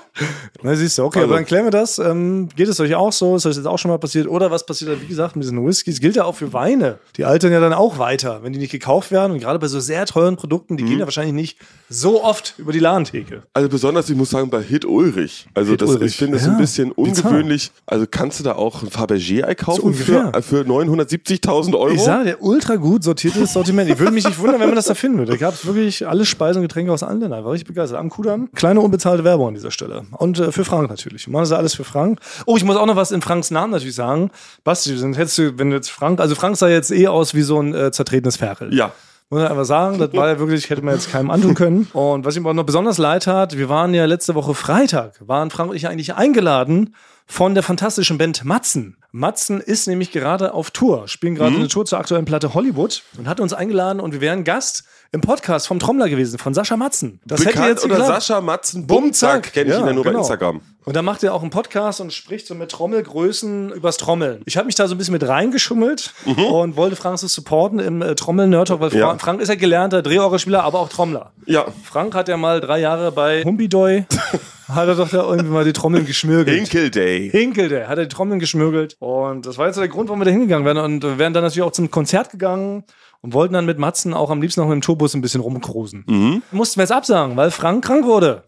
Na, 0.62 0.74
siehst 0.76 0.98
du, 0.98 1.04
okay, 1.04 1.20
Also- 1.20 1.28
aber 1.28 1.36
dann 1.36 1.46
klären 1.46 1.64
wir 1.64 1.70
das. 1.70 1.98
Ähm, 1.98 2.48
geht 2.54 2.68
es 2.68 2.78
euch 2.80 2.94
auch 2.94 3.12
so? 3.12 3.34
Ist 3.36 3.46
euch 3.46 3.56
das 3.56 3.66
auch 3.66 3.78
schon 3.78 3.90
mal 3.90 3.98
passiert? 3.98 4.28
Oder 4.28 4.50
was 4.50 4.64
passiert 4.66 4.90
dann, 4.92 5.00
wie 5.02 5.06
gesagt, 5.06 5.34
mit 5.36 5.44
diesen 5.44 5.64
Whiskys? 5.66 6.00
Gilt 6.00 6.16
ja 6.16 6.24
auch 6.24 6.34
für 6.36 6.52
Weine. 6.52 6.98
Die 7.16 7.24
altern 7.24 7.52
ja 7.52 7.60
dann 7.60 7.72
auch 7.72 7.98
weiter, 7.98 8.40
wenn 8.42 8.52
die 8.52 8.58
nicht 8.58 8.70
gekauft 8.72 9.10
werden. 9.10 9.32
Und 9.32 9.40
gerade 9.40 9.58
bei 9.58 9.68
so 9.68 9.80
sehr 9.80 10.06
teuren 10.06 10.36
Produkten, 10.36 10.74
Mhm. 10.74 10.78
die 10.78 10.84
gehen 10.84 10.98
ja 10.98 11.04
wahrscheinlich 11.04 11.34
nicht 11.34 11.58
so 11.88 12.22
oft 12.22 12.54
über 12.58 12.72
die 12.72 12.78
Ladentheke. 12.78 13.42
Also 13.54 13.68
besonders, 13.68 14.08
ich 14.10 14.16
muss 14.16 14.30
sagen, 14.30 14.50
bei 14.50 14.62
Hit 14.62 14.84
Ulrich. 14.84 15.46
Also 15.54 15.72
Hit 15.72 15.82
das, 15.82 15.90
Ulrich. 15.90 16.12
ich 16.12 16.16
finde 16.16 16.36
es 16.36 16.46
Ja, 16.46 16.52
ein 16.52 16.58
bisschen 16.58 16.92
ungewöhnlich. 16.92 17.70
Also 17.86 18.06
kannst 18.10 18.38
du 18.40 18.44
da 18.44 18.54
auch 18.54 18.82
ein 18.82 18.88
Fabergé-Ei 18.90 19.54
kaufen 19.54 19.80
ungefähr. 19.82 20.30
für, 20.34 20.42
für 20.42 20.64
970.000 20.64 21.74
Euro? 21.74 21.90
Ich 21.90 22.00
sage, 22.02 22.24
der 22.24 22.42
ultra 22.42 22.76
gut 22.76 23.02
sortiertes 23.04 23.52
Sortiment. 23.52 23.90
Ich 23.90 23.98
würde 23.98 24.12
mich 24.12 24.24
nicht 24.24 24.38
wundern, 24.38 24.60
wenn 24.60 24.68
man 24.68 24.76
das 24.76 24.86
da 24.86 24.94
finden 24.94 25.18
würde. 25.18 25.32
Da 25.32 25.38
gab 25.38 25.54
es 25.54 25.66
wirklich 25.66 26.06
alle 26.06 26.24
Speisen 26.24 26.58
und 26.58 26.68
Getränke 26.68 26.92
aus 26.92 27.02
allen 27.02 27.20
Ländern. 27.20 27.44
War 27.44 27.52
richtig 27.52 27.68
begeistert. 27.68 27.98
Am 27.98 28.08
Kudamm. 28.10 28.48
Kleine 28.54 28.80
unbezahlte 28.80 29.24
Werbung 29.24 29.48
an 29.48 29.54
dieser 29.54 29.70
Stelle. 29.70 29.81
Und 30.12 30.38
äh, 30.38 30.52
für 30.52 30.64
Frank 30.64 30.90
natürlich. 30.90 31.26
Wir 31.26 31.32
machen 31.32 31.42
das 31.42 31.52
alles 31.52 31.74
für 31.74 31.84
Frank. 31.84 32.20
Oh, 32.46 32.56
ich 32.56 32.64
muss 32.64 32.76
auch 32.76 32.86
noch 32.86 32.96
was 32.96 33.10
in 33.10 33.22
Franks 33.22 33.50
Namen 33.50 33.72
natürlich 33.72 33.94
sagen. 33.94 34.30
Basti, 34.64 34.98
dann 34.98 35.14
hättest 35.14 35.38
du, 35.38 35.58
wenn 35.58 35.70
du 35.70 35.76
jetzt 35.76 35.90
Frank, 35.90 36.20
also 36.20 36.34
Frank 36.34 36.56
sah 36.56 36.68
jetzt 36.68 36.90
eh 36.90 37.08
aus 37.08 37.34
wie 37.34 37.42
so 37.42 37.60
ein 37.60 37.74
äh, 37.74 37.90
zertretenes 37.92 38.36
Ferkel. 38.36 38.74
Ja. 38.74 38.92
Muss 39.30 39.40
man 39.40 39.50
einfach 39.50 39.64
sagen, 39.64 39.98
das 39.98 40.12
war 40.12 40.28
ja 40.28 40.38
wirklich, 40.38 40.68
hätte 40.68 40.82
man 40.82 40.94
jetzt 40.94 41.10
keinem 41.10 41.30
antun 41.30 41.54
können. 41.54 41.88
Und 41.94 42.26
was 42.26 42.36
ihm 42.36 42.46
auch 42.46 42.52
noch 42.52 42.64
besonders 42.64 42.98
leid 42.98 43.26
hat, 43.26 43.56
wir 43.56 43.70
waren 43.70 43.94
ja 43.94 44.04
letzte 44.04 44.34
Woche 44.34 44.54
Freitag, 44.54 45.14
waren 45.26 45.50
Frank 45.50 45.70
und 45.70 45.76
ich 45.76 45.88
eigentlich 45.88 46.14
eingeladen 46.14 46.94
von 47.26 47.54
der 47.54 47.62
fantastischen 47.62 48.18
Band 48.18 48.44
Matzen. 48.44 48.98
Matzen 49.10 49.60
ist 49.62 49.88
nämlich 49.88 50.10
gerade 50.12 50.52
auf 50.52 50.70
Tour, 50.70 51.08
spielen 51.08 51.32
Mhm. 51.32 51.38
gerade 51.38 51.56
eine 51.56 51.68
Tour 51.68 51.86
zur 51.86 51.98
aktuellen 51.98 52.26
Platte 52.26 52.52
Hollywood 52.52 53.02
und 53.16 53.26
hat 53.26 53.40
uns 53.40 53.54
eingeladen 53.54 54.00
und 54.00 54.12
wir 54.12 54.20
wären 54.20 54.44
Gast 54.44 54.84
im 55.14 55.20
Podcast 55.20 55.66
vom 55.68 55.78
Trommler 55.78 56.08
gewesen, 56.08 56.38
von 56.38 56.54
Sascha 56.54 56.76
Matzen. 56.76 57.20
Das 57.26 57.40
hätte 57.40 57.50
Bekannt 57.50 57.68
jetzt 57.68 57.84
unter 57.84 57.96
geklappt. 57.96 58.22
Sascha 58.22 58.40
Matzen 58.40 58.86
Bumzack. 58.86 59.52
Kenne 59.52 59.66
ich 59.70 59.72
Ja, 59.76 59.80
ihn 59.82 59.86
ja 59.88 59.92
nur 59.92 60.04
genau. 60.04 60.14
bei 60.14 60.20
Instagram. 60.20 60.62
Und 60.84 60.96
da 60.96 61.02
macht 61.02 61.22
er 61.22 61.34
auch 61.34 61.42
einen 61.42 61.50
Podcast 61.50 62.00
und 62.00 62.12
spricht 62.12 62.46
so 62.46 62.54
mit 62.54 62.70
Trommelgrößen 62.70 63.70
übers 63.72 63.98
Trommeln. 63.98 64.40
Ich 64.46 64.56
habe 64.56 64.66
mich 64.66 64.74
da 64.74 64.88
so 64.88 64.94
ein 64.94 64.98
bisschen 64.98 65.12
mit 65.12 65.26
reingeschummelt 65.28 66.12
und 66.24 66.76
wollte 66.76 66.96
Frank 66.96 67.18
so 67.18 67.26
supporten 67.28 67.78
im 67.78 68.00
äh, 68.02 68.14
Trommel-Nerd 68.14 68.68
Talk, 68.68 68.80
weil 68.80 68.90
Mhm. 68.90 68.96
Ja. 68.96 69.18
Frank 69.18 69.40
ist 69.42 69.48
ja 69.48 69.54
gelernter 69.54 70.02
Drehorgelspieler, 70.02 70.64
aber 70.64 70.80
auch 70.80 70.88
Trommler. 70.88 71.32
Ja. 71.46 71.66
Frank 71.84 72.14
hat 72.14 72.28
ja 72.28 72.36
mal 72.38 72.60
drei 72.60 72.80
Jahre 72.80 73.12
bei 73.12 73.44
Humbidoy, 73.44 74.06
hat 74.68 74.88
er 74.88 74.94
doch 74.94 75.10
da 75.10 75.22
irgendwie 75.22 75.50
mal 75.52 75.64
die 75.64 75.72
Trommeln 75.74 76.06
geschmürgelt. 76.06 76.56
Hinkle 76.56 76.90
Day. 76.90 77.30
Hinkel, 77.30 77.68
der 77.68 77.88
hat 77.88 77.98
er 77.98 78.06
die 78.06 78.14
Trommeln 78.14 78.40
geschmürgelt. 78.40 78.96
Und 78.98 79.44
das 79.46 79.58
war 79.58 79.66
jetzt 79.66 79.76
der 79.78 79.88
Grund, 79.88 80.08
warum 80.08 80.20
wir 80.20 80.24
da 80.24 80.30
hingegangen 80.30 80.64
wären. 80.66 80.78
Und 80.78 81.02
wir 81.02 81.18
wären 81.18 81.32
dann 81.34 81.42
natürlich 81.44 81.62
auch 81.62 81.72
zum 81.72 81.90
Konzert 81.90 82.30
gegangen 82.30 82.84
und 83.22 83.32
wollten 83.32 83.54
dann 83.54 83.64
mit 83.66 83.78
Matzen 83.78 84.12
auch 84.14 84.30
am 84.30 84.42
liebsten 84.42 84.60
noch 84.60 84.68
mit 84.68 84.74
dem 84.76 84.82
Tourbus 84.82 85.14
ein 85.14 85.20
bisschen 85.22 85.40
rumcruisen. 85.40 86.04
Mhm. 86.06 86.42
Mussten 86.52 86.76
wir 86.78 86.82
jetzt 86.82 86.92
absagen, 86.92 87.36
weil 87.36 87.50
Frank 87.50 87.84
krank 87.84 88.04
wurde. 88.04 88.44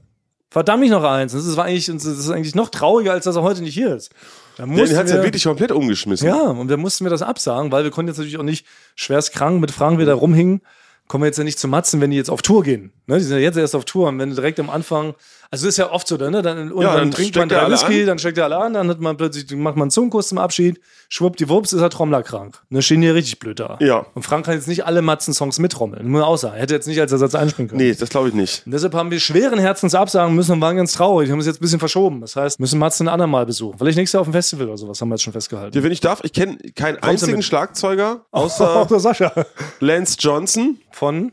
Verdammt 0.51 0.81
mich 0.81 0.91
noch 0.91 1.03
eins. 1.03 1.33
Das 1.33 1.45
ist, 1.47 1.57
war 1.57 1.65
eigentlich, 1.65 1.87
das 1.87 2.05
ist 2.05 2.31
eigentlich 2.31 2.55
noch 2.55 2.69
trauriger, 2.69 3.13
als 3.13 3.25
dass 3.25 3.35
er 3.35 3.43
heute 3.43 3.63
nicht 3.63 3.75
hier 3.75 3.97
ist. 3.97 4.13
Da 4.57 4.67
Den 4.67 4.79
hat 4.79 5.09
ja 5.09 5.17
wir- 5.17 5.23
wirklich 5.25 5.43
komplett 5.45 5.73
umgeschmissen. 5.73 6.29
ja, 6.29 6.43
und 6.43 6.69
da 6.71 6.77
mussten 6.77 7.05
wir 7.05 7.11
das 7.11 7.23
absagen, 7.23 7.73
weil 7.73 7.83
wir 7.83 7.91
konnten 7.91 8.09
jetzt 8.09 8.19
natürlich 8.19 8.39
auch 8.39 8.45
nicht 8.45 8.65
schwerst 8.95 9.33
krank 9.33 9.61
mit 9.61 9.73
Frank 9.73 9.99
wieder 9.99 10.15
rumhingen. 10.15 10.61
Kommen 11.09 11.23
wir 11.25 11.27
jetzt 11.27 11.39
ja 11.39 11.45
nicht 11.45 11.59
zu 11.59 11.67
Matzen, 11.69 12.01
wenn 12.01 12.11
die 12.13 12.17
jetzt 12.17 12.31
auf 12.31 12.41
Tour 12.41 12.63
gehen. 12.63 12.93
Ne, 13.07 13.19
die 13.19 13.25
sind 13.25 13.37
ja 13.37 13.43
jetzt 13.43 13.57
erst 13.59 13.75
auf 13.75 13.85
Tour 13.85 14.09
und 14.09 14.19
wenn 14.21 14.31
du 14.31 14.37
direkt 14.37 14.59
am 14.61 14.71
Anfang, 14.71 15.15
also 15.55 15.69
ist 15.69 15.77
ja 15.77 15.93
oft 15.93 16.09
so, 16.09 16.17
ne? 16.17 16.43
Dann, 16.43 16.71
irgendwann 16.71 16.97
dann 16.97 17.11
trinkt 17.13 17.37
man 17.37 17.49
drei 17.49 17.71
Whisky, 17.71 18.01
an. 18.01 18.07
dann 18.09 18.19
steckt 18.19 18.39
er 18.39 18.45
alle 18.45 18.59
an, 18.59 18.75
dann 18.75 18.89
hat 18.89 19.01
man 19.01 19.17
plötzlich, 19.17 19.49
macht 19.53 19.77
man 19.77 19.85
einen 19.85 19.91
Zungenkuss 19.93 20.29
zum 20.29 20.39
Abschied, 20.39 20.81
schwuppdiwupps 21.09 21.73
ist 21.73 21.81
er 21.81 21.91
trommlerkrank. 21.91 22.61
Dann 22.71 22.83
stehen 22.83 23.01
die 23.01 23.09
richtig 23.09 23.39
blöd 23.39 23.61
da. 23.61 23.79
Ja. 23.81 24.07
Und 24.15 24.25
Frank 24.25 24.47
kann 24.47 24.55
jetzt 24.55 24.67
nicht 24.67 24.85
alle 24.85 25.01
Matzen-Songs 25.01 25.61
mittrommeln, 25.61 26.09
muss 26.09 26.23
auch 26.23 26.37
sagen. 26.37 26.57
Er 26.57 26.63
hätte 26.63 26.75
jetzt 26.75 26.89
nicht 26.89 27.01
als 27.01 27.13
Ersatz 27.13 27.37
einspringen 27.37 27.69
können. 27.69 27.83
Nee, 27.83 27.95
das 27.95 28.09
glaube 28.09 28.29
ich 28.29 28.35
nicht. 28.35 28.67
Und 28.67 28.73
deshalb 28.73 28.95
haben 28.95 29.13
wir 29.13 29.21
schweren 29.21 29.61
Herzens 29.61 29.95
absagen 29.95 30.35
müssen 30.35 30.53
und 30.53 30.61
waren 30.61 30.77
ganz 30.77 30.93
traurig. 30.93 31.29
Wir 31.29 31.33
haben 31.33 31.41
es 31.41 31.47
jetzt 31.47 31.59
ein 31.59 31.63
bisschen 31.63 31.79
verschoben. 31.79 32.21
Das 32.21 32.35
heißt, 32.35 32.59
müssen 32.59 32.81
Matzen 32.81 33.07
ein 33.07 33.13
andermal 33.13 33.47
besuchen. 33.47 33.79
Vielleicht 33.79 33.97
nächstes 33.97 34.15
Jahr 34.15 34.23
auf 34.23 34.27
dem 34.27 34.33
Festival 34.33 34.67
oder 34.67 34.77
sowas 34.77 35.01
haben 35.01 35.09
wir 35.09 35.15
jetzt 35.15 35.23
schon 35.23 35.33
festgehalten. 35.33 35.77
Ja, 35.77 35.85
wenn 35.85 35.93
ich 35.93 36.01
darf, 36.01 36.21
ich 36.25 36.33
kenne 36.33 36.59
keinen 36.75 37.01
Kommst 37.01 37.23
du 37.23 37.27
einzigen? 37.27 37.43
Schlagzeuger 37.43 38.25
außer 38.33 38.87
der 38.91 38.99
Sascha. 38.99 39.33
Lance 39.79 40.17
Johnson. 40.19 40.79
Von? 40.91 41.31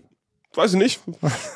Weiß 0.54 0.74
ich 0.74 0.80
nicht. 0.80 1.00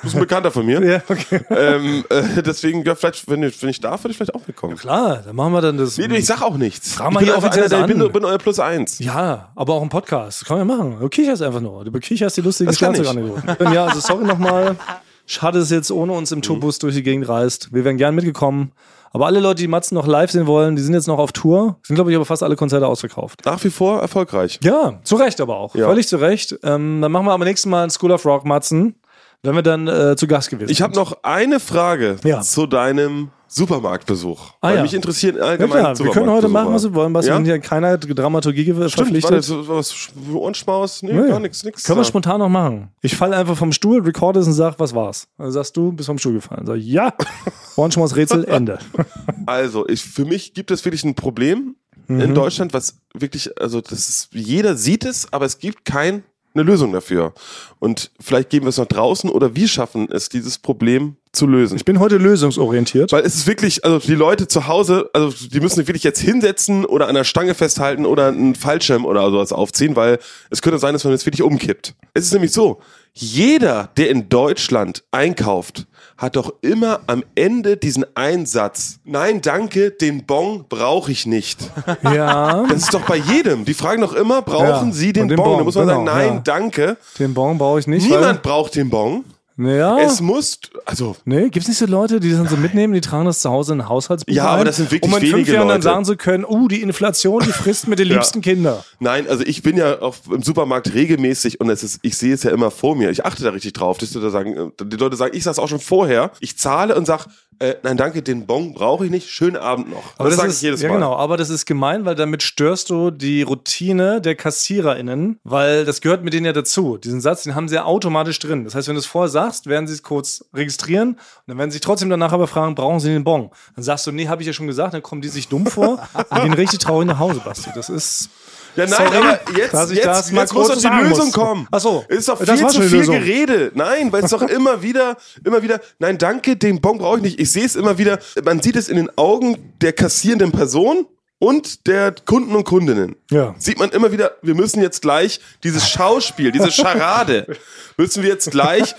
Ist 0.03 0.13
ein 0.13 0.19
Bekannter 0.21 0.51
von 0.51 0.65
mir. 0.65 0.81
Ja, 0.85 1.01
okay. 1.09 1.41
ähm, 1.49 2.05
äh, 2.09 2.41
deswegen, 2.41 2.83
ja, 2.85 2.95
vielleicht, 2.95 3.29
wenn 3.29 3.43
ich, 3.43 3.61
wenn 3.61 3.69
ich 3.69 3.81
darf, 3.81 4.03
würde 4.03 4.11
ich 4.11 4.17
vielleicht 4.17 4.33
auch 4.35 4.47
mitkommen. 4.47 4.77
Klar, 4.77 5.21
dann 5.25 5.35
machen 5.35 5.51
wir 5.51 5.61
dann 5.61 5.77
das. 5.77 5.97
Nee, 5.97 6.05
ich 6.15 6.25
sag 6.25 6.41
auch 6.41 6.55
nichts. 6.57 6.93
Frag 6.93 7.09
ich 7.09 7.13
mal 7.15 7.19
bin 7.19 7.27
hier 7.27 7.37
offiziell 7.37 7.65
einer, 7.73 7.89
ich 7.89 7.97
bin, 7.97 8.11
bin 8.11 8.23
euer 8.25 8.37
Plus 8.37 8.59
eins. 8.59 8.99
ja, 8.99 9.49
aber 9.55 9.73
auch 9.73 9.81
im 9.83 9.89
Podcast. 9.89 10.41
Das 10.41 10.47
können 10.47 10.61
wir 10.61 10.77
machen. 10.77 10.97
Du 10.99 11.09
kicherst 11.09 11.41
einfach 11.41 11.59
nur. 11.59 11.83
Du 11.83 11.91
bekicherst 11.91 12.37
die 12.37 12.41
lustigen 12.41 12.69
Das 12.69 12.79
kann. 12.79 12.95
Schlagzeuganekdoten. 12.95 13.73
Ja, 13.73 13.85
also 13.85 13.99
sorry 13.99 14.23
nochmal. 14.25 14.77
Schade, 15.25 15.59
dass 15.59 15.71
jetzt 15.71 15.91
ohne 15.91 16.13
uns 16.13 16.31
im 16.31 16.41
Tourbus 16.41 16.79
durch 16.79 16.95
die 16.95 17.03
Gegend 17.03 17.27
reist. 17.27 17.73
Wir 17.73 17.83
wären 17.83 17.97
gern 17.97 18.15
mitgekommen. 18.15 18.71
Aber 19.15 19.27
alle 19.27 19.39
Leute, 19.39 19.61
die 19.61 19.69
Matzen 19.69 19.95
noch 19.95 20.07
live 20.07 20.29
sehen 20.29 20.45
wollen, 20.45 20.75
die 20.75 20.81
sind 20.81 20.93
jetzt 20.93 21.07
noch 21.07 21.19
auf 21.19 21.31
Tour. 21.31 21.77
Sind, 21.83 21.95
glaube 21.95 22.09
ich, 22.11 22.17
aber 22.17 22.25
fast 22.25 22.43
alle 22.43 22.57
Konzerte 22.57 22.85
ausverkauft. 22.85 23.45
Nach 23.45 23.63
wie 23.63 23.69
vor 23.69 24.01
erfolgreich. 24.01 24.59
Ja, 24.61 24.99
zu 25.05 25.15
Recht 25.15 25.39
aber 25.39 25.55
auch. 25.55 25.73
Ja. 25.73 25.87
Völlig 25.87 26.05
zu 26.09 26.17
Recht. 26.17 26.51
Ähm, 26.63 26.99
dann 27.01 27.13
machen 27.13 27.25
wir 27.25 27.31
aber 27.31 27.45
nächstes 27.45 27.65
Mal 27.69 27.83
ein 27.85 27.89
School 27.89 28.11
of 28.11 28.25
Rock 28.25 28.43
Matzen, 28.43 28.95
wenn 29.41 29.55
wir 29.55 29.61
dann 29.61 29.87
äh, 29.87 30.17
zu 30.17 30.27
Gast 30.27 30.49
gewesen 30.49 30.69
Ich 30.69 30.81
habe 30.81 30.93
noch 30.95 31.19
eine 31.23 31.61
Frage 31.61 32.17
Ja. 32.25 32.41
zu 32.41 32.67
deinem 32.67 33.29
Supermarktbesuch. 33.47 34.51
Ah, 34.61 34.69
Weil 34.69 34.75
ja. 34.77 34.81
mich 34.81 34.93
interessieren 34.93 35.37
Ja, 35.37 35.43
allgemein 35.43 35.79
klar, 35.79 35.99
wir 35.99 36.11
können 36.11 36.29
heute 36.29 36.47
machen, 36.47 36.73
was 36.73 36.83
wir 36.83 36.93
wollen, 36.93 37.13
was 37.13 37.25
Ja? 37.27 37.39
hier 37.39 37.59
keiner 37.59 37.97
Dramaturgie 37.97 38.63
Stimmt, 38.63 38.91
verpflichtet. 38.91 39.49
was, 39.67 40.09
Ohrenschmaus? 40.33 41.03
Nee, 41.03 41.13
Nee. 41.13 41.27
gar 41.29 41.39
nichts, 41.39 41.63
nichts. 41.63 41.83
Können 41.83 41.99
wir 41.99 42.03
spontan 42.05 42.39
noch 42.39 42.49
machen. 42.49 42.89
Ich 43.01 43.15
falle 43.15 43.35
einfach 43.35 43.57
vom 43.57 43.71
Stuhl, 43.71 44.01
recorde 44.01 44.39
es 44.39 44.47
und 44.47 44.53
sag, 44.53 44.79
was 44.79 44.93
war's? 44.95 45.27
Dann 45.37 45.51
sagst 45.51 45.75
du, 45.77 45.91
bist 45.91 46.07
vom 46.07 46.17
Stuhl 46.17 46.33
gefallen. 46.33 46.65
Sag 46.65 46.77
ja, 46.77 47.13
Ohrenschmaus 47.75 48.15
Rätsel, 48.15 48.43
Ende. 48.45 48.79
Also, 49.47 49.87
ich, 49.87 50.03
für 50.03 50.25
mich 50.25 50.53
gibt 50.55 50.71
es 50.71 50.83
wirklich 50.85 51.03
ein 51.03 51.13
Problem 51.15 51.75
in 52.07 52.17
Mhm. 52.17 52.33
Deutschland, 52.35 52.73
was 52.73 52.97
wirklich, 53.13 53.59
also 53.61 53.81
das 53.81 54.09
ist, 54.09 54.29
jeder 54.31 54.75
sieht 54.75 55.05
es, 55.05 55.31
aber 55.33 55.45
es 55.45 55.57
gibt 55.59 55.85
keine 55.85 56.23
Lösung 56.53 56.93
dafür. 56.93 57.33
Und 57.79 58.11
vielleicht 58.19 58.49
geben 58.49 58.65
wir 58.65 58.69
es 58.69 58.77
noch 58.77 58.85
draußen 58.85 59.29
oder 59.29 59.55
wir 59.55 59.67
schaffen 59.67 60.07
es, 60.11 60.29
dieses 60.29 60.57
Problem 60.59 61.15
zu 61.35 61.45
lösen. 61.47 61.75
Ich 61.75 61.85
bin 61.85 61.99
heute 61.99 62.17
lösungsorientiert. 62.17 63.11
Weil 63.11 63.23
es 63.23 63.35
ist 63.35 63.47
wirklich, 63.47 63.83
also 63.85 63.99
die 63.99 64.15
Leute 64.15 64.47
zu 64.47 64.67
Hause, 64.67 65.09
also 65.13 65.29
die 65.51 65.59
müssen 65.59 65.75
sich 65.75 65.87
wirklich 65.87 66.03
jetzt 66.03 66.19
hinsetzen 66.21 66.85
oder 66.85 67.07
an 67.07 67.15
der 67.15 67.23
Stange 67.23 67.53
festhalten 67.53 68.05
oder 68.05 68.27
einen 68.29 68.55
Fallschirm 68.55 69.05
oder 69.05 69.29
sowas 69.29 69.51
aufziehen, 69.51 69.95
weil 69.95 70.19
es 70.49 70.61
könnte 70.61 70.79
sein, 70.79 70.93
dass 70.93 71.03
man 71.03 71.13
jetzt 71.13 71.25
wirklich 71.25 71.43
umkippt. 71.43 71.93
Es 72.13 72.25
ist 72.25 72.33
nämlich 72.33 72.51
so, 72.51 72.79
jeder, 73.13 73.89
der 73.95 74.09
in 74.09 74.27
Deutschland 74.27 75.03
einkauft, 75.11 75.85
hat 76.17 76.35
doch 76.35 76.53
immer 76.61 76.99
am 77.07 77.23
Ende 77.35 77.77
diesen 77.77 78.05
Einsatz. 78.15 78.99
Nein, 79.05 79.41
danke, 79.41 79.91
den 79.91 80.25
Bon 80.25 80.65
brauche 80.67 81.11
ich 81.11 81.25
nicht. 81.25 81.59
Ja, 82.03 82.65
Das 82.67 82.83
ist 82.83 82.93
doch 82.93 83.01
bei 83.01 83.17
jedem. 83.17 83.65
Die 83.65 83.73
fragen 83.73 84.01
doch 84.01 84.13
immer, 84.13 84.41
brauchen 84.41 84.87
Ja, 84.89 84.91
Sie 84.91 85.13
den, 85.13 85.27
den 85.27 85.37
Bon? 85.37 85.45
Bon, 85.45 85.57
Da 85.59 85.63
muss 85.63 85.75
man 85.75 85.87
genau, 85.87 86.05
sagen, 86.05 86.05
nein, 86.05 86.33
ja. 86.35 86.41
danke. 86.43 86.97
den 87.19 87.33
Bon 87.33 87.57
brauche 87.57 87.79
ich 87.79 87.87
nicht. 87.87 88.07
Niemand 88.09 88.41
braucht 88.43 88.75
den 88.75 88.89
Bon. 88.89 89.23
Ja, 89.57 89.99
Es 89.99 90.19
muss, 90.19 90.59
also 90.85 91.15
nee, 91.23 91.49
gibt's 91.49 91.69
nicht 91.69 91.77
so 91.77 91.85
Leute, 91.85 92.19
die 92.19 92.29
das 92.29 92.39
dann 92.39 92.47
so 92.49 92.57
mitnehmen, 92.57 92.93
die 92.93 92.99
tragen 92.99 93.25
das 93.25 93.39
zu 93.39 93.49
Hause 93.49 93.73
in 93.73 93.81
ein 93.81 93.87
Haushaltsbuch 93.89 94.33
Ja, 94.33 94.47
aber 94.47 94.61
ein, 94.61 94.65
das 94.65 94.77
sind 94.77 94.91
wirklich 94.91 95.09
um 95.09 95.17
in 95.17 95.21
fünf 95.21 95.33
wenige 95.33 95.53
Jahren 95.53 95.67
dann 95.69 95.77
Leute. 95.77 95.83
sagen 95.83 96.05
zu 96.05 96.17
können, 96.17 96.43
uh, 96.43 96.67
die 96.67 96.81
Inflation, 96.81 97.41
die 97.41 97.53
frisst 97.53 97.87
mir 97.87 97.95
die 97.95 98.03
liebsten 98.15 98.41
Kinder. 98.41 98.83
Nein, 98.99 99.29
also 99.29 99.43
ich 99.45 99.63
bin 99.63 99.77
ja 99.77 100.01
auch 100.01 100.15
im 100.29 100.43
Supermarkt 100.43 100.93
regelmäßig 100.93 101.61
und 101.61 101.69
es 101.69 101.83
ist, 101.83 101.99
ich 102.01 102.17
sehe 102.17 102.33
es 102.33 102.43
ja 102.43 102.51
immer 102.51 102.69
vor 102.69 102.95
mir. 102.97 103.09
Ich 103.11 103.25
achte 103.25 103.43
da 103.43 103.51
richtig 103.51 103.73
drauf. 103.73 103.97
dass 103.97 104.09
die 104.09 104.17
Leute 104.17 104.31
sagen, 104.31 104.71
die 104.81 104.97
Leute 104.97 105.15
sagen, 105.15 105.35
ich 105.37 105.43
sag's 105.43 105.59
auch 105.59 105.69
schon 105.69 105.79
vorher. 105.79 106.31
Ich 106.41 106.57
zahle 106.57 106.95
und 106.95 107.05
sag, 107.05 107.27
äh, 107.59 107.75
nein, 107.83 107.95
danke, 107.95 108.21
den 108.21 108.45
Bon 108.45 108.73
brauche 108.73 109.05
ich 109.05 109.11
nicht. 109.11 109.29
Schönen 109.29 109.55
Abend 109.55 109.89
noch. 109.89 110.03
Aber 110.17 110.29
das 110.29 110.37
sage 110.37 110.49
ist, 110.49 110.57
ich 110.57 110.61
jedes 110.63 110.81
ja, 110.81 110.89
Mal. 110.89 110.95
genau, 110.95 111.15
aber 111.15 111.37
das 111.37 111.49
ist 111.49 111.65
gemein, 111.65 112.03
weil 112.03 112.15
damit 112.15 112.43
störst 112.43 112.89
du 112.89 113.11
die 113.11 113.43
Routine 113.43 114.19
der 114.19 114.35
KassiererInnen, 114.35 115.39
weil 115.43 115.85
das 115.85 116.01
gehört 116.01 116.23
mit 116.23 116.33
denen 116.33 116.45
ja 116.45 116.53
dazu. 116.53 116.97
Diesen 116.97 117.21
Satz, 117.21 117.43
den 117.43 117.55
haben 117.55 117.67
sie 117.69 117.75
ja 117.75 117.85
automatisch 117.85 118.39
drin. 118.39 118.65
Das 118.65 118.75
heißt, 118.75 118.87
wenn 118.87 118.95
du 118.95 118.99
es 118.99 119.05
vorher 119.05 119.29
sagst, 119.29 119.67
werden 119.67 119.87
sie 119.87 119.93
es 119.93 120.03
kurz 120.03 120.43
registrieren 120.53 121.11
und 121.11 121.19
dann 121.47 121.57
werden 121.57 121.71
sie 121.71 121.75
sich 121.75 121.81
trotzdem 121.81 122.09
danach 122.09 122.33
aber 122.33 122.47
fragen, 122.47 122.75
brauchen 122.75 122.99
sie 122.99 123.09
den 123.09 123.23
Bon? 123.23 123.49
Dann 123.75 123.83
sagst 123.83 124.05
du, 124.07 124.11
nee, 124.11 124.27
habe 124.27 124.41
ich 124.41 124.47
ja 124.47 124.53
schon 124.53 124.67
gesagt, 124.67 124.93
dann 124.93 125.03
kommen 125.03 125.21
die 125.21 125.29
sich 125.29 125.47
dumm 125.47 125.67
vor 125.67 126.05
und 126.29 126.41
gehen 126.41 126.53
richtig 126.53 126.79
traurig 126.79 127.07
nach 127.07 127.19
Hause, 127.19 127.41
Basti. 127.43 127.69
Das 127.73 127.89
ist. 127.89 128.29
Ja, 128.75 128.85
nein, 128.85 128.89
Sorry, 128.89 129.17
aber 129.17 129.39
jetzt, 129.57 129.73
dass 129.73 129.89
ich 129.91 129.97
jetzt, 129.97 130.05
das 130.07 130.31
jetzt 130.31 130.53
muss 130.53 130.67
doch 130.67 130.75
die 130.77 131.03
Lösung 131.03 131.25
muss. 131.25 131.33
kommen. 131.33 131.67
Ach 131.71 131.79
so, 131.79 132.03
ist 132.07 132.27
doch 132.27 132.37
viel 132.41 132.67
zu 132.67 132.81
viel 132.81 132.99
Lösung. 132.99 133.15
Gerede. 133.15 133.71
Nein, 133.73 134.11
weil 134.11 134.23
es 134.23 134.31
doch 134.31 134.41
immer 134.49 134.81
wieder, 134.81 135.17
immer 135.43 135.61
wieder, 135.61 135.79
nein, 135.99 136.17
danke, 136.17 136.55
den 136.55 136.81
Bon 136.81 136.97
brauche 136.97 137.17
ich 137.17 137.23
nicht. 137.23 137.39
Ich 137.39 137.51
sehe 137.51 137.65
es 137.65 137.75
immer 137.75 137.97
wieder, 137.97 138.19
man 138.43 138.61
sieht 138.61 138.75
es 138.75 138.89
in 138.89 138.97
den 138.97 139.09
Augen 139.17 139.73
der 139.81 139.93
kassierenden 139.93 140.51
Person 140.51 141.05
und 141.45 141.85
der 141.85 142.11
Kunden 142.25 142.55
und 142.55 142.63
Kundinnen. 142.63 143.15
Ja. 143.29 143.53
Sieht 143.59 143.77
man 143.77 143.91
immer 143.91 144.11
wieder, 144.11 144.31
wir 144.41 144.55
müssen 144.55 144.81
jetzt 144.81 145.03
gleich 145.03 145.39
dieses 145.63 145.87
Schauspiel, 145.87 146.51
diese 146.51 146.71
Scharade, 146.71 147.45
müssen 147.97 148.23
wir 148.23 148.29
jetzt 148.29 148.49
gleich, 148.49 148.95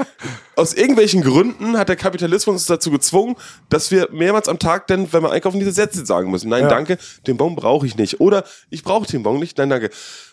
aus 0.55 0.73
irgendwelchen 0.73 1.23
Gründen 1.23 1.77
hat 1.77 1.89
der 1.89 1.97
Kapitalismus 1.97 2.55
uns 2.55 2.67
dazu 2.67 2.93
gezwungen, 2.93 3.35
dass 3.69 3.91
wir 3.91 4.09
mehrmals 4.13 4.49
am 4.49 4.61
Tag 4.61 4.87
dann, 4.87 5.13
wenn 5.13 5.25
wir 5.25 5.33
einkaufen, 5.33 5.59
diese 5.59 5.73
Sätze 5.73 6.07
sagen 6.07 6.31
müssen. 6.31 6.49
Nein, 6.49 6.63
Ja. 6.63 6.69
danke, 6.69 6.99
den 7.27 7.37
Bon 7.37 7.57
brauche 7.57 7.85
ich 7.85 7.97
nicht. 7.97 8.21
Oder 8.21 8.45
ich 8.71 8.85
brauche 8.85 9.09
den 9.09 9.25
Bon 9.25 9.41
nicht. 9.41 9.59
Nein, 9.59 9.69
danke. 9.69 9.91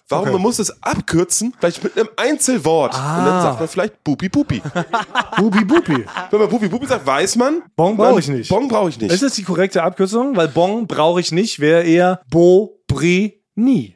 Warum? 0.10 0.24
Okay. 0.24 0.34
Man 0.34 0.42
muss 0.42 0.60
es 0.60 0.84
abkürzen, 0.84 1.54
vielleicht 1.58 1.84
mit 1.84 1.98
einem 1.98 2.10
Einzelwort. 2.18 2.94
Und 2.94 3.02
dann 3.26 3.42
sagt 3.42 3.60
man 3.60 3.68
vielleicht 3.70 4.04
Bupi 4.04 4.30
Bupi. 4.30 4.62
Bubi 5.38 5.64
Bubi. 5.64 6.06
Wenn 6.30 6.40
man 6.40 6.50
Bupi 6.50 6.68
Bupi 6.68 6.86
sagt, 6.88 7.06
weiß 7.06 7.36
man. 7.38 7.64
Bon 7.76 7.96
brauche 7.96 8.20
ich 8.20 8.28
nicht. 8.28 8.50
Bon 8.50 8.68
brauche 8.68 8.90
ich 8.90 9.00
nicht. 9.00 9.12
Ist 9.12 9.24
das 9.24 9.34
die 9.36 9.44
korrekte 9.44 9.82
Abkürzung? 9.82 10.36
Weil 10.36 10.50
Bon 10.50 10.86
brauche 10.88 11.20
ich 11.20 11.32
nicht, 11.32 11.60
wäre 11.60 11.84
eher 11.84 12.22
Bo 12.30 12.80
Bri 12.88 13.42
Nie. 13.56 13.96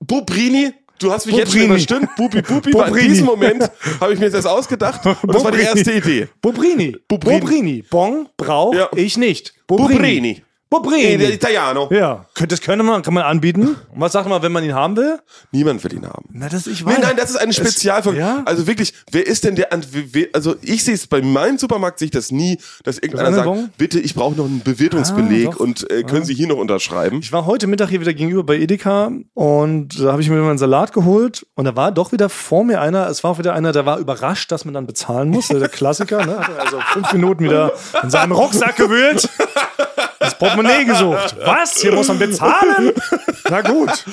Bubrini, 0.00 0.72
du 0.98 1.12
hast 1.12 1.26
mich 1.26 1.36
jetzt 1.36 1.52
schon 1.52 1.62
überstimmt. 1.62 2.14
Bupi 2.16 2.42
Bupi, 2.42 2.72
weil 2.74 2.96
in 2.98 3.08
diesem 3.08 3.26
Moment 3.26 3.70
habe 4.00 4.12
ich 4.12 4.18
mir 4.18 4.30
das 4.30 4.44
ausgedacht 4.46 5.04
und 5.06 5.34
das 5.34 5.44
war 5.44 5.52
die 5.52 5.60
erste 5.60 5.92
Idee. 5.92 6.28
Bobrini. 6.42 6.96
Bobrini. 7.08 7.40
Bobrini. 7.40 7.84
Bon 7.90 8.28
brauche 8.36 8.76
Ja. 8.76 8.88
ich 8.94 9.16
nicht. 9.16 9.54
Bubrini. 9.66 9.94
Bobrini. 9.94 10.42
Der 10.82 11.32
Italiano. 11.32 11.88
Ja, 11.90 12.26
das 12.48 12.60
könnte 12.60 12.84
man, 12.84 13.02
kann 13.02 13.14
man 13.14 13.22
anbieten. 13.22 13.68
Und 13.68 13.76
was 13.96 14.12
sagt 14.12 14.28
man, 14.28 14.42
wenn 14.42 14.52
man 14.52 14.64
ihn 14.64 14.74
haben 14.74 14.96
will? 14.96 15.18
Niemand 15.52 15.82
will 15.84 15.92
ihn 15.94 16.06
haben. 16.06 16.24
Na, 16.32 16.48
das 16.48 16.66
ich 16.66 16.84
Nee, 16.84 16.94
nein, 17.00 17.16
das 17.16 17.30
ist 17.30 17.36
eine 17.36 17.52
Spezialfolge. 17.52 18.18
ja? 18.18 18.42
Also 18.44 18.66
wirklich, 18.66 18.94
wer 19.10 19.26
ist 19.26 19.44
denn 19.44 19.54
der, 19.54 19.68
also 20.32 20.56
ich 20.62 20.84
sehe 20.84 20.94
es 20.94 21.06
bei 21.06 21.22
meinem 21.22 21.58
Supermarkt, 21.58 21.98
sehe 21.98 22.06
ich 22.06 22.12
das 22.12 22.30
nie, 22.30 22.58
dass 22.82 22.98
irgendeiner 22.98 23.28
eine 23.28 23.36
sagt, 23.36 23.46
Bon? 23.46 23.70
bitte, 23.78 24.00
ich 24.00 24.14
brauche 24.14 24.34
noch 24.34 24.46
einen 24.46 24.62
Bewirtungsbeleg 24.62 25.48
Ah, 25.52 25.56
und 25.58 25.90
äh, 25.90 26.02
können 26.02 26.24
Sie 26.24 26.34
hier 26.34 26.46
noch 26.46 26.56
unterschreiben? 26.56 27.20
Ich 27.22 27.32
war 27.32 27.46
heute 27.46 27.66
Mittag 27.66 27.88
hier 27.90 28.00
wieder 28.00 28.14
gegenüber 28.14 28.44
bei 28.44 28.56
Edeka 28.56 29.10
und 29.34 30.00
da 30.00 30.12
habe 30.12 30.22
ich 30.22 30.28
mir 30.30 30.36
mal 30.36 30.50
einen 30.50 30.58
Salat 30.58 30.92
geholt 30.92 31.46
und 31.54 31.64
da 31.64 31.76
war 31.76 31.92
doch 31.92 32.12
wieder 32.12 32.28
vor 32.28 32.64
mir 32.64 32.80
einer, 32.80 33.08
es 33.08 33.22
war 33.24 33.32
auch 33.32 33.38
wieder 33.38 33.54
einer, 33.54 33.72
der 33.72 33.86
war 33.86 33.98
überrascht, 33.98 34.50
dass 34.52 34.64
man 34.64 34.74
dann 34.74 34.86
bezahlen 34.86 35.28
muss, 35.30 35.48
der 35.48 35.68
Klassiker, 35.68 36.24
ne? 36.24 36.38
Also 36.58 36.80
fünf 36.92 37.12
Minuten 37.12 37.44
wieder 37.44 37.72
in 38.02 38.10
seinem 38.10 38.32
Rucksack 38.32 38.76
gewühlt. 38.76 39.28
das 40.24 40.38
Portemonnaie 40.38 40.84
gesucht. 40.84 41.36
Was? 41.44 41.80
Hier 41.80 41.92
muss 41.92 42.08
man 42.08 42.18
bezahlen? 42.18 42.92
Na 43.48 43.60
gut. 43.60 44.04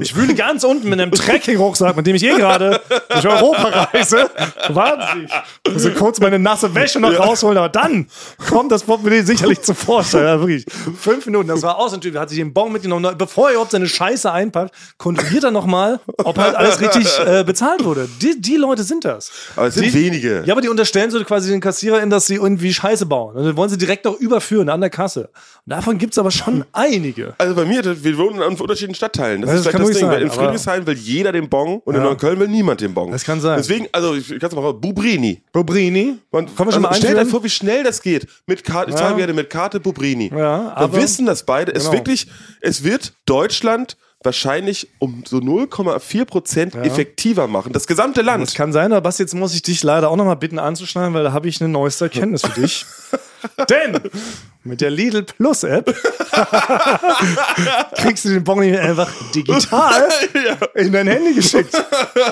Ich 0.00 0.14
wühle 0.14 0.34
ganz 0.34 0.64
unten 0.64 0.88
mit 0.88 1.00
einem 1.00 1.10
Trekking-Rucksack, 1.12 1.96
mit 1.96 2.06
dem 2.06 2.16
ich 2.16 2.24
eh 2.24 2.34
gerade 2.36 2.80
durch 3.08 3.26
Europa 3.26 3.88
reise. 3.92 4.30
Sie. 4.68 5.72
Muss 5.72 5.94
kurz 5.96 6.20
meine 6.20 6.38
nasse 6.38 6.74
Wäsche 6.74 7.00
noch 7.00 7.16
rausholen, 7.18 7.58
aber 7.58 7.68
dann 7.68 8.06
kommt 8.48 8.72
das 8.72 8.82
Portemonnaie 8.82 9.22
sicherlich 9.22 9.60
zu 9.62 9.74
Vorschein. 9.74 10.24
Ja, 10.24 10.40
wirklich. 10.40 10.64
Fünf 10.98 11.26
Minuten, 11.26 11.48
das 11.48 11.62
war 11.62 11.78
aus. 11.78 11.92
Natürlich 11.92 12.16
hat 12.18 12.28
sich 12.28 12.38
den 12.38 12.52
Bon 12.52 12.72
mitgenommen. 12.72 13.16
Bevor 13.16 13.48
er 13.48 13.52
überhaupt 13.52 13.72
seine 13.72 13.86
Scheiße 13.86 14.30
einpackt, 14.30 14.74
kontrolliert 14.98 15.44
er 15.44 15.50
nochmal, 15.50 16.00
ob 16.24 16.38
halt 16.38 16.54
alles 16.54 16.80
richtig 16.80 17.06
äh, 17.26 17.44
bezahlt 17.44 17.84
wurde. 17.84 18.08
Die, 18.20 18.40
die 18.40 18.56
Leute 18.56 18.82
sind 18.82 19.04
das. 19.04 19.30
Aber 19.56 19.66
es 19.66 19.74
sind 19.74 19.86
die, 19.86 19.94
wenige. 19.94 20.42
Ja, 20.46 20.54
aber 20.54 20.60
die 20.60 20.68
unterstellen 20.68 21.10
so 21.10 21.22
quasi 21.24 21.50
den 21.50 21.60
KassiererInnen, 21.60 22.10
dass 22.10 22.26
sie 22.26 22.36
irgendwie 22.36 22.72
Scheiße 22.72 23.06
bauen. 23.06 23.36
Und 23.36 23.44
dann 23.44 23.56
wollen 23.56 23.70
sie 23.70 23.78
direkt 23.78 24.06
auch 24.06 24.18
überführen 24.18 24.68
an 24.68 24.80
der 24.80 24.90
Kasse. 24.90 25.30
Und 25.66 25.70
davon 25.70 25.98
gibt 25.98 26.14
es 26.14 26.18
aber 26.18 26.30
schon 26.30 26.64
einige. 26.72 27.34
Also 27.38 27.54
bei 27.54 27.64
mir, 27.64 27.82
wir 28.02 28.18
wohnen 28.18 28.36
in 28.36 28.42
unterschiedlichen 28.58 28.94
Stadtteilen. 28.94 29.42
Das, 29.42 29.50
Das 29.50 29.60
ist 29.60 29.62
vielleicht 29.66 29.76
kann 29.76 29.82
das 29.86 29.90
Ding. 29.96 30.00
sein, 30.00 30.10
weil 30.10 30.22
in 30.22 30.30
Friedrichshain 30.30 30.86
will 30.86 30.96
jeder 30.96 31.32
den 31.32 31.48
Bon 31.48 31.80
und 31.84 31.94
in 31.94 32.00
Ja. 32.00 32.06
Neukölln 32.08 32.40
will 32.40 32.48
niemand 32.48 32.80
den 32.80 32.94
Bon. 32.94 33.10
Das 33.12 33.24
kann 33.24 33.40
sein. 33.40 33.58
Deswegen, 33.58 33.86
also 33.92 34.14
ich 34.14 34.28
kann 34.28 34.48
es 34.48 34.54
mal 34.54 34.62
raus, 34.62 34.76
Bubrini. 34.80 35.42
Bobrini. 35.52 36.18
Man, 36.32 36.46
Kommen 36.54 36.68
wir 36.68 36.72
schon 36.72 36.82
mal 36.82 36.88
also 36.88 37.00
stell 37.02 37.14
dir 37.14 37.26
vor, 37.26 37.44
wie 37.44 37.50
schnell 37.50 37.84
das 37.84 38.00
geht. 38.02 38.26
Mit 38.46 38.64
Karte, 38.64 38.90
ich 38.90 38.96
Ja. 38.96 39.02
sage 39.08 39.16
gerne 39.18 39.32
mit 39.34 39.50
Karte 39.50 39.80
Bubrini. 39.80 40.28
Ja, 40.30 40.36
Wir 40.36 40.76
aber- 40.76 40.96
wissen 40.96 41.26
das 41.26 41.44
beide. 41.44 41.72
Es 41.74 41.84
Genau. 41.84 41.92
wirklich, 41.98 42.26
es 42.62 42.82
wird 42.82 43.12
Deutschland 43.26 43.96
wahrscheinlich 44.22 44.88
um 44.98 45.24
so 45.26 45.38
0,4 45.38 46.26
Prozent 46.26 46.74
effektiver 46.74 47.46
machen. 47.46 47.72
Das 47.72 47.86
gesamte 47.86 48.20
Das 48.20 48.26
Land. 48.26 48.54
kann 48.54 48.70
sein, 48.72 48.92
aber 48.92 49.00
Basti, 49.00 49.22
jetzt 49.22 49.34
muss 49.34 49.54
ich 49.54 49.62
dich 49.62 49.82
leider 49.82 50.10
auch 50.10 50.16
nochmal 50.16 50.36
bitten 50.36 50.58
anzuschneiden, 50.58 51.14
weil 51.14 51.24
da 51.24 51.32
habe 51.32 51.48
ich 51.48 51.60
eine 51.60 51.70
neueste 51.70 52.04
Erkenntnis 52.04 52.42
für 52.42 52.60
dich. 52.60 52.84
Denn 53.70 53.98
mit 54.64 54.80
der 54.80 54.90
Lidl 54.90 55.22
Plus 55.22 55.62
App 55.64 55.86
kriegst 57.96 58.24
du 58.24 58.28
den 58.30 58.44
Bon 58.44 58.58
nicht 58.60 58.78
einfach 58.78 59.10
digital 59.34 60.08
in 60.74 60.92
dein 60.92 61.06
Handy 61.08 61.34
geschickt. 61.34 61.72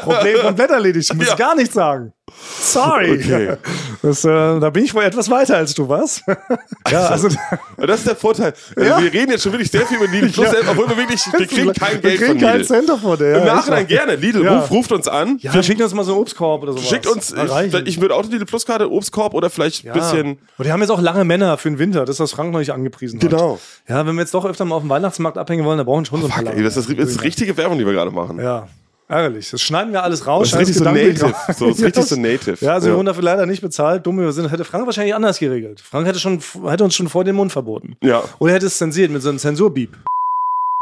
Problem 0.00 0.40
komplett 0.40 0.70
erledigt. 0.70 1.10
Ich 1.10 1.16
muss 1.16 1.28
Ja. 1.28 1.34
gar 1.34 1.54
nichts 1.54 1.74
sagen. 1.74 2.12
Sorry. 2.60 3.12
Okay. 3.12 3.56
Das, 4.02 4.24
äh, 4.24 4.28
da 4.60 4.70
bin 4.70 4.84
ich 4.84 4.94
wohl 4.94 5.02
etwas 5.02 5.28
weiter 5.30 5.56
als 5.56 5.74
du, 5.74 5.88
was? 5.88 6.22
ja, 6.90 7.06
also 7.08 7.28
Und 7.76 7.86
das 7.88 8.00
ist 8.00 8.06
der 8.08 8.16
Vorteil. 8.16 8.54
Ja. 8.76 8.94
Also 8.94 9.04
wir 9.04 9.12
reden 9.12 9.30
jetzt 9.32 9.42
schon 9.42 9.52
wirklich 9.52 9.70
sehr 9.70 9.86
viel 9.86 9.96
über 9.96 10.06
Lidl 10.06 10.28
Plus, 10.30 10.46
Ja. 10.46 10.58
obwohl 10.70 10.88
wir 10.88 10.96
wirklich, 10.96 11.20
wir 11.36 11.46
kriegen 11.46 11.72
kein 11.72 12.00
Geld 12.00 12.04
wir 12.04 12.16
kriegen 12.16 12.26
von 12.26 12.38
keinen 12.48 12.52
Lidl. 12.58 12.66
Cent 12.66 12.88
davon. 12.88 13.18
Ja, 13.20 13.38
Im 13.38 13.44
Nachhinein 13.46 13.82
so. 13.82 13.86
gerne. 13.88 14.14
Lidl, 14.16 14.44
Ja. 14.44 14.58
ruft, 14.58 14.70
ruft 14.70 14.92
uns 14.92 15.08
an. 15.08 15.38
Ja, 15.40 15.62
schickt 15.62 15.80
uns 15.80 15.94
mal 15.94 16.04
so 16.04 16.12
einen 16.12 16.20
Obstkorb 16.20 16.62
oder 16.62 16.72
sowas. 16.72 16.88
Schickt 16.88 17.06
uns, 17.06 17.32
ich, 17.32 17.74
ich 17.86 18.00
würde 18.00 18.14
auch 18.14 18.22
eine 18.22 18.30
Lidl 18.30 18.44
Plus 18.44 18.64
Karte, 18.66 18.90
Obstkorb 18.90 19.34
oder 19.34 19.50
vielleicht 19.50 19.84
ein 19.84 19.88
Ja. 19.88 19.92
bisschen. 19.94 20.38
Und 20.58 20.64
die 20.66 20.72
haben 20.72 20.80
jetzt 20.80 20.90
auch 20.90 21.00
lange 21.00 21.24
Männer 21.24 21.58
für 21.58 21.68
den 21.70 21.78
Winter, 21.78 22.04
das 22.04 22.16
ist 22.16 22.20
was 22.20 22.32
Frank 22.32 22.52
noch 22.52 22.58
nicht 22.58 22.72
angepriesen 22.72 23.20
hat. 23.20 23.28
Genau. 23.30 23.58
Ja, 23.88 24.06
wenn 24.06 24.14
wir 24.14 24.22
jetzt 24.22 24.34
doch 24.34 24.44
öfter 24.44 24.64
mal 24.64 24.76
auf 24.76 24.82
dem 24.82 24.90
Weihnachtsmarkt 24.90 25.38
abhängen 25.38 25.64
wollen, 25.64 25.78
dann 25.78 25.86
brauchen 25.86 26.02
wir 26.02 26.06
schon 26.06 26.20
so 26.20 26.26
ein 26.28 26.32
paar 26.44 26.54
ey, 26.54 26.62
das 26.62 26.76
ist, 26.76 26.88
das 26.90 27.08
ist 27.10 27.22
richtige 27.22 27.56
Werbung, 27.56 27.78
die 27.78 27.86
wir 27.86 27.92
gerade 27.92 28.10
machen. 28.10 28.38
Ja, 28.40 28.68
ärgerlich. 29.08 29.50
Das 29.50 29.60
schneiden 29.62 29.92
wir 29.92 30.02
alles 30.02 30.26
raus. 30.26 30.50
Das 30.50 30.60
ist 30.60 30.68
richtig 30.68 30.76
so 30.78 30.84
native. 30.84 31.34
So, 31.56 31.66
das 31.68 31.78
ist 31.78 31.84
richtig 31.84 32.04
so 32.04 32.16
native. 32.16 32.56
Ja, 32.64 32.74
also 32.74 32.86
wir 32.86 32.90
Ja. 32.92 32.96
wurden 32.96 33.06
dafür 33.06 33.22
leider 33.24 33.46
nicht 33.46 33.60
bezahlt. 33.62 34.06
Dumm 34.06 34.18
wir 34.18 34.30
sind. 34.32 34.50
Hätte 34.50 34.64
Frank 34.64 34.86
wahrscheinlich 34.86 35.14
anders 35.14 35.38
geregelt. 35.38 35.80
Frank 35.80 36.06
hätte, 36.06 36.18
schon, 36.18 36.40
hätte 36.66 36.84
uns 36.84 36.94
schon 36.94 37.08
vor 37.08 37.24
den 37.24 37.34
Mund 37.36 37.52
verboten. 37.52 37.96
Ja. 38.02 38.22
Oder 38.38 38.52
hätte 38.54 38.66
es 38.66 38.78
zensiert 38.78 39.10
mit 39.10 39.22
so 39.22 39.28
einem 39.28 39.38
Zensurbeep. 39.38 39.96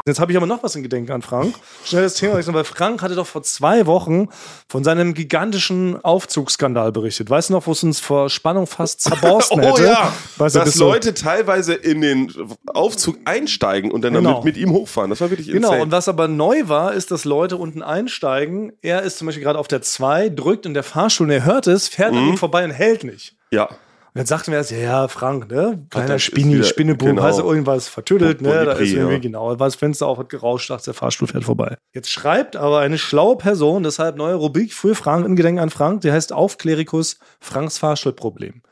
Jetzt 0.06 0.20
habe 0.20 0.30
ich 0.30 0.36
aber 0.36 0.46
noch 0.46 0.62
was 0.62 0.76
in 0.76 0.84
Gedenken 0.84 1.10
an 1.10 1.20
Frank. 1.20 1.56
Schnelles 1.84 2.14
Thema, 2.14 2.34
weil 2.54 2.62
Frank 2.62 3.02
hatte 3.02 3.16
doch 3.16 3.26
vor 3.26 3.42
zwei 3.42 3.86
Wochen 3.86 4.28
von 4.68 4.84
seinem 4.84 5.14
gigantischen 5.14 5.98
Aufzugsskandal 6.04 6.92
berichtet. 6.92 7.28
Weißt 7.28 7.48
du 7.48 7.54
noch, 7.54 7.66
wo 7.66 7.72
es 7.72 7.82
uns 7.82 7.98
vor 7.98 8.30
Spannung 8.30 8.68
fast 8.68 9.00
zerborsten 9.00 9.58
hätte? 9.62 9.82
Oh 9.82 9.84
ja, 9.84 10.12
weißt 10.36 10.54
du, 10.54 10.58
dass 10.60 10.66
bist 10.66 10.78
so- 10.78 10.84
Leute 10.88 11.12
teilweise 11.12 11.74
in 11.74 12.02
den 12.02 12.32
Aufzug 12.72 13.16
einsteigen 13.24 13.90
und 13.90 14.02
dann 14.02 14.14
Genau. 14.14 14.30
damit 14.30 14.44
mit 14.44 14.56
ihm 14.56 14.70
hochfahren. 14.70 15.10
Das 15.10 15.20
war 15.20 15.30
wirklich 15.30 15.48
Genau, 15.48 15.68
insane. 15.70 15.82
und 15.82 15.90
was 15.90 16.08
aber 16.08 16.28
neu 16.28 16.68
war, 16.68 16.92
ist, 16.92 17.10
dass 17.10 17.24
Leute 17.24 17.56
unten 17.56 17.82
einsteigen. 17.82 18.72
Er 18.82 19.02
ist 19.02 19.18
zum 19.18 19.26
Beispiel 19.26 19.42
gerade 19.42 19.58
auf 19.58 19.66
der 19.66 19.82
2, 19.82 20.28
drückt 20.28 20.66
in 20.66 20.74
der 20.74 20.84
Fahrstuhl 20.84 21.26
und 21.26 21.32
er 21.32 21.44
hört 21.44 21.66
es, 21.66 21.88
fährt 21.88 22.12
Mhm. 22.12 22.18
an 22.18 22.28
ihm 22.28 22.36
vorbei 22.38 22.64
und 22.64 22.70
hält 22.70 23.02
nicht. 23.02 23.34
ja. 23.50 23.68
Und 24.16 24.20
dann 24.20 24.26
sagten 24.28 24.50
wir 24.50 24.56
erst, 24.56 24.70
ja, 24.70 24.78
ja, 24.78 25.08
Frank, 25.08 25.50
ne? 25.50 25.84
Kleiner 25.90 26.18
Spinni, 26.18 26.64
Spinnebub, 26.64 27.06
genau. 27.06 27.22
hast 27.22 27.38
du 27.38 27.42
irgendwas 27.42 27.86
vertüttelt, 27.86 28.40
ne? 28.40 28.64
Da 28.64 28.72
ist 28.72 28.94
irgendwie, 28.94 29.12
ja. 29.12 29.18
genau, 29.18 29.48
war 29.48 29.66
das 29.66 29.74
Fenster 29.74 30.06
auf, 30.06 30.16
hat 30.16 30.30
gerauscht, 30.30 30.70
dachte, 30.70 30.86
der 30.86 30.94
Fahrstuhl 30.94 31.28
fährt 31.28 31.44
vorbei. 31.44 31.76
Jetzt 31.92 32.10
schreibt 32.10 32.56
aber 32.56 32.78
eine 32.78 32.96
schlaue 32.96 33.36
Person, 33.36 33.82
deshalb 33.82 34.16
neue 34.16 34.36
Rubrik 34.36 34.72
für 34.72 34.94
Frank, 34.94 35.26
in 35.26 35.36
Gedenken 35.36 35.60
an 35.60 35.68
Frank, 35.68 36.00
die 36.00 36.10
heißt 36.10 36.32
Aufklerikus, 36.32 37.18
Franks 37.40 37.76
Fahrstuhlproblem. 37.76 38.62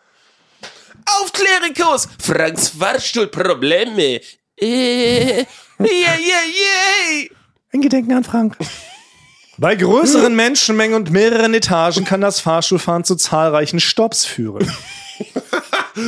Aufklärikos, 1.21 2.09
Franks 2.23 2.71
Fahrstuhlprobleme. 2.71 4.23
Äh, 4.59 4.65
yeah, 4.65 5.47
yeah, 5.79 6.17
yeah. 6.49 7.29
In 7.71 7.83
Gedenken 7.83 8.15
an 8.15 8.25
Frank. 8.25 8.57
Bei 9.59 9.75
größeren 9.75 10.35
Menschenmengen 10.35 10.97
und 10.97 11.11
mehreren 11.11 11.53
Etagen 11.53 12.07
kann 12.07 12.23
das 12.23 12.41
Fahrstuhlfahren 12.41 13.05
zu 13.05 13.15
zahlreichen 13.17 13.79
Stopps 13.79 14.25
führen. 14.25 14.73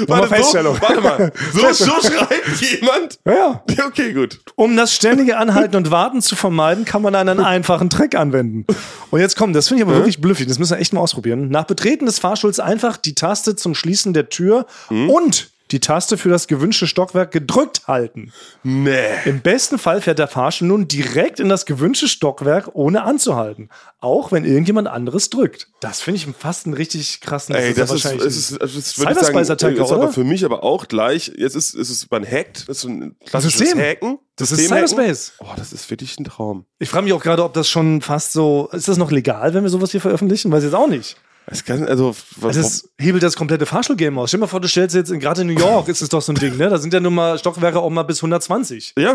Warte, 0.09 0.29
Feststellung. 0.29 0.75
so, 0.75 0.83
warte 0.83 1.01
mal. 1.01 1.33
So, 1.53 1.73
so 1.73 1.93
schreibt 2.01 2.61
jemand? 2.61 3.19
Ja. 3.25 3.63
Okay, 3.87 4.13
gut. 4.13 4.41
Um 4.57 4.77
das 4.77 4.93
ständige 4.93 5.37
Anhalten 5.37 5.77
und 5.77 5.91
Warten 5.91 6.21
zu 6.23 6.35
vermeiden, 6.35 6.85
kann 6.85 7.03
man 7.03 7.15
einen 7.15 7.41
einfachen 7.41 7.89
Trick 7.89 8.17
anwenden. 8.17 8.67
Und 9.11 9.21
jetzt 9.21 9.37
kommt, 9.37 9.55
das 9.55 9.69
finde 9.69 9.83
ich 9.83 9.89
aber 9.89 9.97
wirklich 9.97 10.21
blüffig, 10.21 10.47
das 10.47 10.59
müssen 10.59 10.73
wir 10.73 10.81
echt 10.81 10.93
mal 10.93 11.01
ausprobieren. 11.01 11.49
Nach 11.49 11.65
Betreten 11.65 12.07
des 12.07 12.19
Fahrstuhls 12.19 12.59
einfach 12.59 12.97
die 12.97 13.15
Taste 13.15 13.55
zum 13.55 13.75
Schließen 13.75 14.13
der 14.13 14.29
Tür 14.29 14.67
und 14.91 15.51
die 15.71 15.81
Taste 15.81 16.17
für 16.17 16.29
das 16.29 16.47
gewünschte 16.47 16.87
Stockwerk 16.87 17.33
gedrückt 17.33 17.89
halten. 17.89 18.33
Nee. 18.63 18.99
Im 19.25 19.41
besten 19.41 19.79
Fall 19.79 20.01
fährt 20.01 20.19
der 20.19 20.29
Fahrstuhl 20.29 20.69
nun 20.69 20.89
direkt 20.89 21.41
in 21.41 21.49
das 21.49 21.67
gewünschte 21.67 22.09
Stockwerk, 22.09 22.71
ohne 22.75 23.03
anzuhalten. 23.03 23.69
Auch 24.01 24.33
wenn 24.33 24.45
irgendjemand 24.45 24.89
anderes 24.89 25.31
drückt. 25.31 25.69
Das 25.81 26.01
finde 26.01 26.19
ich 26.19 26.29
fast 26.39 26.67
einen 26.67 26.75
richtig 26.75 27.21
krassen 27.21 27.55
Ey, 27.55 27.75
das 27.75 27.91
ist, 27.91 28.05
ja 28.05 28.13
ist, 28.13 28.25
es 28.25 28.51
ist, 28.77 28.99
würde 28.99 29.13
ich 29.13 29.19
sagen, 29.19 29.35
Cyberspice-Attacker, 29.35 29.85
ist 29.85 29.93
aber 29.93 30.13
für 30.13 30.25
mich 30.25 30.45
aber 30.45 30.63
auch 30.63 30.89
gleich, 30.89 31.33
jetzt 31.37 31.57
ist, 31.57 31.75
ist 31.75 31.91
es, 31.91 32.11
man 32.11 32.25
hackt, 32.25 32.69
das 32.69 32.79
ist 32.79 32.85
ein 32.85 33.17
klassisches 33.25 33.59
System. 33.59 33.81
Hacken. 33.81 34.19
Das 34.37 34.53
ist. 34.53 34.69
Cyberspace. 34.69 35.33
Oh, 35.39 35.47
das 35.57 35.73
ist 35.73 35.91
wirklich 35.91 36.19
ein 36.21 36.25
Traum. 36.25 36.67
Ich 36.79 36.91
frage 36.91 37.05
mich 37.05 37.15
auch 37.15 37.23
gerade, 37.23 37.43
ob 37.43 37.55
das 37.55 37.71
schon 37.71 38.03
fast 38.03 38.33
so. 38.33 38.69
Ist 38.73 38.87
das 38.87 38.99
noch 38.99 39.11
legal, 39.11 39.55
wenn 39.55 39.63
wir 39.63 39.71
sowas 39.71 39.91
hier 39.91 40.01
veröffentlichen? 40.01 40.53
Weiß 40.53 40.63
ich 40.63 40.71
jetzt 40.71 40.75
auch 40.75 40.89
nicht. 40.89 41.17
Es 41.49 41.65
kann, 41.65 41.85
also, 41.87 42.15
was, 42.41 42.57
Das 42.57 42.89
hebelt 42.99 43.23
das 43.23 43.37
komplette 43.37 43.67
Fahrstuhlgame 43.67 44.21
aus. 44.21 44.31
Stell 44.31 44.39
dir 44.39 44.47
mal 44.47 44.49
vor, 44.49 44.61
du 44.61 44.67
stellst 44.69 44.97
jetzt, 44.97 45.11
in- 45.13 45.21
gerade 45.21 45.43
in 45.43 45.47
New 45.47 45.59
York 45.59 45.87
ist 45.89 46.03
es 46.03 46.09
doch 46.09 46.21
so 46.21 46.33
ein 46.33 46.37
Ding, 46.37 46.57
ne? 46.57 46.69
Da 46.69 46.79
sind 46.79 46.93
ja 46.93 46.99
nun 46.99 47.15
mal 47.15 47.39
Stockwerke 47.39 47.79
auch 47.79 47.89
mal 47.91 48.03
bis 48.03 48.19
120. 48.19 48.95
ja, 48.99 49.15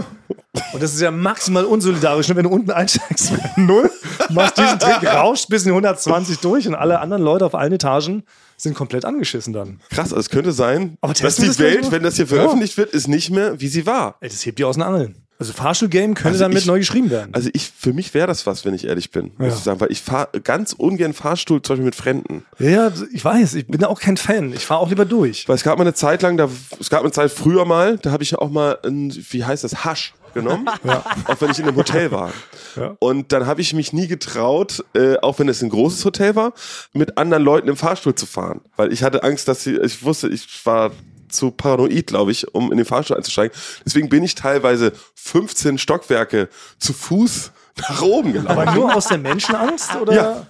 Und 0.73 0.81
das 0.81 0.93
ist 0.93 1.01
ja 1.01 1.11
maximal 1.11 1.65
unsolidarisch, 1.65 2.29
ne? 2.29 2.35
wenn 2.37 2.43
du 2.43 2.49
unten 2.49 2.71
einsteigst 2.71 3.31
mit 3.33 3.41
null, 3.57 3.91
machst 4.29 4.57
diesen 4.57 4.79
Trick, 4.79 5.03
rauscht 5.13 5.49
bis 5.49 5.63
in 5.63 5.69
120 5.71 6.39
durch 6.39 6.67
und 6.67 6.75
alle 6.75 6.99
anderen 7.01 7.21
Leute 7.23 7.45
auf 7.45 7.53
allen 7.55 7.73
Etagen 7.73 8.23
sind 8.55 8.75
komplett 8.75 9.03
angeschissen 9.05 9.51
dann. 9.53 9.81
krass, 9.89 10.13
also 10.13 10.17
es 10.17 10.29
könnte 10.29 10.51
sein, 10.53 10.97
dass 11.01 11.35
die 11.35 11.47
das 11.47 11.59
Welt, 11.59 11.91
wenn 11.91 12.03
das 12.03 12.15
hier 12.15 12.25
Ja. 12.25 12.35
veröffentlicht 12.35 12.77
wird, 12.77 12.91
ist 12.93 13.07
nicht 13.07 13.31
mehr, 13.31 13.59
wie 13.59 13.67
sie 13.67 13.85
war. 13.85 14.15
Ey, 14.21 14.29
das 14.29 14.45
hebt 14.45 14.57
die 14.59 14.63
aus 14.63 14.75
den 14.75 14.83
Angeln. 14.83 15.20
Also 15.41 15.54
Fahrstuhlgame 15.54 16.13
könnte 16.13 16.27
Also 16.30 16.43
damit 16.43 16.60
ich- 16.60 16.65
neu 16.67 16.77
geschrieben 16.77 17.10
werden. 17.10 17.34
Also 17.34 17.49
ich, 17.54 17.71
für 17.75 17.93
mich 17.93 18.13
wäre 18.13 18.27
das 18.27 18.45
was, 18.45 18.63
wenn 18.63 18.75
ich 18.75 18.86
ehrlich 18.86 19.10
bin, 19.10 19.32
muss 19.39 19.47
Ja. 19.47 19.56
ich 19.56 19.63
sagen, 19.63 19.80
weil 19.82 19.91
ich 19.91 19.99
fahre 20.01 20.30
ganz 20.43 20.73
ungern 20.73 21.13
Fahrstuhl, 21.13 21.63
zum 21.63 21.73
Beispiel 21.73 21.86
mit 21.86 21.95
Fremden. 21.95 22.45
ja, 22.60 22.91
ich 23.12 23.25
weiß, 23.25 23.56
ich 23.56 23.65
bin 23.65 23.82
da 23.82 23.88
auch 23.88 23.99
kein 23.99 24.17
Fan. 24.17 24.54
Ich 24.54 24.67
fahre 24.67 24.82
auch 24.82 24.89
lieber 24.89 25.06
durch. 25.06 25.49
Weil 25.49 25.56
es 25.56 25.63
gab 25.63 25.80
mal 25.80 25.84
eine 25.84 25.95
Zeit 25.95 26.21
lang, 26.21 26.38
da, 26.38 26.47
es 26.80 26.91
gab 26.91 27.01
eine 27.01 27.12
Zeit 27.12 27.32
früher 27.32 27.65
mal, 27.65 27.97
da 27.97 28.12
habe 28.12 28.21
ich 28.21 28.36
auch 28.36 28.51
mal, 28.51 28.77
ein, 28.86 29.12
wie 29.32 29.43
heißt 29.43 29.63
das, 29.63 29.84
Hasch 29.84 30.13
genommen, 30.36 30.69
auch 31.25 31.41
wenn 31.41 31.49
ich 31.49 31.58
in 31.58 31.65
einem 31.67 31.75
Hotel 31.75 32.12
war. 32.12 32.32
Ja. 32.75 32.95
Und 32.99 33.32
dann 33.32 33.47
habe 33.47 33.62
ich 33.62 33.73
mich 33.73 33.93
nie 33.93 34.06
getraut, 34.08 34.86
äh, 34.93 35.17
auch 35.17 35.39
wenn 35.39 35.49
es 35.49 35.63
ein 35.63 35.69
großes 35.69 36.06
Hotel 36.06 36.36
war, 36.36 36.54
mit 36.93 37.17
anderen 37.17 37.43
Leuten 37.43 37.67
im 37.67 37.77
Fahrstuhl 37.77 38.13
zu 38.13 38.27
fahren. 38.27 38.62
Weil 38.75 38.93
ich 38.93 39.01
hatte 39.01 39.23
Angst, 39.23 39.47
dass 39.47 39.63
sie, 39.63 39.75
ich 39.77 40.04
wusste, 40.04 40.30
ich 40.30 40.47
war 40.65 40.91
zu 41.31 41.51
paranoid, 41.51 42.07
glaube 42.07 42.31
ich, 42.31 42.53
um 42.53 42.71
in 42.71 42.77
den 42.77 42.85
Fahrstuhl 42.85 43.17
einzusteigen. 43.17 43.55
Deswegen 43.85 44.09
bin 44.09 44.23
ich 44.23 44.35
teilweise 44.35 44.93
15 45.15 45.77
Stockwerke 45.77 46.49
zu 46.79 46.93
Fuß 46.93 47.51
nach 47.89 48.01
oben 48.01 48.33
gelaufen. 48.33 48.59
Aber 48.59 48.71
nur 48.75 48.95
aus 48.95 49.07
der 49.07 49.17
Menschenangst? 49.17 49.95
Oder? 49.95 50.13
Ja. 50.13 50.47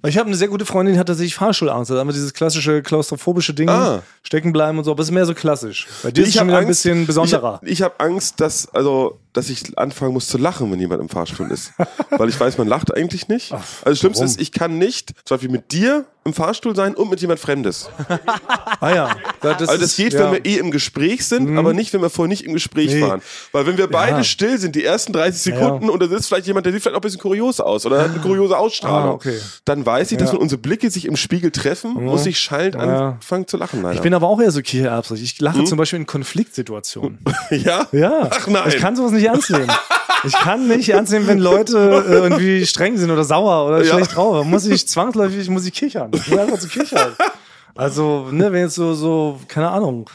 Weil 0.00 0.10
Ich 0.10 0.18
habe 0.18 0.26
eine 0.26 0.36
sehr 0.36 0.48
gute 0.48 0.66
Freundin, 0.66 0.94
die 0.94 1.00
hat 1.00 1.06
tatsächlich 1.06 1.34
Fahrschulangst. 1.34 1.90
Da 1.90 1.94
haben 1.96 2.08
wir 2.08 2.12
dieses 2.12 2.34
klassische 2.34 2.82
klaustrophobische 2.82 3.54
Ding, 3.54 3.68
Ah. 3.70 4.02
stecken 4.22 4.52
bleiben 4.52 4.76
und 4.78 4.84
so. 4.84 4.90
Aber 4.90 5.00
es 5.00 5.08
ist 5.08 5.12
mehr 5.14 5.24
so 5.24 5.32
klassisch. 5.34 5.86
Bei 6.02 6.10
dir 6.10 6.22
ist 6.22 6.28
es 6.28 6.34
schon 6.34 6.46
wieder 6.48 6.58
ein 6.58 6.66
Angst- 6.66 6.82
bisschen 6.82 7.06
besonderer. 7.06 7.58
Ich, 7.62 7.72
ich 7.72 7.82
habe 7.82 7.98
Angst, 8.00 8.38
dass, 8.40 8.68
also, 8.74 9.18
dass 9.34 9.50
ich 9.50 9.76
anfangen 9.78 10.14
muss 10.14 10.28
zu 10.28 10.38
lachen, 10.38 10.72
wenn 10.72 10.80
jemand 10.80 11.02
im 11.02 11.08
Fahrstuhl 11.10 11.50
ist. 11.50 11.72
Weil 12.10 12.28
ich 12.30 12.40
weiß, 12.40 12.56
man 12.56 12.66
lacht 12.68 12.94
eigentlich 12.96 13.28
nicht. 13.28 13.52
Also 13.52 13.62
das 13.84 13.98
Schlimmste 13.98 14.22
warum? 14.22 14.30
ist, 14.34 14.40
ich 14.40 14.52
kann 14.52 14.78
nicht 14.78 15.12
zum 15.26 15.36
Beispiel 15.36 15.50
mit 15.50 15.72
dir 15.72 16.06
im 16.24 16.32
Fahrstuhl 16.32 16.74
sein 16.74 16.94
und 16.94 17.10
mit 17.10 17.20
jemand 17.20 17.38
Fremdes. 17.40 17.90
Ah 18.80 18.94
ja. 18.94 19.16
Das, 19.40 19.60
Also 19.68 19.80
das 19.80 19.90
ist- 19.90 19.96
geht, 19.96 20.12
ja. 20.12 20.20
Mhm. 20.28 20.32
wenn 20.34 20.44
wir 20.44 20.50
eh 20.50 20.58
im 20.58 20.70
Gespräch 20.70 21.24
sind, 21.26 21.56
aber 21.56 21.72
nicht, 21.72 21.92
wenn 21.94 22.02
wir 22.02 22.10
vorher 22.10 22.28
nicht 22.28 22.44
im 22.44 22.52
Gespräch 22.52 22.92
Nee. 22.92 23.00
waren. 23.02 23.22
Weil 23.52 23.66
wenn 23.66 23.78
wir 23.78 23.86
beide 23.88 24.18
Ja. 24.18 24.24
still 24.24 24.58
sind, 24.58 24.74
die 24.74 24.84
ersten 24.84 25.12
30 25.12 25.40
Sekunden, 25.54 25.88
und 25.88 26.00
da 26.02 26.08
sitzt 26.08 26.28
vielleicht 26.28 26.46
jemand, 26.46 26.66
der 26.66 26.72
sieht 26.72 26.82
vielleicht 26.82 26.94
auch 26.96 27.00
ein 27.00 27.02
bisschen 27.02 27.20
kurios 27.20 27.60
aus 27.60 27.86
oder 27.86 28.02
hat 28.02 28.10
eine 28.10 28.20
kuriose 28.20 28.56
Ausstrahlung, 28.58 29.10
Ah, 29.10 29.14
okay. 29.14 29.38
dann 29.64 29.86
weiß 29.86 30.12
ich, 30.12 30.18
dass 30.18 30.28
Ja. 30.28 30.34
wenn 30.34 30.40
unsere 30.42 30.60
Blicke 30.60 30.90
sich 30.90 31.06
im 31.06 31.16
Spiegel 31.16 31.50
treffen, 31.50 31.94
muss 31.94 32.26
ich 32.26 32.38
schallend 32.38 32.74
Ja. 32.74 33.10
anfangen 33.12 33.46
zu 33.46 33.56
lachen. 33.56 33.82
Leider. 33.82 33.94
Ich 33.94 34.00
bin 34.02 34.12
aber 34.12 34.26
auch 34.28 34.40
eher 34.40 34.50
so 34.50 34.60
kichererbsig. 34.60 35.22
Ich 35.22 35.40
lache 35.40 35.64
zum 35.64 35.78
Beispiel 35.78 35.98
in 36.00 36.06
Konfliktsituationen. 36.06 37.18
ja? 37.50 37.86
Ja. 37.92 38.28
Ach 38.30 38.46
nein. 38.48 38.64
Ich 38.68 38.76
kann 38.78 38.96
sowas 38.96 39.12
nicht 39.12 39.23
ernst 39.26 39.50
nehmen. 39.50 39.70
Ich 40.24 40.32
kann 40.32 40.66
nicht 40.68 40.88
ernst 40.88 41.12
nehmen, 41.12 41.26
wenn 41.26 41.38
Leute 41.38 41.76
äh, 42.08 42.12
irgendwie 42.12 42.64
streng 42.66 42.96
sind 42.96 43.10
oder 43.10 43.24
sauer 43.24 43.66
oder 43.66 43.82
Ja. 43.84 43.92
schlecht 43.94 44.16
drauf. 44.16 44.44
Muss 44.46 44.64
ich 44.66 44.88
zwangsläufig, 44.88 45.48
muss 45.50 45.66
ich 45.66 45.72
kichern. 45.74 46.10
Ich 46.14 46.26
muss 46.28 46.38
einfach 46.38 46.58
zu 46.58 46.68
kichern. 46.68 47.14
Also, 47.74 48.28
ne, 48.30 48.52
wenn 48.52 48.62
jetzt 48.62 48.74
so, 48.76 48.94
so, 48.94 49.38
keine 49.48 49.68
Ahnung, 49.70 50.08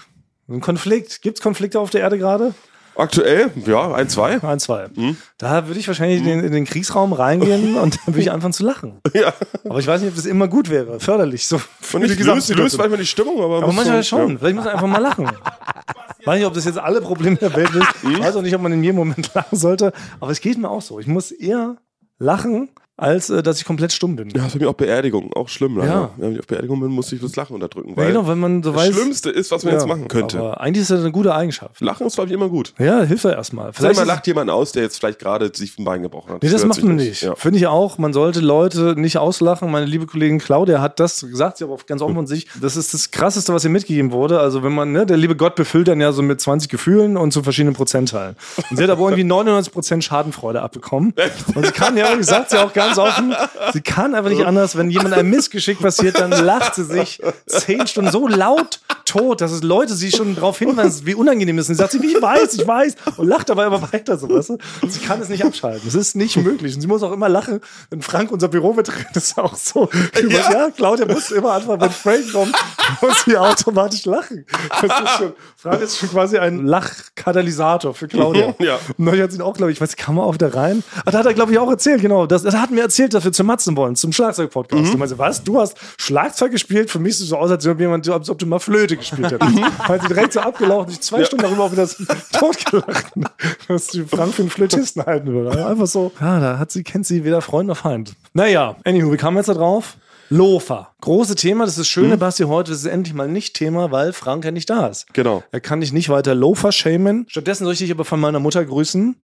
ein 0.50 0.62
Konflikt. 0.62 1.22
Gibt's 1.22 1.42
Konflikte 1.42 1.80
auf 1.80 1.90
der 1.92 2.02
Erde 2.02 2.18
gerade? 2.18 2.54
Aktuell, 2.96 3.52
ja, 3.66 3.94
ein, 3.94 4.10
zwei. 4.10 4.42
Ein, 4.44 4.60
zwei. 4.60 4.88
Hm? 4.94 5.16
Da 5.38 5.68
würde 5.68 5.80
ich 5.80 5.88
wahrscheinlich 5.88 6.20
in, 6.20 6.26
den- 6.26 6.44
in 6.44 6.52
den 6.52 6.66
Kriegsraum 6.66 7.14
reingehen 7.14 7.76
und 7.82 7.96
dann 7.98 8.08
würde 8.14 8.22
ich 8.22 8.32
anfangen 8.32 8.54
zu 8.54 8.64
lachen. 8.66 9.00
Ja. 9.14 9.34
Aber 9.66 9.80
ich 9.80 9.88
weiß 9.88 10.02
nicht, 10.02 10.10
ob 10.10 10.16
das 10.16 10.26
immer 10.26 10.48
gut 10.48 10.70
wäre. 10.70 11.00
Förderlich. 11.00 11.48
So 11.48 11.60
Und 11.94 12.02
die 12.08 12.14
ich 12.14 12.20
löst, 12.24 12.50
löst 12.56 12.78
manchmal 12.78 13.00
die 13.00 13.06
Stimmung, 13.06 13.42
aber, 13.42 13.58
Aber 13.64 13.72
manchmal 13.74 14.04
so- 14.04 14.10
schon. 14.18 14.38
Vielleicht 14.38 14.56
muss 14.56 14.66
man 14.66 14.74
einfach 14.74 14.88
mal 14.88 15.00
lachen. 15.02 15.30
Weiß 16.26 16.38
nicht, 16.38 16.46
ob 16.48 16.54
das 16.54 16.66
jetzt 16.66 16.78
alle 16.78 17.00
Probleme 17.02 17.38
der 17.38 17.56
Welt 17.56 17.74
ist. 17.74 18.04
Hm? 18.04 18.20
Weiß 18.20 18.36
auch 18.36 18.42
nicht, 18.42 18.54
ob 18.54 18.62
man 18.62 18.74
in 18.74 18.84
jedem 18.84 18.98
Moment 18.98 19.34
lachen 19.34 19.58
sollte. 19.58 19.94
Aber 20.20 20.32
es 20.32 20.42
geht 20.42 20.58
mir 20.58 20.70
auch 20.70 20.82
so. 20.82 21.00
Ich 21.00 21.08
muss 21.08 21.32
eher 21.32 21.78
lachen, 22.18 22.70
als 23.02 23.30
äh, 23.30 23.42
dass 23.42 23.60
ich 23.60 23.66
komplett 23.66 23.92
stumm 23.94 24.16
bin. 24.16 24.30
Ja, 24.30 24.36
das 24.44 24.48
ist 24.48 24.54
bei 24.54 24.66
mir 24.66 24.70
auch 24.70 24.74
Beerdigung, 24.76 25.32
auch 25.34 25.48
schlimm 25.50 25.78
leider. 25.78 25.92
Ja. 25.92 26.10
Wenn 26.18 26.34
ich 26.34 26.40
auf 26.40 26.48
Beerdigung 26.48 26.80
bin, 26.80 26.90
muss 26.92 27.12
ich 27.12 27.22
das 27.22 27.36
Lachen 27.36 27.54
unterdrücken. 27.56 27.92
Ja, 27.92 27.98
Weil 27.98 28.08
genau, 28.08 28.28
wenn 28.28 28.40
man 28.40 28.62
so 28.64 28.72
das 28.72 28.82
weiß. 28.88 28.96
Schlimmste 28.96 29.30
ist, 29.30 29.52
was 29.52 29.64
man 29.64 29.74
Ja, 29.74 29.80
jetzt 29.80 29.88
machen 29.88 30.08
könnte. 30.08 30.40
Aber 30.40 30.62
eigentlich 30.62 30.82
ist 30.84 30.92
das 30.92 31.00
eine 31.02 31.12
gute 31.12 31.34
Eigenschaft. 31.34 31.80
Lachen 31.82 32.06
ist, 32.08 32.16
glaube 32.16 32.30
ich, 32.30 32.34
immer 32.34 32.50
gut. 32.50 32.74
Ja, 32.80 33.02
hilft 33.02 33.24
ja 33.26 33.32
erstmal. 33.32 33.74
Vielleicht 33.74 34.00
ist- 34.00 34.06
lacht 34.08 34.28
jemand 34.28 34.50
aus, 34.50 34.72
der 34.72 34.84
jetzt 34.84 34.98
vielleicht 35.00 35.20
gerade 35.20 35.52
sich 35.54 35.78
ein 35.80 35.84
Bein 35.86 36.02
gebrochen 36.04 36.34
hat. 36.34 36.44
Nee, 36.44 36.50
das 36.50 36.62
stört 36.62 36.76
macht 36.76 36.84
man 36.84 36.96
nicht. 36.98 37.22
Ja. 37.22 37.36
Finde 37.36 37.58
ich 37.60 37.68
auch. 37.68 37.98
Man 37.98 38.14
sollte 38.14 38.40
Leute 38.42 38.96
nicht 38.98 39.18
auslachen. 39.18 39.72
Meine 39.72 39.86
liebe 39.86 40.06
Kollegin 40.06 40.40
Claudia 40.40 40.82
hat 40.82 41.00
das 41.00 41.22
gesagt, 41.22 41.58
sie 41.58 41.64
aber 41.64 41.74
auch 41.74 41.86
ganz 41.86 42.02
offen 42.02 42.16
von 42.16 42.28
sich. 42.28 42.48
Das 42.62 42.76
ist 42.76 42.94
das 42.94 43.12
Krasseste, 43.12 43.54
was 43.54 43.64
ihr 43.64 43.70
mitgegeben 43.70 44.12
wurde. 44.12 44.40
Also 44.40 44.64
wenn 44.64 44.74
man, 44.74 44.92
ne, 44.92 45.06
der 45.06 45.18
liebe 45.18 45.36
Gott 45.36 45.56
befüllt 45.56 45.88
dann 45.88 46.02
ja 46.02 46.12
so 46.12 46.22
mit 46.22 46.42
20 46.42 46.70
Gefühlen 46.70 47.18
und 47.18 47.32
zu 47.32 47.44
verschiedenen 47.44 47.76
Prozentteilen. 47.76 48.36
Und 48.70 48.78
sie 48.78 48.84
hat 48.84 48.90
aber 48.90 49.04
irgendwie 49.06 49.24
99 49.24 49.74
Prozent 49.74 50.04
Schadenfreude 50.04 50.62
abbekommen. 50.62 51.14
Und 51.56 51.66
sie 51.66 51.72
kann 51.72 51.98
ja, 51.98 52.08
sagt 52.22 52.50
sie 52.52 52.58
auch 52.58 52.74
ganz 52.74 52.89
offen, 52.98 53.36
sie 53.74 53.82
kann 53.82 54.16
einfach 54.16 54.30
nicht 54.30 54.46
anders, 54.46 54.78
wenn 54.78 54.90
jemand 54.90 55.14
ein 55.14 55.30
Missgeschick 55.30 55.80
passiert, 55.80 56.20
dann 56.20 56.32
lacht 56.32 56.76
sie 56.76 56.84
sich 56.84 57.22
zehn 57.48 57.88
Stunden 57.88 58.12
so 58.12 58.28
laut 58.28 58.80
tot, 59.10 59.42
dass 59.42 59.52
es 59.52 59.64
Leute 59.64 59.94
sie 59.94 60.12
schon 60.12 60.36
darauf 60.36 60.60
hinweisen, 60.60 61.06
wie 61.06 61.16
unangenehm 61.16 61.58
das 61.58 61.66
ist. 61.66 61.70
Und 61.70 61.76
sie 61.76 61.82
sagt 61.82 61.92
sie, 61.92 62.16
ich 62.16 62.22
weiß, 62.22 62.54
ich 62.54 62.68
weiß, 62.68 62.96
und 63.18 63.28
lacht 63.28 63.50
dabei 63.50 63.66
aber 63.66 63.82
weiter 63.92 64.18
so, 64.18 64.30
weißt 64.30 64.50
du? 64.50 64.58
Sie 64.88 65.00
kann 65.00 65.20
es 65.22 65.30
nicht 65.30 65.44
abschalten. 65.44 65.88
Es 65.88 65.96
ist 65.96 66.16
nicht 66.16 66.38
möglich. 66.38 66.76
Und 66.76 66.82
sie 66.82 66.88
muss 66.88 67.02
auch 67.04 67.12
immer 67.12 67.28
lachen, 67.28 67.60
wenn 67.90 68.02
Frank 68.02 68.32
unser 68.32 68.48
Büro 68.48 68.74
betritt, 68.74 69.08
das 69.14 69.26
ist 69.26 69.40
auch 69.40 69.56
so. 69.56 69.90
Ja, 70.30 70.52
ja 70.52 70.70
Claudia 70.70 71.06
muss 71.06 71.32
immer 71.32 71.54
anfangen, 71.54 71.82
wenn 71.82 71.92
Frank 71.92 72.32
kommt, 72.32 72.56
muss 73.02 73.24
sie 73.26 73.38
automatisch 73.38 74.06
lachen. 74.06 74.46
Das 74.82 74.84
ist 74.84 75.18
schon, 75.18 75.34
Frank 75.58 75.82
ist 75.82 75.98
schon 75.98 76.10
quasi 76.10 76.38
ein 76.38 76.66
Lachkatalysator 76.66 77.94
für 77.94 78.08
Claudia. 78.08 78.54
Ja. 78.60 78.76
Und 78.98 79.00
neulich 79.00 79.22
hat 79.24 79.32
sie 79.32 79.38
ihn 79.38 79.42
auch, 79.42 79.54
glaube 79.56 79.72
ich, 79.72 79.78
ich 79.78 79.82
weiß, 79.82 79.96
kam 79.96 80.18
er 80.18 80.24
auf 80.24 80.38
der 80.38 80.54
Rein? 80.54 80.84
Ah, 81.06 81.12
da 81.12 81.20
hat 81.20 81.26
er, 81.26 81.34
glaube 81.34 81.52
ich, 81.52 81.60
auch 81.60 81.70
erzählt, 81.70 82.02
genau. 82.02 82.26
Das, 82.28 82.44
das 82.44 82.56
hat 82.56 82.72
mir 82.72 82.79
erzählt, 82.82 83.14
dass 83.14 83.24
wir 83.24 83.32
zu 83.32 83.44
Matzen 83.44 83.76
wollen, 83.76 83.96
zum 83.96 84.12
Schlagzeug-Podcast. 84.12 84.84
Mhm. 84.84 84.92
Du 84.92 84.98
meinst, 84.98 85.18
was? 85.18 85.44
Du 85.44 85.60
hast 85.60 85.78
Schlagzeug 85.98 86.52
gespielt? 86.52 86.90
Für 86.90 87.00
mich 87.00 87.18
sieht 87.18 87.26
es 87.26 87.30
so 87.30 87.38
aus, 87.38 87.52
als 87.52 87.66
ob 87.68 87.80
jemand, 87.80 88.08
als 88.10 88.30
ob 88.30 88.38
du 88.38 88.46
mal 88.46 88.60
Flöte 88.60 88.98
gespielt 88.98 89.32
hättest. 89.32 89.56
Mhm. 89.56 89.66
Weil 89.88 90.02
sie 90.02 90.08
direkt 90.08 90.34
so 90.34 90.40
abgelaufen, 90.40 90.92
sich 90.92 91.02
zwei 91.02 91.24
Stunden 91.24 91.44
darüber 91.44 91.66
auch 91.66 91.72
wieder 91.72 91.88
totgelacht, 92.32 93.14
was 93.68 93.88
die 93.88 94.04
Frank 94.04 94.34
für 94.34 94.44
einen 94.44 94.52
Flötisten 94.52 95.06
halten 95.06 95.34
würde. 95.34 95.66
Einfach 95.66 95.88
so, 95.88 96.12
ja, 96.20 96.40
da 96.40 96.60
hat 96.60 96.72
sie, 96.72 96.84
kennt 96.84 97.06
sie 97.06 97.24
weder 97.24 97.42
Freund 97.42 97.68
noch 97.68 97.78
Feind. 97.78 98.14
Naja, 98.34 98.76
anywho, 98.86 99.12
wie 99.12 99.18
kam 99.18 99.36
jetzt 99.38 99.50
da 99.50 99.54
drauf? 99.54 99.98
Lofa. 100.30 100.94
Große 101.02 101.36
Thema, 101.36 101.66
das 101.66 101.74
ist 101.74 101.80
das 101.80 101.88
Schöne, 101.88 102.16
Mhm. 102.16 102.20
Basti, 102.20 102.44
heute 102.44 102.72
ist 102.72 102.80
es 102.80 102.86
endlich 102.86 103.14
mal 103.14 103.28
nicht 103.28 103.56
Thema, 103.56 103.92
weil 103.92 104.14
Frank 104.14 104.46
ja 104.46 104.52
nicht 104.52 104.70
da 104.70 104.88
ist. 104.88 105.12
Genau. 105.14 105.44
Er 105.52 105.60
kann 105.62 105.82
dich 105.82 105.92
nicht 105.92 106.10
weiter 106.10 106.36
Lofa 106.36 106.72
shamen. 106.72 107.26
Stattdessen 107.30 107.64
soll 107.64 107.74
ich 107.74 107.80
dich 107.80 107.92
aber 107.92 108.06
von 108.06 108.20
meiner 108.20 108.40
Mutter 108.40 108.64
grüßen. 108.64 109.16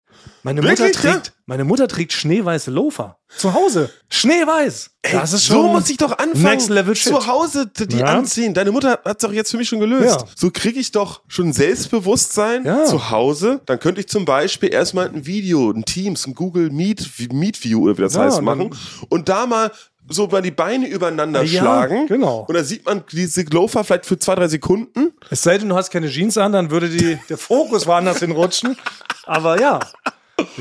Meine 0.43 0.61
Mutter 0.61 0.77
Wirklich, 0.79 0.95
trägt, 0.97 1.33
meine 1.45 1.65
Mutter 1.65 1.87
trägt 1.87 2.13
schneeweiße 2.13 2.71
Lofa. 2.71 3.17
Zu 3.37 3.53
Hause. 3.53 3.91
Schneeweiß. 4.09 4.91
das 5.11 5.33
ist 5.33 5.45
schon 5.45 5.57
so 5.57 5.67
muss 5.67 5.89
ich 5.89 5.97
doch 5.97 6.17
anfangen. 6.17 6.41
Next 6.43 6.69
Level 6.69 6.95
Shit. 6.95 7.11
Zu 7.11 7.27
Hause 7.27 7.67
die 7.67 7.97
Ja. 7.97 8.05
anziehen. 8.05 8.53
Deine 8.53 8.71
Mutter 8.71 8.99
hat 9.05 9.21
doch 9.23 9.33
jetzt 9.33 9.51
für 9.51 9.57
mich 9.57 9.67
schon 9.67 9.79
gelöst. 9.81 10.21
Ja. 10.21 10.27
So 10.35 10.49
kriege 10.51 10.79
ich 10.79 10.91
doch 10.91 11.21
schon 11.27 11.51
Selbstbewusstsein 11.53 12.65
Ja. 12.65 12.85
zu 12.85 13.11
Hause. 13.11 13.61
Dann 13.65 13.79
könnte 13.79 14.01
ich 14.01 14.07
zum 14.07 14.25
Beispiel 14.25 14.73
erstmal 14.73 15.09
ein 15.09 15.25
Video, 15.25 15.69
ein 15.69 15.83
Teams, 15.85 16.25
ein 16.25 16.33
Google 16.33 16.69
Meet, 16.71 17.07
Meet 17.31 17.63
View 17.63 17.83
oder 17.83 17.97
wie 17.97 18.01
das 18.01 18.17
heißt, 18.17 18.41
machen. 18.41 18.75
Und 19.09 19.29
da 19.29 19.45
mal 19.45 19.71
so 20.09 20.27
mal 20.27 20.41
die 20.41 20.51
Beine 20.51 20.87
übereinander 20.87 21.43
Ja, 21.43 21.61
schlagen. 21.61 22.07
genau. 22.07 22.45
Und 22.47 22.55
dann 22.55 22.63
sieht 22.65 22.85
man 22.85 23.03
diese 23.11 23.43
Loafer 23.43 23.83
vielleicht 23.83 24.05
für 24.05 24.19
zwei, 24.19 24.35
drei 24.35 24.47
Sekunden. 24.47 25.13
Es 25.29 25.41
sei 25.43 25.57
denn, 25.57 25.69
du 25.69 25.75
hast 25.75 25.89
keine 25.91 26.07
Jeans 26.09 26.37
an, 26.37 26.51
dann 26.53 26.69
würde 26.71 26.89
die, 26.89 27.17
der 27.29 27.37
Fokus 27.37 27.87
woanders 27.87 28.19
hinrutschen. 28.19 28.77
Aber 29.25 29.59
ja. 29.59 29.79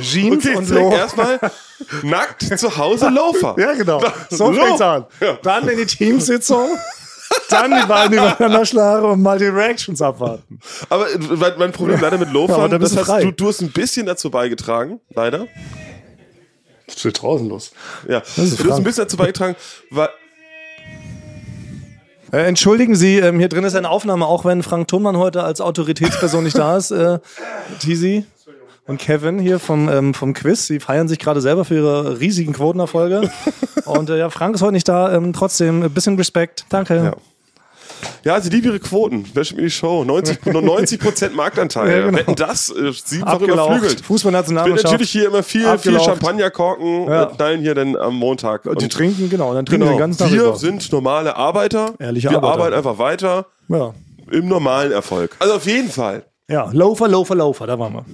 Jeans 0.01 0.47
Okay, 0.47 0.57
und 0.57 0.69
Lofa. 0.71 0.97
erstmal 0.97 1.41
nackt 2.03 2.59
zu 2.59 2.77
Hause 2.77 3.09
Loafer. 3.09 3.57
Ja, 3.59 3.75
genau. 3.75 4.01
So 4.31 4.53
fängt's 4.53 4.81
an. 4.81 5.05
Ja. 5.21 5.39
Dann 5.43 5.69
in 5.69 5.79
die 5.79 5.87
Teamsitzung. 5.87 6.69
Dann 7.51 7.73
die 7.81 7.87
Beine 7.87 8.15
übereinander 8.17 8.65
schlagen 8.65 9.07
und 9.07 9.21
mal 9.23 9.39
die 9.39 9.47
Reactions 9.47 10.01
abwarten. 10.01 10.61
Aber 10.89 11.07
mein 11.59 11.73
Problem 11.73 11.99
leider 12.01 12.17
mit 12.19 12.29
Ja, 12.29 12.33
Loafern, 12.35 12.71
bist 12.79 12.93
das 12.93 12.99
heißt, 13.01 13.07
frei. 13.09 13.23
du, 13.25 13.33
du 13.33 13.49
hast 13.49 13.61
ein 13.63 13.73
bisschen 13.73 14.07
dazu 14.07 14.31
beigetragen, 14.31 15.01
leider. 15.15 15.47
Was 16.87 16.99
steht 16.99 17.21
draußen 17.23 17.49
los? 17.49 17.73
Ja, 18.09 18.19
ist 18.19 18.63
du 18.63 18.71
hast 18.71 18.79
ein 18.79 18.85
bisschen 18.85 19.05
dazu 19.05 19.17
beigetragen, 19.17 19.57
weil 19.91 20.09
Äh, 22.33 22.47
entschuldigen 22.47 22.97
Sie, 22.97 23.19
ähm, 23.19 23.39
hier 23.39 23.49
drin 23.49 23.63
ist 23.63 23.77
eine 23.77 23.89
Aufnahme, 23.89 24.27
auch 24.27 24.45
wenn 24.45 24.65
Frank 24.65 24.89
Thunmann 24.89 25.17
heute 25.17 25.45
als 25.45 25.61
Autoritätsperson 25.61 26.43
nicht 26.43 26.59
da 26.59 26.77
ist. 26.77 26.91
Äh, 26.91 27.21
Tizi 27.79 28.25
und 28.87 28.99
Kevin 28.99 29.39
hier 29.39 29.61
vom, 29.61 29.89
ähm, 29.89 30.15
vom 30.15 30.35
Quiz. 30.35 30.67
Sie 30.67 30.81
feiern 30.81 31.07
sich 31.07 31.19
gerade 31.21 31.41
selber 31.41 31.65
für 31.65 31.77
ihre 31.77 32.21
riesigen 32.21 32.53
Quotenerfolge. 32.53 33.31
und 33.85 34.11
äh, 34.11 34.19
ja, 34.19 34.31
Frank 34.31 34.57
ist 34.57 34.63
heute 34.63 34.73
nicht 34.73 34.89
da. 34.89 35.15
Ähm, 35.15 35.33
trotzdem 35.33 35.85
ein 35.85 35.91
bisschen 35.91 36.17
Respekt. 36.17 36.67
Danke. 36.71 36.97
Ja. 36.97 37.17
Ja, 38.25 38.41
sie 38.41 38.51
lieben 38.51 38.69
ihre 38.69 38.79
Quoten. 38.81 39.25
Wer 39.35 39.45
mir 39.55 39.63
die 39.63 39.71
Show? 39.71 40.05
90, 40.05 40.47
nur 40.47 40.63
90 40.63 41.01
Prozent 41.01 41.35
Marktanteil. 41.37 41.91
Ja, 41.91 42.07
genau. 42.07 42.19
Wetten 42.19 42.35
das, 42.35 42.71
äh, 42.71 42.93
siebenfach 42.93 43.41
überflügelt. 43.41 44.01
Fußballnationalmannschaft. 44.03 44.85
natürlich 44.93 45.11
hier 45.11 45.27
immer 45.29 45.43
viel, 45.43 45.79
viel. 45.79 45.99
Champagnerkorken 46.01 47.07
Ja. 47.09 47.27
knallen 47.27 47.61
hier 47.61 47.75
dann 47.75 47.97
am 47.97 48.15
Montag. 48.17 48.67
Und 48.67 48.81
die 48.81 48.89
trinken, 48.89 49.29
genau. 49.31 49.51
Und 49.51 49.57
dann 49.57 49.67
trinken 49.67 49.83
genau, 49.87 49.93
den 49.97 49.99
ganzen 49.99 50.19
Tag 50.19 50.33
wir 50.33 50.43
über. 50.45 50.57
sind 50.57 50.91
normale 50.93 51.37
Arbeiter. 51.37 51.95
Ehrliche 51.99 52.31
wir 52.31 52.37
Arbeiter. 52.39 52.53
arbeiten 52.55 52.75
einfach 52.77 52.99
weiter 52.99 53.47
Ja. 53.69 53.95
im 54.31 54.49
normalen 54.49 54.93
Erfolg. 54.93 55.37
Also 55.39 55.55
auf 55.55 55.67
jeden 55.67 55.91
Fall. 55.91 56.25
ja, 56.49 56.69
Loafer, 56.73 57.09
Loafer, 57.09 57.35
Loafer, 57.35 57.67
da 57.67 57.79
waren 57.79 57.93
wir. 57.95 58.05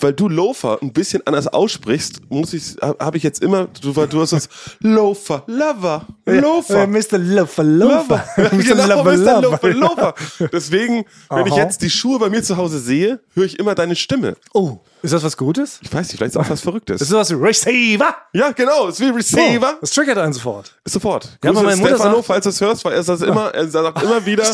Weil 0.00 0.12
du 0.12 0.28
Loafer 0.28 0.78
ein 0.82 0.92
bisschen 0.92 1.26
anders 1.26 1.46
aussprichst, 1.48 2.22
muss 2.28 2.52
ich, 2.52 2.76
habe 2.80 3.16
ich 3.16 3.22
jetzt 3.22 3.42
immer, 3.42 3.68
du, 3.80 3.94
weil 3.96 4.08
du 4.08 4.20
hast 4.20 4.32
das 4.32 4.48
Loafer, 4.80 5.44
Lover, 5.46 6.06
Loafer. 6.26 6.82
Äh, 6.82 6.86
Mr. 6.86 7.18
Loafer, 7.18 7.64
Loafer. 7.64 8.24
Ja, 8.36 8.48
genau, 8.48 8.86
Lover, 8.86 9.16
Mr. 9.16 9.16
Lover. 9.16 9.40
Loafer, 9.40 9.68
Loafer. 9.72 10.14
Deswegen, 10.52 11.04
wenn 11.30 11.46
ich 11.46 11.52
Aha. 11.52 11.62
jetzt 11.62 11.82
die 11.82 11.90
Schuhe 11.90 12.18
bei 12.18 12.28
mir 12.28 12.42
zu 12.42 12.56
Hause 12.56 12.78
sehe, 12.78 13.20
höre 13.34 13.44
ich 13.44 13.58
immer 13.58 13.74
deine 13.74 13.96
Stimme. 13.96 14.36
Oh, 14.52 14.78
ist 15.04 15.12
das 15.12 15.22
was 15.22 15.36
Gutes? 15.36 15.78
Ich 15.82 15.92
weiß 15.92 16.08
nicht, 16.08 16.16
vielleicht 16.16 16.34
ist 16.34 16.36
auch 16.40 16.48
was 16.48 16.62
Verrücktes. 16.62 17.00
Ist 17.00 17.12
das 17.12 17.18
was 17.18 17.30
wie 17.30 17.44
Receiver? 17.44 18.14
ja, 18.32 18.50
genau, 18.52 18.88
es 18.88 18.98
ist 18.98 19.06
wie 19.06 19.10
Receiver. 19.14 19.74
Oh, 19.74 19.78
das 19.80 19.90
triggert 19.90 20.18
einen 20.18 20.32
sofort. 20.32 20.74
Sofort. 20.84 21.38
Ja, 21.44 21.50
aber 21.50 21.60
Grüße 21.60 21.64
meine 21.64 21.76
Mutter 21.76 21.94
Stefano, 21.96 22.14
sagt- 22.16 22.26
falls 22.26 22.44
du 22.44 22.50
es 22.50 22.60
hörst, 22.60 22.84
weil 22.84 22.92
er 22.94 23.02
sagt 23.02 23.22
immer, 23.22 23.54
er 23.54 23.68
sagt 23.68 24.02
immer 24.02 24.24
wieder, 24.26 24.44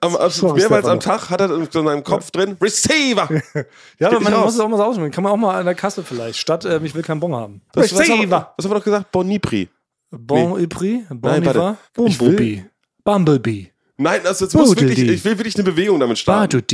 am, 0.00 0.16
am, 0.16 0.54
mehrmals 0.56 0.86
am 0.86 1.00
Tag 1.00 1.28
hat 1.28 1.40
er 1.40 1.50
in 1.50 1.68
seinem 1.70 2.04
Kopf 2.04 2.30
drin, 2.30 2.56
Receiver. 2.60 3.28
Ja, 3.98 4.08
aber 4.08 4.20
man 4.20 4.40
muss 4.40 4.54
es 4.54 4.60
auch 4.60 4.68
mal 4.68 4.76
so 4.76 4.84
ausmachen. 4.84 5.10
Kann 5.10 5.24
man 5.24 5.32
auch 5.32 5.36
mal 5.36 5.58
an 5.58 5.66
der 5.66 5.74
Kasse 5.74 6.02
vielleicht, 6.02 6.38
statt 6.38 6.64
ähm, 6.64 6.84
ich 6.84 6.94
will 6.94 7.02
keinen 7.02 7.20
Bon 7.20 7.34
haben. 7.34 7.60
Wir, 7.72 7.82
Receiver. 7.82 8.54
was 8.56 8.64
haben 8.64 8.70
wir 8.70 8.76
noch 8.78 8.84
gesagt? 8.84 9.12
Bonipri. 9.12 9.68
Bon 10.10 10.58
Ipri? 10.58 11.04
Bon 11.10 11.30
Nein, 11.30 11.44
warte. 11.46 11.76
Bumblebee. 11.94 12.64
Bumblebee. 13.02 13.70
Nein, 13.96 14.20
also 14.24 14.44
jetzt 14.44 14.54
muss 14.54 14.70
wirklich, 14.70 14.98
ich 14.98 15.24
will 15.24 15.38
wirklich 15.38 15.54
eine 15.54 15.64
Bewegung 15.64 16.00
damit 16.00 16.18
starten. 16.18 16.64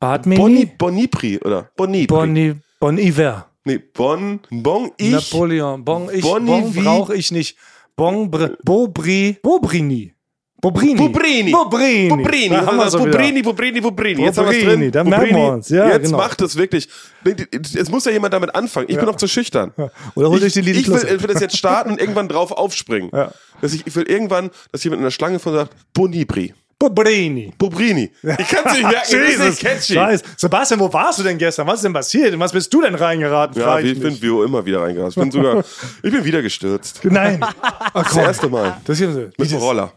Baduti. 0.00 0.36
Boni? 0.36 0.66
Bonipri, 0.78 1.38
oder? 1.44 1.70
Bonipri. 1.76 2.06
Boni, 2.06 2.54
Bon 2.80 2.98
Iver. 2.98 3.46
nee, 3.64 3.78
Bon, 3.94 4.40
Bon, 4.50 4.90
ich. 4.96 5.10
Napoleon. 5.12 5.84
Bon, 5.84 6.08
ich, 6.12 6.22
Boni 6.22 6.46
bon 6.46 6.72
brauche 6.72 7.14
ich 7.14 7.30
nicht. 7.32 7.56
Bon, 7.96 8.30
Br 8.30 8.50
Bobri, 8.62 9.38
Bobrini. 9.42 10.12
Bobrini. 10.60 10.94
Bobrini. 10.96 11.50
Bobrini. 11.52 12.08
Bobrini. 12.08 12.48
Da 12.48 12.66
haben 12.66 12.76
wir 12.78 12.90
so. 12.90 12.98
Bobrini, 12.98 13.42
Bobrini, 13.42 13.80
Bobrini. 13.80 14.22
Jetzt 14.22 14.38
haben 14.38 14.50
wir 14.50 14.64
drin. 14.64 14.90
da 14.90 15.04
merken 15.04 15.36
wir 15.36 15.52
uns. 15.52 15.68
Ja, 15.68 15.88
Jetzt 15.88 16.06
genau. 16.06 16.16
macht 16.16 16.40
es 16.40 16.56
wirklich. 16.56 16.88
Es 17.74 17.90
muss 17.90 18.04
ja 18.04 18.12
jemand 18.12 18.34
damit 18.34 18.54
anfangen. 18.54 18.86
Ich 18.88 18.96
bin 18.96 19.04
noch 19.06 19.16
zu 19.16 19.28
schüchtern. 19.28 19.72
Oder 20.14 20.30
holt 20.30 20.42
ich, 20.42 20.54
die 20.54 20.62
Lidl 20.62 20.78
ich 20.80 20.88
will, 20.88 20.96
ich 21.14 21.22
will 21.22 21.32
das 21.32 21.40
jetzt 21.40 21.56
starten 21.56 21.90
und 21.92 22.00
irgendwann 22.00 22.28
drauf 22.28 22.52
aufspringen. 22.52 23.10
Ja. 23.12 23.32
Dass 23.60 23.74
ich, 23.74 23.86
ich 23.86 23.94
will 23.96 24.04
irgendwann, 24.04 24.50
dass 24.72 24.82
jemand 24.84 25.00
in 25.00 25.04
der 25.04 25.10
Schlange 25.10 25.38
von 25.38 25.52
sagt, 25.54 25.72
Bonibri. 25.94 26.54
Bobrini. 26.78 27.52
Bobrini. 27.56 28.10
Ich 28.22 28.48
kann 28.48 28.64
es 28.66 28.72
nicht 28.74 28.82
merken. 28.82 28.96
das 29.00 29.12
ist 29.12 29.38
nicht 29.40 29.60
catchy. 29.60 29.94
Scheiß. 29.94 30.22
Sebastian, 30.36 30.78
wo 30.80 30.92
warst 30.92 31.18
du 31.18 31.22
denn 31.22 31.38
gestern? 31.38 31.66
Was 31.66 31.76
ist 31.76 31.84
denn 31.84 31.92
passiert? 31.94 32.34
In 32.34 32.40
was 32.40 32.52
bist 32.52 32.72
du 32.72 32.82
denn 32.82 32.94
reingeraten? 32.94 33.58
Ja, 33.60 33.78
ich 33.78 33.92
ich 33.92 34.00
bin 34.00 34.20
wie 34.20 34.44
immer 34.44 34.64
wieder 34.64 34.82
reingegangen. 34.82 35.08
Ich 35.08 35.14
bin 35.16 35.30
sogar, 35.30 35.64
ich 36.02 36.12
bin 36.12 36.22
wieder 36.24 36.42
gestürzt. 36.42 37.00
Nein. 37.04 37.40
Ach, 37.62 37.92
Das 38.04 38.16
erste 38.16 38.48
Mal. 38.50 38.76
Das 38.84 38.98
hier, 38.98 39.30
Mit 39.38 39.50
dem 39.50 39.58
Roller. 39.58 39.92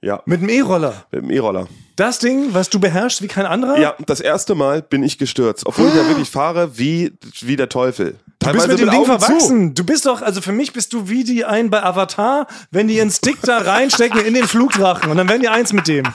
Ja, 0.00 0.22
Mit 0.24 0.40
dem 0.40 0.48
E-Roller. 0.48 1.04
mit 1.12 1.22
dem 1.22 1.30
E-Roller. 1.30 1.68
Das 1.98 2.20
Ding, 2.20 2.54
was 2.54 2.70
du 2.70 2.78
beherrschst 2.78 3.22
wie 3.22 3.26
kein 3.26 3.44
anderer? 3.44 3.76
Ja, 3.80 3.94
das 4.06 4.20
erste 4.20 4.54
Mal 4.54 4.82
bin 4.82 5.02
ich 5.02 5.18
gestürzt. 5.18 5.66
Obwohl 5.66 5.88
ich 5.88 5.94
ja 5.96 6.06
wirklich 6.06 6.30
fahre 6.30 6.78
wie, 6.78 7.12
wie 7.40 7.56
der 7.56 7.68
Teufel. 7.68 8.14
Du 8.40 8.52
bist 8.52 8.68
mit 8.68 8.78
dem 8.78 8.88
Ding 8.88 9.00
Augen 9.00 9.04
zu. 9.10 9.18
verwachsen. 9.18 9.74
Du 9.74 9.82
bist 9.84 10.06
doch, 10.06 10.22
also 10.22 10.40
für 10.40 10.52
mich 10.52 10.72
bist 10.72 10.92
du 10.92 11.08
wie 11.08 11.24
die 11.24 11.44
einen 11.44 11.70
bei 11.70 11.82
Avatar, 11.82 12.46
wenn 12.70 12.86
die 12.86 12.94
ihren 12.98 13.10
Stick 13.10 13.38
da 13.42 13.58
reinstecken 13.58 14.24
in 14.24 14.32
den 14.32 14.46
Flugdrachen 14.46 15.10
und 15.10 15.16
dann 15.16 15.28
werden 15.28 15.42
die 15.42 15.48
eins 15.48 15.72
mit 15.72 15.88
dem. 15.88 16.04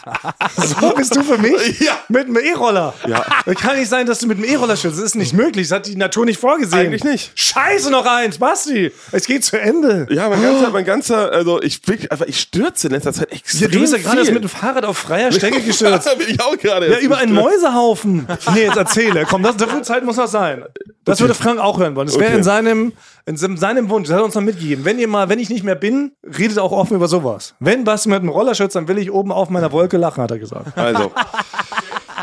So 0.56 0.92
bist 0.92 1.16
du 1.16 1.24
für 1.24 1.38
mich 1.38 1.80
Ja. 1.82 1.98
mit 2.08 2.28
dem 2.28 2.38
E-Roller. 2.38 2.94
Ja. 3.08 3.26
Das 3.46 3.56
kann 3.56 3.78
nicht 3.78 3.90
sein, 3.90 4.06
dass 4.06 4.20
du 4.20 4.28
mit 4.28 4.38
dem 4.38 4.46
E-Roller 4.46 4.78
schützt. 4.78 4.98
Das 4.98 5.04
ist 5.04 5.16
nicht 5.16 5.34
möglich. 5.34 5.68
Das 5.68 5.76
hat 5.80 5.88
die 5.88 5.96
Natur 5.98 6.26
nicht 6.26 6.40
vorgesehen. 6.40 6.80
Eigentlich 6.80 7.04
nicht. 7.04 7.32
Scheiße, 7.36 7.92
noch 7.92 8.06
eins, 8.06 8.38
Basti. 8.38 8.92
Es 9.12 9.26
geht 9.26 9.44
zu 9.44 9.60
Ende. 9.60 10.08
Ja, 10.10 10.30
mein 10.30 10.42
ganzer, 10.42 10.70
mein 10.72 10.86
ganzer, 10.86 11.32
also 11.32 11.62
ich 11.62 11.86
wirklich, 11.88 12.10
einfach, 12.12 12.26
ich 12.28 12.40
stürze 12.40 12.88
in 12.88 12.94
letzter 12.94 13.12
Zeit 13.12 13.32
extrem 13.34 13.62
Ja, 13.62 13.68
du 13.68 13.80
bist 13.82 13.94
ja 13.94 14.00
gerade 14.00 14.32
mit 14.32 14.44
dem 14.44 14.50
Fahrrad 14.50 14.86
auf 14.86 14.98
freier 14.98 15.32
Strecke 15.34 15.60
gestürzt. 15.80 16.08
Da 16.08 16.16
bin 16.16 16.28
ich 16.30 16.42
auch 16.42 16.58
gerade. 16.58 16.92
Ja, 16.92 17.00
über 17.00 17.18
einen. 17.18 17.34
Mäusehaufen. 17.34 18.28
Nee, 18.54 18.64
jetzt 18.64 18.78
erzähle. 18.78 19.26
Komm, 19.30 19.44
das, 19.44 19.58
dafür 19.58 19.84
Zeit 19.84 20.04
muss 20.06 20.18
noch 20.18 20.28
sein. 20.28 20.64
Das 21.06 21.20
würde 21.20 21.34
Frank 21.34 21.60
auch 21.60 21.80
hören 21.80 21.96
wollen. 21.96 22.08
Das 22.08 22.18
wäre 22.18 22.30
Okay. 22.30 22.38
in 22.38 22.44
seinem, 22.44 22.94
in 23.26 23.38
seinem 23.58 23.90
Wunsch. 23.90 24.08
Das 24.08 24.14
hat 24.16 24.22
er 24.22 24.26
uns 24.26 24.36
noch 24.36 24.42
mitgegeben. 24.42 24.86
Wenn 24.86 25.00
ihr 25.00 25.08
mal, 25.08 25.30
wenn 25.30 25.40
ich 25.40 25.50
nicht 25.50 25.64
mehr 25.64 25.76
bin, 25.76 26.14
redet 26.24 26.60
auch 26.60 26.72
offen 26.72 26.96
über 26.96 27.08
sowas. 27.08 27.56
Wenn 27.60 27.84
Basti 27.84 28.10
mit 28.10 28.20
einem 28.20 28.30
Roller 28.30 28.56
schützt, 28.56 28.76
dann 28.76 28.88
will 28.88 28.98
ich 28.98 29.12
oben 29.12 29.32
auf 29.32 29.50
meiner 29.50 29.72
Wolke 29.72 29.98
lachen, 29.98 30.22
hat 30.24 30.32
er 30.32 30.40
gesagt. 30.40 30.78
Also, 30.78 31.12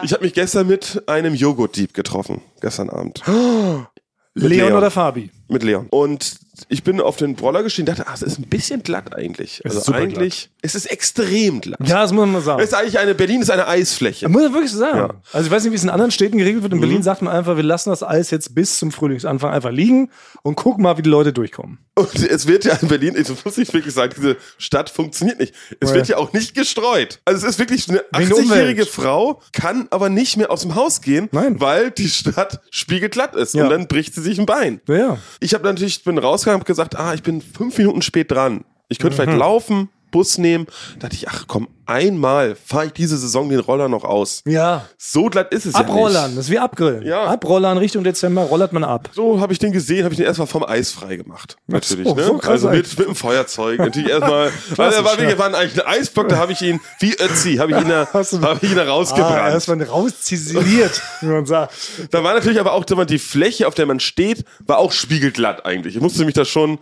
ich 0.03 0.13
habe 0.13 0.25
mich 0.25 0.33
gestern 0.35 0.67
mit 0.67 1.03
einem 1.07 1.35
Joghurtdieb 1.35 1.93
getroffen, 1.95 2.41
gestern 2.61 2.89
Abend. 2.91 3.23
Leon, 3.27 3.87
Leon. 4.35 4.73
oder 4.75 4.91
Fabi? 4.91 5.31
Mit 5.51 5.63
Leon. 5.63 5.87
Und 5.91 6.39
ich 6.69 6.85
bin 6.85 7.01
auf 7.01 7.17
den 7.17 7.35
Roller 7.37 7.63
gestiegen 7.63 7.89
und 7.89 7.99
dachte, 7.99 8.09
ach, 8.11 8.15
es 8.17 8.23
ist 8.23 8.39
ein 8.39 8.49
bisschen 8.49 8.83
glatt 8.83 9.15
eigentlich. 9.15 9.63
Es 9.65 9.77
also 9.77 9.93
eigentlich, 9.93 10.51
es 10.63 10.75
ist 10.75 10.87
extrem 10.87 11.61
glatt. 11.61 11.81
Ja, 11.85 12.03
das 12.03 12.13
muss 12.13 12.21
man 12.21 12.33
mal 12.33 12.43
sagen. 12.43 12.61
Es 12.63 12.69
ist 12.69 12.75
eigentlich 12.75 12.99
eine, 12.99 13.15
Berlin 13.15 13.41
ist 13.41 13.51
eine 13.51 13.67
Eisfläche. 13.67 14.29
Muss 14.29 14.43
man 14.43 14.53
wirklich 14.53 14.73
so 14.73 14.79
sagen. 14.79 14.99
Ja. 14.99 15.07
Mhm. 15.09 15.19
Also 15.33 15.47
ich 15.47 15.53
weiß 15.53 15.63
nicht, 15.65 15.73
wie 15.73 15.77
es 15.77 15.85
in 15.85 15.91
anderen 15.91 16.11
Städten 16.11 16.39
geregelt 16.39 16.63
wird. 16.63 16.73
In 16.75 16.81
Berlin 16.81 17.03
sagt 17.03 17.23
man 17.23 17.35
einfach, 17.35 17.57
wir 17.57 17.63
lassen 17.63 17.91
das 17.91 18.03
Eis 18.03 18.31
jetzt 18.31 18.55
bis 18.55 18.77
zum 18.79 18.93
Frühlingsanfang 18.93 19.51
einfach 19.51 19.71
liegen 19.71 20.11
und 20.43 20.57
gucken 20.57 20.83
mal, 20.83 20.99
wie 20.99 21.03
die 21.03 21.11
Leute 21.11 21.33
durchkommen. 21.33 21.79
Und 21.95 22.15
es 22.15 22.47
wird 22.47 22.65
ja 22.65 22.75
in 22.75 22.89
Berlin, 22.89 23.15
das 23.17 23.45
muss 23.45 23.59
ich 23.59 23.73
wirklich 23.73 23.95
sagen, 23.95 24.13
diese 24.17 24.37
Stadt 24.59 24.91
funktioniert 24.91 25.39
nicht. 25.39 25.55
Es 25.81 25.91
Ja. 25.91 25.97
wird 25.97 26.09
ja 26.09 26.17
auch 26.19 26.33
nicht 26.33 26.55
gestreut. 26.55 27.21
Also 27.25 27.47
es 27.47 27.55
ist 27.55 27.59
wirklich 27.59 27.89
eine 27.89 27.99
Wegen 28.17 28.29
der 28.29 28.39
80-jährige 28.39 28.83
Umwelt. 28.83 28.89
Frau, 28.89 29.43
kann 29.53 29.87
aber 29.91 30.09
nicht 30.09 30.37
mehr 30.37 30.51
aus 30.51 30.63
dem 30.63 30.75
Haus 30.75 31.01
gehen, 31.01 31.29
Nein. 31.33 31.61
weil 31.61 31.91
die 31.91 32.09
Stadt 32.09 32.61
spiegelglatt 32.71 33.35
ist. 33.37 33.55
Ja. 33.55 33.65
Und 33.65 33.71
dann 33.71 33.87
bricht 33.89 34.15
sie 34.15 34.23
sich 34.23 34.39
ein 34.39 34.47
Bein. 34.47 34.81
Ja. 34.89 35.19
Ich 35.41 35.55
habe 35.55 35.65
natürlich, 35.65 36.05
bin 36.05 36.19
rausgegangen 36.19 36.61
und 36.61 36.67
gesagt, 36.67 36.99
ah, 36.99 37.15
ich 37.15 37.23
bin 37.23 37.41
fünf 37.41 37.77
Minuten 37.79 38.03
spät 38.03 38.31
dran. 38.31 38.65
Ich 38.89 38.99
könnte 38.99 39.17
Mhm. 39.17 39.23
vielleicht 39.23 39.39
laufen, 39.39 39.89
Bus 40.11 40.39
nehmen. 40.39 40.67
Da 40.95 41.09
dachte 41.09 41.17
ich, 41.17 41.29
ach 41.29 41.45
komm, 41.47 41.69
einmal 41.87 42.55
fahre 42.55 42.87
ich 42.87 42.93
diese 42.93 43.17
Saison 43.17 43.49
den 43.49 43.59
Roller 43.61 43.89
noch 43.89 44.05
aus. 44.05 44.43
Ja. 44.47 44.87
So 44.97 45.25
glatt 45.27 45.53
ist 45.53 45.67
es 45.67 45.75
Abrollern, 45.75 46.13
ja 46.13 46.27
nicht. 46.29 46.39
das 46.39 46.45
ist 46.47 46.51
wie 46.51 46.59
Abgrillen. 46.59 47.03
Ja. 47.05 47.25
Abrollern 47.25 47.79
Richtung 47.79 48.05
Dezember, 48.05 48.43
rollert 48.43 48.73
man 48.73 48.85
ab. 48.85 49.11
So 49.13 49.41
habe 49.41 49.53
ich 49.53 49.59
den 49.59 49.73
gesehen, 49.73 50.05
habe 50.05 50.13
ich 50.15 50.19
den 50.19 50.27
erstmal 50.27 50.47
vom 50.47 50.65
Eis 50.65 50.93
frei 50.93 51.17
gemacht. 51.17 51.57
Natürlich, 51.67 52.07
so, 52.07 52.15
ne? 52.15 52.25
so 52.25 52.39
also 52.41 52.69
mit, 52.71 52.99
mit 52.99 53.09
dem 53.09 53.15
Feuerzeug. 53.15 53.79
Natürlich 53.79 54.11
erstmal, 54.11 54.53
weil 54.77 54.93
er 54.93 55.05
war, 55.05 55.21
ja. 55.21 55.29
wir 55.29 55.39
waren 55.39 55.55
eigentlich 55.55 55.85
ein 55.85 56.01
Eisblock, 56.01 56.29
da 56.29 56.37
habe 56.37 56.53
ich 56.53 56.63
ihn, 56.63 56.81
wie 57.01 57.15
Ötzi, 57.15 57.57
habe 57.57 57.73
ich 57.73 57.79
ihn 57.79 57.89
da, 57.89 58.09
habe 58.13 58.59
ich 58.63 58.71
ihn 58.71 58.77
da 58.77 58.83
Ah, 58.83 58.91
rausgebrannt. 58.91 59.53
erstmal 59.53 59.83
rausziseliert, 59.83 61.03
wie 61.21 61.27
man 61.27 61.47
sagt. 61.47 61.73
da 62.11 62.23
war 62.25 62.35
natürlich 62.35 62.61
aber 62.61 62.73
auch 62.73 62.85
die 62.85 63.19
Fläche, 63.19 63.67
auf 63.67 63.75
der 63.75 63.87
man 63.87 64.01
steht, 64.01 64.45
war 64.67 64.79
auch 64.79 64.93
spiegelglatt 64.93 65.65
eigentlich. 65.65 65.97
Ich 65.97 66.03
musste 66.03 66.25
mich 66.25 66.35
da 66.35 66.45
schon 66.45 66.79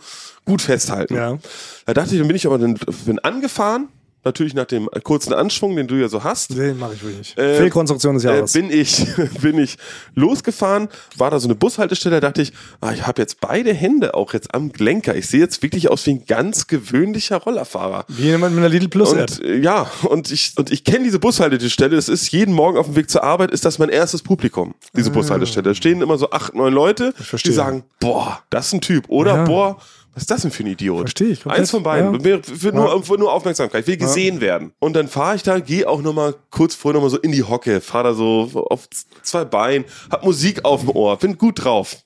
gut 0.48 0.62
festhalten. 0.62 1.14
Ja. 1.14 1.38
Da 1.86 1.94
dachte 1.94 2.12
ich, 2.14 2.18
dann 2.18 2.26
bin 2.28 2.36
ich 2.36 2.46
aber 2.46 2.58
dann, 2.58 2.74
bin 3.06 3.18
angefahren, 3.20 3.88
natürlich 4.24 4.52
nach 4.52 4.66
dem 4.66 4.88
kurzen 5.04 5.32
Anschwung, 5.32 5.74
den 5.76 5.86
du 5.86 5.94
ja 5.94 6.08
so 6.08 6.22
hast. 6.24 6.50
Den 6.56 6.78
mache 6.78 6.94
ich 6.94 7.02
wirklich 7.02 7.18
nicht. 7.18 7.38
Äh, 7.38 7.56
Fehlkonstruktion 7.56 8.14
des 8.14 8.24
Äh, 8.24 8.34
Jahres. 8.34 8.52
bin 8.52 8.70
ich 8.70 9.06
bin 9.40 9.58
ich 9.58 9.76
losgefahren, 10.14 10.88
war 11.16 11.30
da 11.30 11.38
so 11.38 11.46
eine 11.46 11.54
Bushaltestelle, 11.54 12.16
da 12.20 12.28
dachte 12.28 12.42
ich, 12.42 12.52
ah, 12.80 12.92
ich 12.92 13.06
habe 13.06 13.22
jetzt 13.22 13.40
beide 13.40 13.72
Hände 13.72 14.14
auch 14.14 14.34
jetzt 14.34 14.54
am 14.54 14.70
Lenker. 14.76 15.14
Ich 15.16 15.28
sehe 15.28 15.40
jetzt 15.40 15.62
wirklich 15.62 15.88
aus 15.90 16.04
wie 16.06 16.10
ein 16.10 16.26
ganz 16.26 16.66
gewöhnlicher 16.66 17.36
Rollerfahrer. 17.38 18.04
wie 18.08 18.24
jemand 18.24 18.54
mit 18.54 18.62
einer 18.64 18.68
Lidl 18.68 18.88
Plus 18.88 19.12
App. 19.12 19.30
Und 19.30 19.42
äh, 19.44 19.56
ja, 19.60 19.90
und 20.02 20.30
ich 20.30 20.52
und 20.56 20.70
ich 20.70 20.84
kenne 20.84 21.04
diese 21.04 21.18
Bushaltestelle. 21.20 21.96
Das 21.96 22.08
ist 22.08 22.30
jeden 22.30 22.52
Morgen 22.54 22.76
auf 22.76 22.86
dem 22.86 22.96
Weg 22.96 23.08
zur 23.08 23.22
Arbeit 23.24 23.50
ist 23.52 23.64
das 23.64 23.78
mein 23.78 23.88
erstes 23.88 24.22
Publikum. 24.22 24.74
Diese 24.94 25.10
Bushaltestelle. 25.10 25.62
Da 25.62 25.74
stehen 25.74 26.02
immer 26.02 26.18
so 26.18 26.30
acht, 26.32 26.54
neun 26.54 26.74
Leute, 26.74 27.14
die 27.44 27.50
Ah. 27.50 27.52
sagen, 27.52 27.84
boah, 28.00 28.40
das 28.50 28.66
ist 28.66 28.72
ein 28.74 28.80
Typ. 28.82 29.08
Oder 29.08 29.36
Ja. 29.36 29.44
boah, 29.44 29.78
was 30.14 30.22
ist 30.24 30.30
das 30.30 30.42
denn 30.42 30.50
für 30.50 30.64
ein 30.64 30.68
Idiot? 30.68 31.00
Verstehe 31.00 31.28
ich 31.28 31.42
komplett. 31.42 31.60
Eins 31.60 31.70
von 31.70 31.82
beiden. 31.82 32.14
Ja. 32.14 32.20
Mir- 32.20 32.42
Für, 32.42 32.72
nur, 32.72 33.02
für 33.04 33.18
nur 33.18 33.32
Aufmerksamkeit. 33.32 33.82
Ich 33.82 33.86
will 33.86 33.96
gesehen 33.96 34.40
werden. 34.40 34.72
Und 34.80 34.94
dann 34.94 35.08
fahre 35.08 35.36
ich 35.36 35.42
da, 35.42 35.60
gehe 35.60 35.88
auch 35.88 36.02
nochmal 36.02 36.34
kurz 36.50 36.74
vorher 36.74 36.94
nochmal 36.94 37.10
so 37.10 37.18
in 37.18 37.32
die 37.32 37.44
Hocke, 37.44 37.80
fahre 37.80 38.08
da 38.08 38.14
so 38.14 38.66
auf 38.70 38.88
zwei 39.22 39.44
Beinen, 39.44 39.84
hab 40.10 40.24
Musik 40.24 40.64
auf 40.64 40.80
dem 40.80 40.90
Ohr, 40.90 41.16
bin 41.18 41.38
gut 41.38 41.64
drauf. 41.64 41.96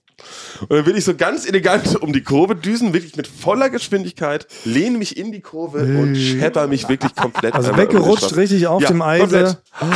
Und 0.61 0.71
dann 0.71 0.87
will 0.87 0.97
ich 0.97 1.05
so 1.05 1.15
ganz 1.17 1.49
elegant 1.49 2.01
um 2.01 2.13
die 2.13 2.23
Kurve 2.23 2.55
düsen, 2.55 2.93
wirklich 2.93 3.17
mit 3.17 3.27
voller 3.27 3.71
Geschwindigkeit, 3.71 4.47
lehne 4.65 4.99
mich 4.99 5.17
in 5.17 5.33
die 5.33 5.41
Kurve 5.41 5.79
und 5.81 6.15
schepper 6.15 6.69
mich 6.69 6.89
wirklich 6.89 7.15
komplett. 7.17 7.55
Also 7.55 7.77
weggerutscht 7.77 8.37
richtig 8.37 8.69
auf 8.69 8.83
Ja, 8.83 8.89
dem 8.89 9.03
Eise. 9.03 9.59
komplett. 9.79 9.93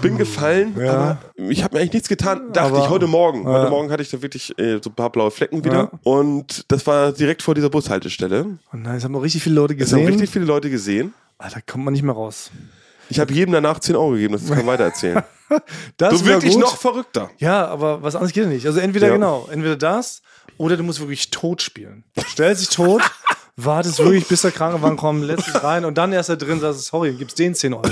Bin 0.00 0.16
gefallen, 0.18 0.74
Ja. 0.78 0.92
aber 0.92 1.18
ich 1.50 1.62
habe 1.64 1.74
mir 1.74 1.80
eigentlich 1.80 1.94
nichts 1.94 2.08
getan. 2.08 2.52
Dachte 2.52 2.68
Aber- 2.74 2.84
ich 2.84 2.88
heute 2.90 3.06
Morgen. 3.06 3.44
Heute 3.46 3.70
Morgen 3.70 3.90
hatte 3.90 4.02
ich 4.02 4.10
da 4.10 4.22
wirklich 4.22 4.56
äh, 4.58 4.78
so 4.82 4.90
ein 4.90 4.94
paar 4.94 5.10
blaue 5.10 5.30
Flecken 5.30 5.64
wieder. 5.64 5.90
Und 6.04 6.64
das 6.70 6.86
war 6.86 7.12
direkt 7.12 7.42
vor 7.42 7.54
dieser 7.54 7.70
Bushaltestelle. 7.70 8.58
Oh 8.72 8.76
nein, 8.76 8.96
es 8.96 9.04
haben 9.04 9.14
auch 9.16 9.22
richtig 9.22 9.42
viele 9.42 9.56
Leute 9.56 9.74
Es 9.74 9.92
haben 9.92 9.98
gesehen. 10.00 10.06
richtig 10.08 10.30
viele 10.30 10.44
Leute 10.44 10.70
gesehen. 10.70 11.14
Da 11.38 11.48
kommt 11.66 11.84
man 11.84 11.92
nicht 11.92 12.02
mehr 12.04 12.14
raus. 12.14 12.50
Ich 13.08 13.18
habe 13.20 13.32
jedem 13.34 13.52
danach 13.52 13.80
10 13.80 13.96
Euro 13.96 14.12
gegeben, 14.12 14.32
das 14.34 14.46
kann 14.46 14.58
man 14.58 14.66
weitererzählen. 14.68 15.22
Das 15.98 16.24
wär 16.24 16.36
wirklich 16.36 16.54
gut. 16.54 16.62
noch 16.62 16.78
verrückter. 16.78 17.28
Ja, 17.36 17.66
aber 17.66 18.02
was 18.02 18.14
anderes 18.14 18.32
geht 18.32 18.46
nicht. 18.48 18.64
Also 18.64 18.80
entweder 18.80 19.08
Ja. 19.08 19.12
genau, 19.12 19.46
entweder 19.52 19.76
das 19.76 20.22
oder 20.56 20.78
du 20.78 20.82
musst 20.82 20.98
wirklich 21.00 21.28
tot 21.30 21.60
spielen. 21.60 22.04
Stell 22.26 22.54
dich 22.56 22.70
tot, 22.70 23.02
wartest 23.56 23.98
wirklich, 23.98 24.26
bis 24.26 24.40
der 24.40 24.50
Krankenwagen 24.52 24.96
kommt, 24.96 25.24
lässt 25.24 25.46
dich 25.46 25.62
rein 25.62 25.84
und 25.84 25.98
dann 25.98 26.10
erst 26.14 26.30
da 26.30 26.36
drin 26.36 26.58
sagst, 26.58 26.84
sorry, 26.86 27.12
gibst 27.12 27.38
den 27.38 27.54
10 27.54 27.74
Euro. 27.74 27.84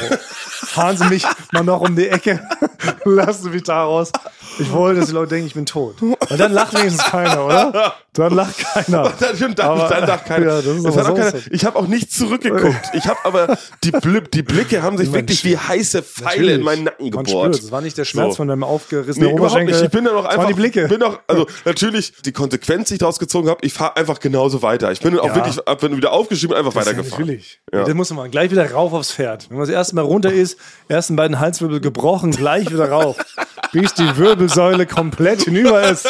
Fahren 0.71 0.97
Sie 0.97 1.05
mich 1.07 1.25
mal 1.53 1.63
noch 1.65 1.81
um 1.81 1.97
die 1.97 2.09
Ecke, 2.09 2.41
lassen 3.05 3.45
Sie 3.45 3.51
mich 3.51 3.63
da 3.65 3.85
raus. 3.85 4.11
Ich 4.59 4.71
wollte, 4.73 5.01
dass 5.01 5.09
die 5.09 5.15
Leute 5.15 5.31
denken, 5.31 5.47
ich 5.47 5.55
bin 5.55 5.65
tot. 5.67 6.03
Und 6.03 6.17
dann 6.39 6.53
lacht 6.53 6.75
wenigstens 6.75 7.05
keiner, 7.05 7.47
oder? 7.47 7.95
Dann 8.13 8.35
lacht 8.35 8.59
keiner. 8.59 9.13
Dann, 9.21 9.55
dann, 9.55 9.67
Aber- 9.67 9.89
dann 9.89 10.07
dachte 10.07 10.29
keiner. 10.29 10.47
Ja, 10.47 10.63
das 10.63 10.85
aber 10.85 10.97
hat 10.97 11.07
auch 11.13 11.15
keiner 11.17 11.33
ich 11.53 11.65
habe 11.65 11.79
auch 11.79 11.87
nicht 11.87 12.13
zurückgeguckt. 12.13 12.91
Ich 12.93 13.07
habe 13.07 13.19
aber 13.25 13.57
die, 13.85 13.93
die 14.35 14.43
Blicke 14.43 14.83
haben 14.83 14.99
sich 14.99 15.13
wirklich 15.13 15.45
wie 15.45 15.57
heiße 15.57 16.03
Pfeile 16.03 16.35
in 16.35 16.41
Natürlich. 16.41 16.65
meinen 16.65 16.85
Nacken 16.85 17.11
gebohrt. 17.13 17.55
es 17.55 17.71
war 17.71 17.81
nicht 17.81 17.97
der 17.97 18.05
Schmerz 18.05 18.31
So. 18.31 18.37
von 18.39 18.49
deinem 18.49 18.65
aufgerissenen 18.65 19.29
Nee, 19.29 19.35
Oberschenkel. 19.35 19.75
nicht. 19.77 19.85
Ich 19.85 19.91
bin 19.91 20.05
da 20.05 20.13
noch 20.13 20.25
einfach. 20.25 20.47
die 20.49 20.55
Blicke. 20.55 20.89
Bin 20.89 20.99
noch, 21.01 21.21
also 21.29 21.47
natürlich 21.65 22.13
die 22.25 22.33
Konsequenz, 22.33 22.89
die 22.89 22.95
ich 22.95 22.99
daraus 23.01 23.19
gezogen 23.21 23.49
habe. 23.49 23.65
Ich 23.65 23.73
fahre 23.73 23.97
einfach 23.97 24.19
genauso 24.19 24.61
weiter. 24.63 24.91
Ich 24.91 25.01
bin 25.01 25.13
dann 25.13 25.21
auch 25.21 25.29
Ja. 25.29 25.35
wirklich, 25.37 25.57
dann 25.65 25.97
wieder 25.97 26.13
aufgeschrieben 26.13 26.57
einfach 26.57 26.73
Das 26.75 26.83
ist 26.83 26.91
ja 26.93 26.97
weitergefahren. 26.97 27.25
Natürlich. 27.27 27.61
Ja. 27.73 27.85
Das 27.85 27.95
muss 27.95 28.11
man 28.13 28.31
gleich 28.31 28.51
wieder 28.51 28.69
rauf 28.73 28.93
aufs 28.93 29.13
Pferd. 29.13 29.49
Wenn 29.49 29.59
man 29.59 29.67
das 29.67 29.75
erste 29.75 29.95
Mal 29.95 30.03
runter 30.03 30.33
ist, 30.33 30.59
ersten 30.89 31.17
beiden 31.17 31.39
Halswirbel 31.41 31.81
gebrochen, 31.81 32.31
gleich 32.33 32.71
wieder 32.71 32.91
rauf. 32.91 33.17
Bis 33.73 33.95
die 33.95 34.17
Wirbelsäule 34.17 34.85
komplett 34.85 35.43
hinüber 35.43 35.89
ist. 35.89 36.09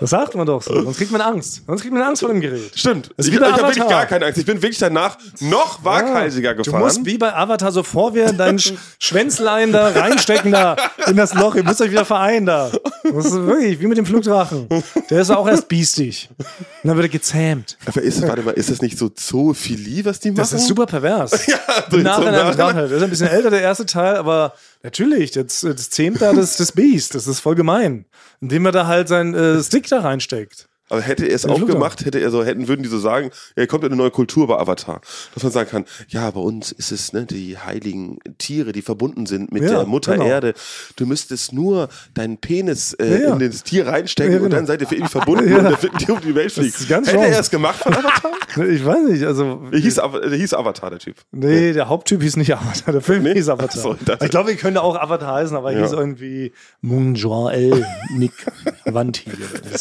Das 0.00 0.10
sagt 0.10 0.34
man 0.34 0.46
doch 0.46 0.60
so. 0.62 0.82
Sonst 0.82 0.96
kriegt 0.96 1.12
man 1.12 1.20
Angst. 1.20 1.62
Sonst 1.64 1.82
kriegt 1.82 1.94
man 1.94 2.02
Angst 2.02 2.22
vor 2.22 2.28
dem 2.30 2.40
Gerät. 2.40 2.72
Stimmt. 2.74 3.10
Ich 3.18 3.28
ich 3.28 3.40
habe 3.40 3.56
wirklich 3.62 3.86
gar 3.86 4.04
keine 4.06 4.26
Angst. 4.26 4.38
Ich 4.38 4.46
bin 4.46 4.60
wirklich 4.60 4.78
danach 4.78 5.16
noch 5.38 5.84
waghalsiger 5.84 6.54
Du 6.54 6.64
gefahren. 6.64 6.80
musst 6.82 7.04
wie 7.06 7.18
bei 7.18 7.32
Avatar 7.32 7.70
so 7.70 7.84
vor 7.84 8.14
wir 8.14 8.32
dein 8.32 8.58
Sch 8.58 8.72
Schwänzlein 8.98 9.70
da 9.72 9.88
reinstecken 9.90 10.50
da 10.50 10.74
in 11.06 11.16
das 11.16 11.34
Loch. 11.34 11.54
Ihr 11.54 11.62
müsst 11.62 11.80
euch 11.82 11.92
wieder 11.92 12.04
vereinen 12.04 12.46
da. 12.46 12.70
Das 13.04 13.26
ist 13.26 13.34
wirklich 13.34 13.78
wie 13.78 13.86
mit 13.86 13.98
dem 13.98 14.06
Flugdrachen. 14.06 14.66
Der 15.08 15.20
ist 15.20 15.30
auch 15.30 15.46
erst 15.46 15.68
biestig. 15.68 16.30
Und 16.38 16.88
dann 16.88 16.96
wird 16.96 17.06
er 17.06 17.10
gezähmt. 17.10 17.76
Aber 17.86 18.02
ist, 18.02 18.26
warte 18.26 18.42
mal, 18.42 18.52
ist 18.54 18.70
das 18.70 18.82
nicht 18.82 18.98
so 18.98 19.08
Zoophilie, 19.08 20.04
was 20.04 20.18
die 20.18 20.30
machen? 20.30 20.38
Das 20.38 20.52
ist 20.52 20.66
super 20.66 20.86
pervers. 20.86 21.46
Ja, 21.50 21.58
so 21.90 21.96
Nachhinein 21.98 22.32
Nachhinein. 22.32 22.50
betrachtet. 22.50 22.84
Das 22.90 22.92
ist 22.92 23.02
ein 23.02 23.10
bisschen 23.10 23.28
älter, 23.30 23.50
der 23.50 23.62
erste 23.62 23.86
Teil, 23.86 24.16
aber 24.16 24.54
natürlich, 24.82 25.30
das, 25.30 25.60
das 25.60 25.90
zähmt 25.90 26.20
da 26.20 26.32
das, 26.32 26.56
das 26.56 26.72
Biest. 26.72 27.14
Das 27.14 27.26
ist 27.26 27.40
voll 27.40 27.54
gemein. 27.54 28.04
Indem 28.40 28.66
er 28.66 28.72
da 28.72 28.86
halt 28.86 29.08
seinen 29.08 29.34
äh, 29.34 29.62
Stick 29.62 29.88
da 29.88 30.00
reinsteckt. 30.00 30.69
Aber 30.90 31.00
hätte 31.00 31.24
er 31.26 31.34
es 31.36 31.46
auch 31.46 31.64
gemacht, 31.64 32.04
hätte 32.04 32.18
er 32.20 32.30
so, 32.30 32.44
hätten, 32.44 32.68
würden 32.68 32.82
die 32.82 32.88
so 32.88 32.98
sagen, 32.98 33.30
ja, 33.56 33.66
kommt 33.66 33.84
eine 33.84 33.96
neue 33.96 34.10
Kultur 34.10 34.46
bei 34.48 34.58
Avatar. 34.58 35.00
Dass 35.34 35.42
man 35.42 35.52
sagen 35.52 35.70
kann, 35.70 35.84
ja, 36.08 36.30
bei 36.30 36.40
uns 36.40 36.72
ist 36.72 36.90
es, 36.92 37.12
ne, 37.12 37.24
die 37.26 37.56
heiligen 37.58 38.18
Tiere, 38.38 38.72
die 38.72 38.82
verbunden 38.82 39.26
sind 39.26 39.52
mit 39.52 39.62
Ja, 39.62 39.70
der 39.70 39.86
Mutter 39.86 40.14
genau. 40.14 40.26
Erde. 40.26 40.54
Du 40.96 41.06
müsstest 41.06 41.52
nur 41.52 41.88
deinen 42.14 42.38
Penis 42.38 42.92
äh, 42.94 43.22
Ja, 43.22 43.32
in 43.34 43.38
das 43.38 43.62
Tier 43.62 43.86
reinstecken 43.86 44.32
Ja, 44.32 44.38
und 44.38 44.44
genau. 44.44 44.56
dann 44.56 44.66
seid 44.66 44.80
ihr 44.80 44.88
für 44.88 44.96
ewig 44.96 45.08
verbunden 45.10 45.44
und 45.54 45.62
der 45.64 45.82
wird 45.82 46.00
dir 46.08 46.12
um 46.14 46.20
die 46.20 46.34
Welt 46.34 46.54
ganz 46.88 47.06
hätte 47.08 47.16
wrong. 47.18 47.24
er 47.32 47.40
es 47.40 47.50
gemacht 47.50 47.76
von 47.82 47.94
Avatar? 47.94 48.32
Ich 48.68 48.84
weiß 48.84 49.08
nicht, 49.08 49.22
also. 49.24 49.62
Der 49.72 49.78
hieß, 49.78 49.94
der 49.94 50.32
hieß 50.36 50.54
Avatar, 50.54 50.90
der 50.90 50.98
Typ. 50.98 51.14
Nee, 51.30 51.72
der 51.72 51.88
Haupttyp 51.88 52.20
hieß 52.20 52.36
nicht 52.36 52.52
Avatar, 52.52 52.92
der 52.92 53.00
Film 53.00 53.22
Nee? 53.22 53.34
hieß 53.34 53.48
Avatar. 53.48 53.80
So, 53.80 53.94
ich 53.94 54.22
ich 54.22 54.30
glaube, 54.30 54.50
er 54.50 54.56
könnte 54.56 54.82
auch 54.82 54.96
Avatar 54.96 55.34
heißen, 55.34 55.56
aber 55.56 55.72
er 55.72 55.82
hieß 55.82 55.92
irgendwie 55.92 56.52
Moon 56.80 57.14
Joel 57.14 57.86
Nick 58.16 58.32
Vanti. 58.84 59.30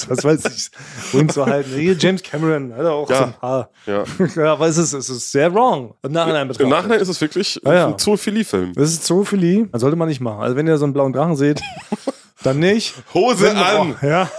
Was 0.08 0.24
weiß 0.24 0.42
ich. 0.56 0.70
Und 1.14 1.32
so 1.34 1.46
halt, 1.46 1.68
nee, 1.76 1.96
James 1.98 2.22
Cameron, 2.24 2.74
hat 2.76 2.86
auch 2.86 3.10
Ja. 3.10 3.18
so 3.18 3.24
ein 3.26 3.34
paar. 3.34 3.70
Ja. 3.86 4.04
Ja, 4.36 4.54
aber 4.54 4.68
es 4.68 4.78
ist, 4.78 4.94
es 4.94 5.10
ist 5.10 5.32
sehr 5.32 5.54
wrong. 5.54 5.94
Im 6.04 6.12
Nachhinein 6.12 6.48
betrachtet. 6.48 6.64
Im 6.66 6.70
Nachhinein 6.70 7.00
ist 7.00 7.10
es 7.10 7.20
wirklich 7.22 7.60
Ah, 7.66 7.74
ja. 7.74 7.88
ein 7.88 7.98
Zoophilie-Film. 7.98 8.74
Das 8.76 8.90
ist 8.90 9.06
Zoophilie, 9.06 9.68
das 9.72 9.82
sollte 9.82 9.96
man 9.98 10.08
nicht 10.08 10.22
machen. 10.22 10.42
Also 10.42 10.56
wenn 10.56 10.68
ihr 10.68 10.78
so 10.78 10.86
einen 10.86 10.94
blauen 10.94 11.14
Drachen 11.14 11.36
seht, 11.36 11.62
dann 12.44 12.60
nicht. 12.60 12.94
Hose 13.14 13.46
Wenn- 13.48 13.58
an! 13.58 13.96
Ja, 14.02 14.30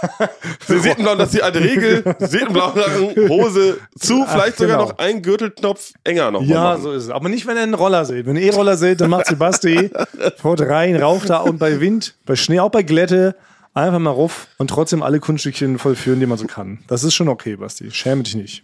Sie 0.67 0.73
einen 0.89 1.03
blauen, 1.03 1.17
das 1.19 1.27
ist 1.29 1.35
die 1.37 1.43
alte 1.43 1.59
Regel. 1.61 2.03
Seht 2.19 2.43
einen 2.45 2.53
blauen 2.53 2.73
Drachen, 2.73 3.29
Hose 3.29 3.77
zu, 3.99 4.25
vielleicht 4.27 4.57
sogar 4.57 4.77
genau. 4.77 4.89
noch 4.89 4.97
ein 4.97 5.21
Gürtelknopf 5.21 5.91
enger 6.03 6.31
noch. 6.31 6.41
ja, 6.41 6.77
so 6.77 6.91
ist 6.93 7.03
es. 7.05 7.09
Aber 7.11 7.29
nicht, 7.29 7.45
wenn 7.45 7.57
ihr 7.57 7.63
einen 7.63 7.73
Roller 7.75 8.05
seht. 8.05 8.25
Wenn 8.25 8.37
ihr 8.37 8.43
E-Roller 8.43 8.75
seht, 8.77 9.01
dann 9.01 9.09
macht 9.11 9.27
Sebasti, 9.27 9.91
fährt 10.37 10.61
rein, 10.61 10.95
raucht 10.95 11.29
da 11.29 11.37
und 11.37 11.59
bei 11.59 11.79
Wind, 11.79 12.15
bei 12.25 12.35
Schnee, 12.35 12.59
auch 12.59 12.71
bei 12.71 12.81
Glätte, 12.83 13.35
einfach 13.73 13.99
mal 13.99 14.09
ruf 14.11 14.47
und 14.57 14.69
trotzdem 14.69 15.01
alle 15.03 15.19
Kunststückchen 15.19 15.79
vollführen, 15.79 16.19
die 16.19 16.25
man 16.25 16.37
so 16.37 16.45
kann. 16.47 16.79
Das 16.87 17.03
ist 17.03 17.13
schon 17.13 17.27
okay, 17.29 17.55
Basti. 17.55 17.89
Schäme 17.91 18.23
dich 18.23 18.35
nicht. 18.35 18.63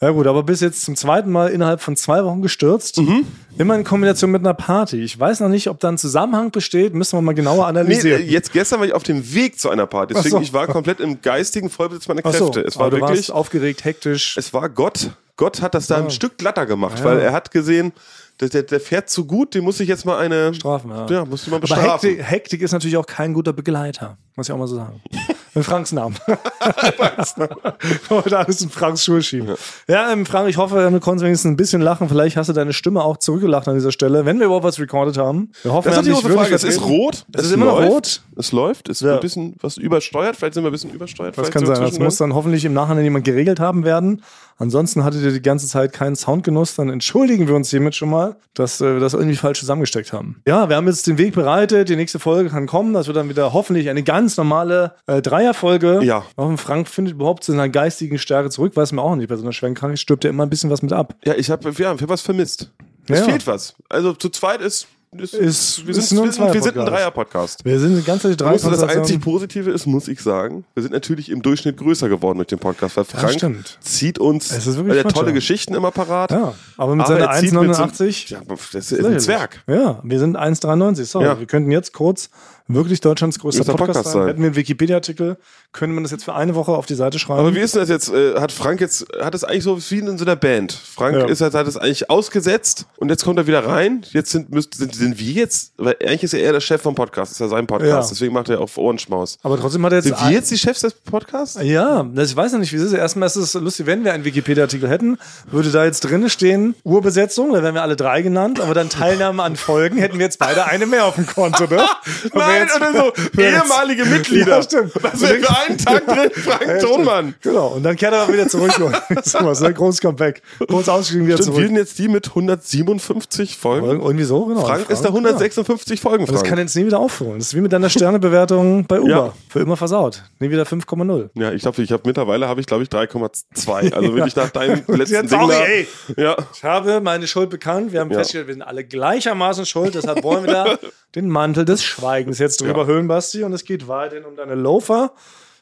Ja 0.00 0.10
gut, 0.10 0.26
aber 0.26 0.42
bis 0.42 0.60
jetzt 0.60 0.82
zum 0.82 0.96
zweiten 0.96 1.30
Mal 1.30 1.50
innerhalb 1.50 1.80
von 1.80 1.96
zwei 1.96 2.24
Wochen 2.24 2.42
gestürzt. 2.42 2.98
Mhm. 2.98 3.26
Immer 3.56 3.76
in 3.76 3.84
Kombination 3.84 4.30
mit 4.32 4.40
einer 4.42 4.52
Party. 4.52 5.00
Ich 5.00 5.18
weiß 5.18 5.40
noch 5.40 5.48
nicht, 5.48 5.68
ob 5.68 5.78
da 5.80 5.88
ein 5.88 5.96
Zusammenhang 5.98 6.50
besteht. 6.50 6.94
Müssen 6.94 7.16
wir 7.16 7.22
mal 7.22 7.32
genauer 7.32 7.62
Nee, 7.72 7.78
analysieren. 7.78 8.20
äh, 8.20 8.24
jetzt 8.24 8.52
gestern 8.52 8.80
war 8.80 8.86
ich 8.86 8.92
auf 8.92 9.04
dem 9.04 9.32
Weg 9.34 9.58
zu 9.58 9.70
einer 9.70 9.86
Party. 9.86 10.12
Deswegen, 10.12 10.36
so. 10.36 10.42
ich 10.42 10.52
war 10.52 10.66
komplett 10.66 11.00
im 11.00 11.22
geistigen 11.22 11.70
Vollbesitz 11.70 12.08
meiner 12.08 12.20
Ach 12.24 12.34
so, 12.34 12.46
Kräfte. 12.50 12.60
Es 12.62 12.76
war 12.76 12.86
aber 12.86 12.96
du 12.96 13.02
wirklich, 13.02 13.18
warst 13.28 13.32
aufgeregt, 13.32 13.84
hektisch. 13.84 14.36
es 14.36 14.52
war 14.52 14.68
Gott. 14.68 15.10
Gott 15.36 15.62
hat 15.62 15.74
das 15.74 15.86
da 15.86 15.96
Ah. 15.96 16.02
ein 16.04 16.10
Stück 16.10 16.36
glatter 16.38 16.66
gemacht, 16.66 17.02
weil 17.02 17.20
er 17.20 17.32
hat 17.32 17.50
gesehen, 17.50 17.92
der, 18.40 18.48
der, 18.48 18.62
der 18.64 18.80
fährt 18.80 19.08
zu 19.10 19.26
gut, 19.26 19.54
den 19.54 19.64
muss 19.64 19.78
ich 19.80 19.88
jetzt 19.88 20.04
mal 20.04 20.18
eine 20.18 20.52
Strafen, 20.54 20.90
ja. 20.90 21.06
Ja, 21.08 21.24
muss 21.24 21.42
ich 21.42 21.48
mal 21.48 21.56
Aber 21.56 21.60
bestrafen. 21.62 22.08
Hektik, 22.10 22.24
Hektik 22.30 22.62
ist 22.62 22.72
natürlich 22.72 22.96
auch 22.96 23.06
kein 23.06 23.32
guter 23.34 23.52
Begleiter. 23.52 24.16
Muss 24.36 24.48
ich 24.48 24.52
auch 24.52 24.58
mal 24.58 24.66
so 24.66 24.76
sagen. 24.76 25.00
In 25.54 25.62
Franks 25.62 25.92
Namen. 25.92 26.16
Heute 28.10 28.38
alles 28.38 28.60
in 28.60 28.70
Franks 28.70 29.04
Schuhe 29.04 29.22
schieben. 29.22 29.54
Ja, 29.88 30.10
ähm, 30.12 30.26
Frank, 30.26 30.48
ich 30.48 30.56
hoffe, 30.56 30.88
du 30.90 30.98
konntest 31.00 31.24
wenigstens 31.24 31.48
ein 31.52 31.56
bisschen 31.56 31.80
lachen. 31.80 32.08
Vielleicht 32.08 32.36
hast 32.36 32.48
du 32.48 32.52
deine 32.52 32.72
Stimme 32.72 33.02
auch 33.04 33.18
zurückgelacht 33.18 33.68
an 33.68 33.74
dieser 33.74 33.92
Stelle, 33.92 34.24
wenn 34.26 34.38
wir 34.38 34.46
überhaupt 34.46 34.64
was 34.64 34.80
recorded 34.80 35.16
haben. 35.16 35.52
Wir 35.62 35.72
hoffen, 35.72 35.86
Das 35.92 36.04
wir 36.04 36.12
ist 36.12 36.22
die 36.22 36.24
haben 36.26 36.28
dich 36.32 36.40
Frage. 36.40 36.54
Es 36.56 36.64
ist 36.64 36.82
rot. 36.82 37.24
Es 37.32 37.44
ist 37.46 37.52
immer 37.52 37.66
noch 37.66 37.78
läuft. 37.78 37.90
rot. 37.92 38.22
Es 38.36 38.50
läuft. 38.52 38.88
Es 38.88 39.00
ist 39.00 39.06
Ja. 39.06 39.14
ein 39.14 39.20
bisschen 39.20 39.54
was 39.60 39.76
übersteuert. 39.76 40.34
Vielleicht 40.36 40.54
sind 40.54 40.64
wir 40.64 40.70
ein 40.70 40.72
bisschen 40.72 40.90
übersteuert. 40.90 41.38
Das 41.38 41.50
kann 41.52 41.64
sein. 41.66 41.80
Das 41.80 41.98
muss 41.98 42.16
dann 42.16 42.34
hoffentlich 42.34 42.64
im 42.64 42.72
Nachhinein 42.72 43.04
jemand 43.04 43.24
geregelt 43.24 43.60
haben 43.60 43.84
werden. 43.84 44.22
Ansonsten 44.56 45.04
hattet 45.04 45.22
ihr 45.22 45.32
die 45.32 45.42
ganze 45.42 45.66
Zeit 45.66 45.92
keinen 45.92 46.16
Soundgenuss. 46.16 46.76
Dann 46.76 46.88
entschuldigen 46.88 47.48
wir 47.48 47.54
uns 47.54 47.70
hiermit 47.70 47.94
schon 47.94 48.10
mal, 48.10 48.36
dass 48.54 48.80
äh, 48.80 48.94
wir 48.94 49.00
das 49.00 49.14
irgendwie 49.14 49.36
falsch 49.36 49.60
zusammengesteckt 49.60 50.12
haben. 50.12 50.40
Ja, 50.46 50.68
wir 50.68 50.76
haben 50.76 50.86
jetzt 50.86 51.06
den 51.06 51.18
Weg 51.18 51.34
bereitet. 51.34 51.88
Die 51.88 51.96
nächste 51.96 52.18
Folge 52.18 52.50
kann 52.50 52.66
kommen. 52.66 52.92
Das 52.94 53.06
wird 53.06 53.16
dann 53.16 53.28
wieder 53.28 53.52
hoffentlich 53.52 53.88
eine 53.90 54.02
ganz 54.02 54.36
normale 54.36 54.94
äh, 55.06 55.20
Dreierfolge. 55.22 56.00
Ja. 56.02 56.24
Hoffen, 56.36 56.58
Frank 56.58 56.88
findet 56.88 57.14
überhaupt 57.14 57.44
zu 57.44 57.52
seiner 57.52 57.68
geistigen 57.68 58.18
Stärke 58.18 58.50
zurück. 58.50 58.76
Weiß 58.76 58.92
man 58.92 59.04
auch 59.04 59.16
nicht. 59.16 59.28
Bei 59.28 59.36
so 59.36 59.42
einer 59.42 59.52
schweren 59.52 59.74
Krankheit 59.74 59.98
stirbt 59.98 60.24
ja 60.24 60.30
immer 60.30 60.44
ein 60.44 60.50
bisschen 60.50 60.70
was 60.70 60.82
mit 60.82 60.92
ab. 60.92 61.14
Ja, 61.24 61.34
ich 61.34 61.50
habe 61.50 61.70
ja, 61.70 61.94
ich 61.94 62.02
hab 62.02 62.08
was 62.08 62.22
vermisst. 62.22 62.70
Es 63.08 63.18
Ja. 63.20 63.24
fehlt 63.26 63.46
was. 63.46 63.74
Also 63.88 64.12
zu 64.14 64.28
zweit 64.30 64.60
ist, 64.60 64.86
ist, 65.22 65.34
Ist- 65.34 65.86
wir, 65.86 65.96
ist 65.96 66.08
sind, 66.08 66.18
ein 66.18 66.24
wir, 66.26 66.32
sind, 66.32 66.54
wir 66.54 66.62
sind 66.62 66.78
ein. 66.78 66.86
Dreier-Podcast. 66.86 67.64
Wir 67.64 67.78
sind 67.78 67.96
die 67.96 68.02
ganze 68.02 68.30
Zeit 68.30 68.40
drei 68.40 68.52
Muss, 68.52 68.62
das 68.62 68.82
einzig 68.82 69.20
Positive 69.20 69.70
ist, 69.70 69.86
muss 69.86 70.08
ich 70.08 70.20
sagen, 70.20 70.64
wir 70.74 70.82
sind 70.82 70.92
natürlich 70.92 71.30
im 71.30 71.42
Durchschnitt 71.42 71.76
größer 71.76 72.08
geworden 72.08 72.38
durch 72.38 72.48
den 72.48 72.58
Podcast, 72.58 72.96
weil 72.96 73.04
Frank 73.04 73.64
zieht 73.80 74.18
uns, 74.18 74.50
Es 74.50 74.66
ist 74.66 74.76
wirklich 74.76 74.88
weil 74.90 74.98
er 74.98 75.08
tolle. 75.08 75.32
Geschichten 75.32 75.74
immer 75.74 75.90
parat. 75.90 76.30
Ja, 76.30 76.54
aber 76.76 76.96
mit 76.96 77.06
Aber 77.06 77.14
seiner 77.18 77.30
er 77.32 77.40
zieht 77.40 77.52
mit 77.52 77.74
so- 77.74 77.82
1,89 77.82 78.30
Ja, 78.30 78.40
das 78.72 78.92
ist 78.92 79.04
ein 79.04 79.20
Zwerg. 79.20 79.62
Ja, 79.66 80.00
wir 80.02 80.18
sind 80.18 80.36
1,93. 80.36 81.04
Sorry, 81.10 81.24
Ja. 81.26 81.38
wir 81.38 81.46
könnten 81.46 81.70
jetzt 81.70 81.92
kurz 81.92 82.30
wirklich 82.66 83.00
Deutschlands 83.00 83.38
größter 83.38 83.64
Podcast, 83.64 83.78
Podcast 83.78 84.04
sein. 84.04 84.12
sein. 84.12 84.26
Hätten 84.28 84.40
wir 84.40 84.46
einen 84.46 84.56
Wikipedia-Artikel, 84.56 85.36
könnte 85.72 85.94
man 85.94 86.02
das 86.04 86.12
jetzt 86.12 86.24
für 86.24 86.34
eine 86.34 86.54
Woche 86.54 86.72
auf 86.72 86.86
die 86.86 86.94
Seite 86.94 87.18
schreiben. 87.18 87.40
Aber 87.40 87.54
wie 87.54 87.58
ist 87.60 87.74
denn 87.74 87.80
das 87.82 87.88
jetzt? 87.90 88.10
Äh, 88.12 88.40
hat 88.40 88.52
Frank 88.52 88.80
jetzt, 88.80 89.06
hat 89.20 89.34
es 89.34 89.44
eigentlich 89.44 89.64
so 89.64 89.78
wie 89.90 89.98
in 89.98 90.16
so 90.18 90.24
einer 90.24 90.36
Band? 90.36 90.72
Frank 90.72 91.16
Ja. 91.16 91.26
ist, 91.26 91.40
hat, 91.40 91.54
hat 91.54 91.66
es 91.66 91.76
eigentlich 91.76 92.08
ausgesetzt 92.10 92.86
und 92.96 93.10
jetzt 93.10 93.24
kommt 93.24 93.38
er 93.38 93.46
wieder 93.46 93.66
rein. 93.66 94.04
Jetzt 94.12 94.30
sind, 94.30 94.50
müsst, 94.50 94.74
sind, 94.74 94.94
sind 94.94 95.18
wir 95.18 95.32
jetzt, 95.32 95.72
weil 95.76 95.96
eigentlich 96.00 96.22
ist 96.24 96.34
er 96.34 96.40
eher 96.40 96.52
der 96.52 96.60
Chef 96.60 96.80
vom 96.80 96.94
Podcast, 96.94 97.32
ist 97.32 97.40
ja 97.40 97.48
sein 97.48 97.66
Podcast, 97.66 98.08
Ja. 98.08 98.14
deswegen 98.14 98.32
macht 98.32 98.48
er 98.48 98.60
auf 98.60 98.78
Ohrenschmaus. 98.78 99.38
Aber 99.42 99.58
trotzdem 99.58 99.84
hat 99.84 99.92
er 99.92 99.96
jetzt. 99.98 100.04
Sind 100.08 100.20
wir 100.20 100.30
jetzt 100.30 100.50
die 100.50 100.58
Chefs 100.58 100.80
des 100.80 100.94
Podcasts? 100.94 101.58
ja, 101.62 102.02
das, 102.14 102.30
ich 102.30 102.36
weiß 102.36 102.52
ja 102.52 102.58
nicht, 102.58 102.72
wie 102.72 102.76
es 102.76 102.82
ist. 102.82 102.92
Erstmal 102.92 103.26
ist 103.26 103.36
es 103.36 103.54
lustig, 103.54 103.86
wenn 103.86 104.04
wir 104.04 104.12
einen 104.14 104.24
Wikipedia-Artikel 104.24 104.88
hätten, 104.88 105.18
würde 105.50 105.70
da 105.70 105.84
jetzt 105.84 106.00
drinnen 106.00 106.30
stehen, 106.30 106.74
Urbesetzung, 106.84 107.52
da 107.52 107.62
wären 107.62 107.74
wir 107.74 107.82
alle 107.82 107.96
drei 107.96 108.22
genannt, 108.22 108.60
aber 108.60 108.74
dann 108.74 108.88
Teilnahme 108.88 109.42
an 109.42 109.56
Folgen, 109.56 109.98
hätten 109.98 110.18
wir 110.18 110.24
jetzt 110.24 110.38
beide 110.38 110.66
eine 110.66 110.86
mehr 110.86 111.04
auf 111.06 111.16
dem 111.16 111.26
Konto, 111.26 111.64
ne? 111.64 111.82
Und 112.32 112.40
jetzt- 112.60 112.76
oder 112.76 112.92
so 112.92 113.12
ehemalige 113.40 114.04
Mitglieder. 114.04 114.56
Ja, 114.56 114.62
stimmt. 114.62 114.92
Was 115.02 115.20
wäre 115.22 115.34
für 115.40 115.56
einen 115.56 115.78
Tag 115.78 116.06
drin? 116.06 116.30
Frank 116.32 116.66
Ja, 116.66 116.78
Thonmann. 116.78 117.34
Genau, 117.42 117.68
und 117.68 117.82
dann 117.82 117.96
kehrt 117.96 118.12
er 118.14 118.32
wieder 118.32 118.48
zurück. 118.48 118.72
so 119.24 119.38
was, 119.44 119.60
ne? 119.60 119.72
Großes 119.74 120.00
Comeback. 120.00 120.42
Groß 120.66 120.88
ausgeschrieben 120.88 121.26
wieder 121.26 121.36
Stimmt, 121.36 121.48
wir 121.48 121.54
zurück. 121.54 121.66
sind 121.68 121.76
jetzt 121.76 121.98
die 121.98 122.08
mit 122.08 122.28
157 122.28 123.56
Folgen. 123.56 124.00
Irgendwie 124.00 124.24
so, 124.24 124.44
genau. 124.46 124.64
Frank 124.66 124.88
ist 124.90 125.00
da 125.00 125.08
ja. 125.08 125.14
156 125.14 126.00
Folgen, 126.00 126.26
Das 126.26 126.34
Frank. 126.36 126.46
kann 126.48 126.58
jetzt 126.58 126.74
nie 126.76 126.86
wieder 126.86 126.98
aufholen. 126.98 127.38
Das 127.38 127.48
ist 127.48 127.54
wie 127.54 127.60
mit 127.60 127.72
deiner 127.72 127.90
Sternebewertung 127.90 128.86
bei 128.86 129.00
Uber. 129.00 129.08
Ja. 129.10 129.32
Für 129.48 129.60
immer 129.60 129.76
versaut. 129.76 130.22
Nie 130.38 130.50
wieder 130.50 130.64
5,0 130.64 131.30
ja, 131.34 131.52
ich 131.52 131.62
glaube, 131.62 131.82
ich 131.82 131.92
habe 131.92 132.02
mittlerweile 132.06 132.48
habe 132.48 132.60
ich 132.60 132.66
glaube 132.66 132.82
ich 132.82 132.88
3,2. 132.88 133.92
Also 133.92 134.14
wenn 134.14 134.26
ich 134.26 134.36
nach 134.36 134.50
deinem 134.50 134.82
letzten 134.88 135.20
Ding 135.26 135.28
sorry, 135.28 135.54
da, 135.54 135.64
ey. 135.64 135.88
ja, 136.16 136.36
Ich 136.54 136.64
habe 136.64 137.00
meine 137.00 137.26
Schuld 137.26 137.50
bekannt. 137.50 137.92
Wir 137.92 138.00
haben 138.00 138.10
festgestellt, 138.10 138.46
wir 138.46 138.54
sind 138.54 138.62
alle 138.62 138.84
gleichermaßen 138.84 139.66
schuld. 139.66 139.94
Deshalb 139.94 140.22
wollen 140.22 140.44
wir 140.46 140.52
da 140.52 140.78
den 141.14 141.28
Mantel 141.28 141.64
des 141.64 141.82
Schweigens 141.84 142.38
jetzt 142.38 142.60
drüber 142.60 142.82
Ja. 142.82 142.86
hüllen, 142.86 143.08
Basti. 143.08 143.42
Und 143.44 143.52
es 143.52 143.64
geht 143.64 143.88
weiterhin 143.88 144.24
um 144.24 144.36
deine 144.36 144.54
Loafer, 144.54 145.12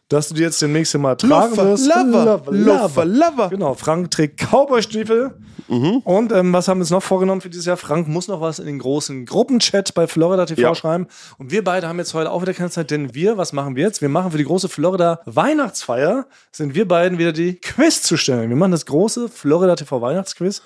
dass 0.09 0.29
du 0.29 0.35
die 0.35 0.43
jetzt 0.43 0.61
demnächst 0.61 0.97
mal 0.99 1.15
tragen 1.17 1.55
Loafer, 1.57 1.65
wirst. 1.71 1.87
Lover, 1.87 2.43
Loafer, 2.51 3.05
Lover. 3.05 3.49
Genau, 3.49 3.75
Frank 3.75 4.11
trägt 4.11 4.41
Cowboy-Stiefel. 4.41 5.33
Mhm. 5.69 5.99
Und 6.05 6.33
ähm, 6.33 6.53
was 6.53 6.69
haben 6.69 6.79
wir 6.79 6.83
uns 6.83 6.91
noch 6.91 7.03
vorgenommen 7.03 7.41
für 7.41 7.49
dieses 7.49 7.65
Jahr? 7.67 7.77
Frank 7.79 8.09
muss 8.09 8.29
noch 8.29 8.41
was 8.41 8.59
in 8.59 8.67
den 8.67 8.79
großen 8.79 9.25
Gruppenchat 9.25 9.95
bei 9.95 10.07
Florida 10.07 10.45
TV 10.45 10.61
Ja. 10.61 10.75
schreiben. 10.75 11.07
Und 11.39 11.51
wir 11.51 11.65
beide 11.65 11.89
haben 11.89 11.99
jetzt 11.99 12.13
heute 12.15 12.31
auch 12.31 12.43
wieder 12.43 12.53
keine 12.53 12.69
Zeit, 12.71 12.91
denn 12.91 13.15
wir, 13.15 13.39
was 13.39 13.53
machen 13.55 13.75
wir 13.77 13.85
jetzt? 13.85 14.03
Wir 14.03 14.09
machen 14.11 14.33
für 14.33 14.39
die 14.39 14.45
große 14.45 14.69
Florida 14.69 15.21
Weihnachtsfeier, 15.25 16.27
sind 16.51 16.75
wir 16.75 16.87
beiden 16.89 17.19
wieder 17.19 17.33
die 17.33 17.55
Quiz 17.55 18.03
zu 18.03 18.17
stellen. 18.17 18.51
Wir 18.51 18.57
machen 18.57 18.73
das 18.73 18.85
große 18.87 19.29
Florida 19.29 19.77
TV 19.77 20.01
Weihnachtsquiz. 20.01 20.63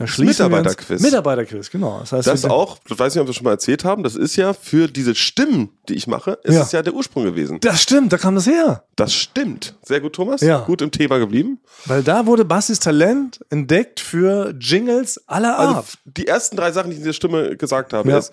Da 0.00 0.06
schließen 0.06 0.46
Mitarbeiterquiz. 0.46 1.02
Mitarbeiterquiz, 1.02 1.70
genau. 1.70 1.98
Das 2.00 2.12
heißt, 2.12 2.26
Das 2.26 2.44
auch, 2.46 2.78
ich 2.88 2.98
weiß 2.98 3.14
nicht, 3.14 3.20
ob 3.20 3.28
wir 3.28 3.34
schon 3.34 3.44
mal 3.44 3.50
erzählt 3.50 3.84
haben, 3.84 4.02
das 4.02 4.16
ist 4.16 4.34
ja 4.34 4.54
für 4.54 4.88
diese 4.88 5.14
Stimmen, 5.14 5.68
die 5.90 5.94
ich 5.94 6.06
mache, 6.06 6.38
ist 6.42 6.54
Ja. 6.54 6.62
es 6.62 6.72
ja 6.72 6.80
der 6.80 6.94
Ursprung 6.94 7.24
gewesen. 7.24 7.60
Das 7.60 7.82
stimmt, 7.82 8.10
da 8.10 8.16
kam 8.16 8.34
das 8.34 8.46
her. 8.46 8.84
Das 8.96 9.12
stimmt. 9.12 9.74
Sehr 9.84 10.00
gut, 10.00 10.14
Thomas. 10.14 10.40
Ja. 10.40 10.60
Gut 10.60 10.80
im 10.80 10.90
Thema 10.90 11.18
geblieben. 11.18 11.60
Weil 11.84 12.02
da 12.02 12.24
wurde 12.24 12.46
Bastis 12.46 12.78
Talent 12.80 13.40
entdeckt 13.50 14.00
für 14.00 14.54
Jingles 14.58 15.20
aller 15.28 15.58
Also 15.58 15.74
Art. 15.74 15.98
die 16.06 16.26
ersten 16.26 16.56
drei 16.56 16.72
Sachen, 16.72 16.88
die 16.88 16.94
ich 16.94 17.00
in 17.00 17.04
dieser 17.04 17.12
Stimme 17.14 17.56
gesagt 17.58 17.92
habe, 17.92 18.08
Ja. 18.08 18.18
ist 18.18 18.32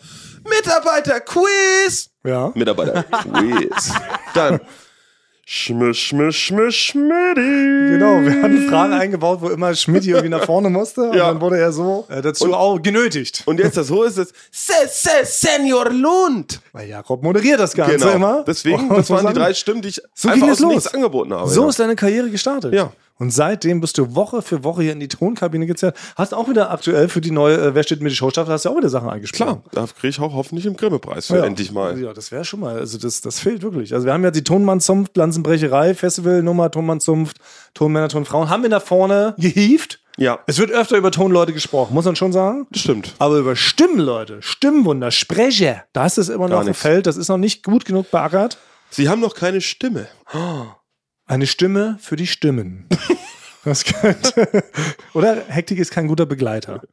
Mitarbeiter-Quiz. 0.50 2.10
ja. 2.24 2.52
Mitarbeiter-Quiz. 2.56 3.92
Dann 4.34 4.60
Schmisch, 5.50 6.08
Schmisch, 6.10 6.48
Schmisch, 6.48 6.88
Schmidti. 6.88 7.92
Genau, 7.92 8.20
wir 8.22 8.42
hatten 8.44 8.68
Fragen 8.68 8.92
eingebaut, 8.92 9.40
wo 9.42 9.48
immer 9.48 9.74
Schmidt 9.76 10.06
irgendwie 10.06 10.28
nach 10.28 10.44
vorne 10.44 10.70
musste. 10.70 11.04
Und 11.04 11.16
Ja. 11.16 11.28
dann 11.32 11.40
wurde 11.40 11.58
er 11.58 11.72
so 11.72 12.06
äh, 12.10 12.22
dazu 12.22 12.54
auch 12.54 12.82
genötigt. 12.82 13.44
Und 13.46 13.58
jetzt 13.62 13.78
das 13.78 13.88
so 13.88 14.04
ist 14.04 14.18
es. 14.18 14.34
Se, 14.52 14.74
se, 14.90 15.10
Senior 15.24 15.90
Lund. 15.90 16.60
Weil 16.74 16.90
Jakob 16.90 17.24
moderiert 17.24 17.62
das 17.62 17.74
Ganze 17.74 17.96
Genau. 17.96 18.12
immer. 18.12 18.44
Deswegen, 18.46 18.90
Und 18.90 18.98
das 18.98 19.10
waren 19.10 19.26
die 19.26 19.34
drei 19.34 19.54
Stimmen, 19.54 19.82
die 19.82 19.88
ich 19.88 20.02
So 20.14 20.28
einfach 20.28 20.50
aus 20.50 20.60
los. 20.60 20.74
Nichts 20.74 20.94
angeboten 20.94 21.34
habe. 21.34 21.50
So 21.50 21.64
ja. 21.64 21.70
ist 21.70 21.80
deine 21.80 21.96
Karriere 21.96 22.30
gestartet. 22.30 22.74
Ja. 22.74 22.92
Und 23.20 23.32
seitdem 23.32 23.82
bist 23.82 23.98
du 23.98 24.14
Woche 24.16 24.42
für 24.42 24.64
Woche 24.64 24.84
hier 24.84 24.92
in 24.94 25.00
die 25.00 25.08
Tonkabine 25.08 25.66
gezerrt. 25.66 25.98
Hast 26.16 26.34
auch 26.34 26.48
wieder 26.50 26.72
aktuell 26.72 27.10
für 27.10 27.20
die 27.22 27.32
neue 27.32 27.58
äh, 27.58 27.76
Wer 27.76 27.84
steht 27.84 28.02
mit 28.02 28.12
die 28.12 28.16
Showstaffel, 28.16 28.54
hast 28.54 28.66
du 28.66 28.70
auch 28.70 28.78
wieder 28.78 28.90
Sachen 28.90 29.10
eingesprochen. 29.10 29.64
Klar, 29.72 29.86
da 29.88 29.92
kriege 29.92 30.10
ich 30.10 30.20
auch 30.20 30.34
hoffentlich 30.34 30.66
einen 30.68 30.78
Grimme-Preis 30.78 31.28
für 31.28 31.38
Ja. 31.38 31.46
endlich 31.46 31.72
mal. 31.72 32.00
Ja, 32.00 32.14
das 32.14 32.32
wäre 32.32 32.46
schon 32.46 32.60
mal. 32.60 32.78
Also 32.78 32.98
das, 32.98 33.22
das 33.22 33.40
fehlt 33.40 33.64
wirklich. 33.64 33.94
Also 33.94 34.06
wir 34.06 34.14
haben 34.14 34.24
ja 34.24 34.32
die 34.32 34.44
Tonmann-Zunft, 34.44 35.18
Lanzenbrecherei, 35.18 35.96
Festivalnummer, 35.96 36.70
Tonmann-Zunft, 36.72 37.38
Tonmänner, 37.74 38.10
Tonfrauen, 38.10 38.50
haben 38.50 38.64
wir 38.64 38.70
da 38.70 38.80
vorne 38.80 39.34
gehievt. 39.38 40.00
Ja, 40.20 40.40
Es 40.48 40.58
wird 40.58 40.72
öfter 40.72 40.98
über 40.98 41.12
Tonleute 41.12 41.54
gesprochen, 41.54 41.94
muss 41.94 42.06
man 42.06 42.16
schon 42.16 42.34
sagen. 42.34 42.66
das 42.72 42.82
stimmt. 42.82 43.14
Aber 43.20 43.38
über 43.38 43.56
Stimmenleute, 43.56 44.42
Stimmwunder, 44.42 45.12
Sprecher, 45.12 45.84
da 45.94 46.08
ist 46.08 46.18
immer 46.18 46.46
noch 46.46 46.50
Gar 46.56 46.60
ein 46.62 46.66
nichts. 46.68 46.82
Feld, 46.82 47.06
das 47.06 47.18
ist 47.18 47.28
noch 47.30 47.38
nicht 47.38 47.64
gut 47.64 47.86
genug 47.86 48.10
beackert. 48.10 48.58
Sie 48.90 49.10
haben 49.10 49.22
noch 49.22 49.36
keine 49.36 49.62
Stimme. 49.62 50.08
Eine 51.28 51.46
Stimme 51.46 51.98
für 52.02 52.16
die 52.16 52.28
Stimmen. 52.28 52.86
Das 53.66 53.84
könnte. 53.84 54.64
Oder 55.14 55.44
Hektik 55.50 55.78
ist 55.78 55.92
kein 55.92 56.08
guter 56.08 56.26
Begleiter. 56.26 56.84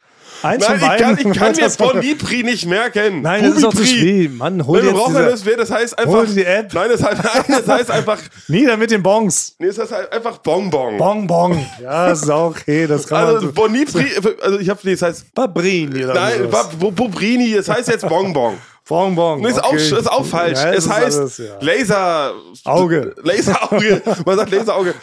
Eins 0.42 0.66
Nein, 0.66 0.80
von 0.80 0.90
ich 0.90 0.98
kann, 1.00 1.14
beiden. 1.14 1.32
ich 1.32 1.38
kann 1.38 1.54
mir 1.54 1.70
Bonipri 1.70 2.42
nicht 2.42 2.66
merken. 2.66 3.22
Nein, 3.22 3.44
das 3.44 3.58
ist 3.58 3.64
auch 3.64 3.70
zu 3.70 3.76
Bubipri. 3.76 3.96
schwierig. 3.96 4.32
Mann, 4.32 4.66
hol 4.66 4.78
wir 4.82 4.88
jetzt 4.88 4.96
brauchen 4.96 5.14
diese, 5.14 5.54
das, 5.54 5.68
das 5.68 5.70
heißt 5.70 5.98
einfach. 6.00 6.12
hol 6.12 6.26
die 6.26 6.44
App. 6.44 6.74
Nein, 6.74 6.90
das 6.90 7.02
heißt, 7.04 7.22
nein, 7.22 7.44
das 7.46 7.68
heißt 7.68 7.90
einfach. 7.92 8.18
Nieder 8.48 8.76
mit 8.76 8.90
den 8.90 9.04
Bons. 9.04 9.54
Nee, 9.60 9.68
das 9.68 9.78
heißt 9.78 9.92
halt 9.92 10.12
einfach 10.12 10.38
Bonbon. 10.38 11.26
Bong. 11.28 11.64
Ja, 11.80 12.08
ist 12.08 12.28
auch 12.28 12.50
okay. 12.50 12.88
Das 12.88 13.06
kann 13.06 13.24
man 13.24 13.34
Also 13.36 13.46
so. 13.46 13.52
Bonipri, 13.52 14.06
also 14.42 14.58
ich 14.58 14.68
habe, 14.68 14.80
nee, 14.82 14.92
das 14.92 15.02
heißt, 15.02 15.32
Babrini 15.32 16.04
oder 16.04 16.14
nein, 16.14 16.50
Bubrini, 16.80 17.54
das 17.54 17.68
heißt 17.68 17.88
jetzt 17.88 18.08
Bonbon. 18.08 18.54
Bong, 18.86 19.14
bong. 19.14 19.40
Nee, 19.40 19.48
ist, 19.48 19.64
auch, 19.64 19.72
okay. 19.72 19.98
ist 19.98 20.10
auch 20.10 20.26
falsch. 20.26 20.62
Ja, 20.62 20.70
es 20.72 20.84
ist 20.84 20.92
heißt 20.92 21.18
alles, 21.18 21.38
ja. 21.38 21.58
Laser. 21.60 22.34
Auge. 22.64 23.14
Laserauge. 23.22 24.02
Man 24.26 24.36
sagt 24.36 24.50
Laserauge. 24.50 24.94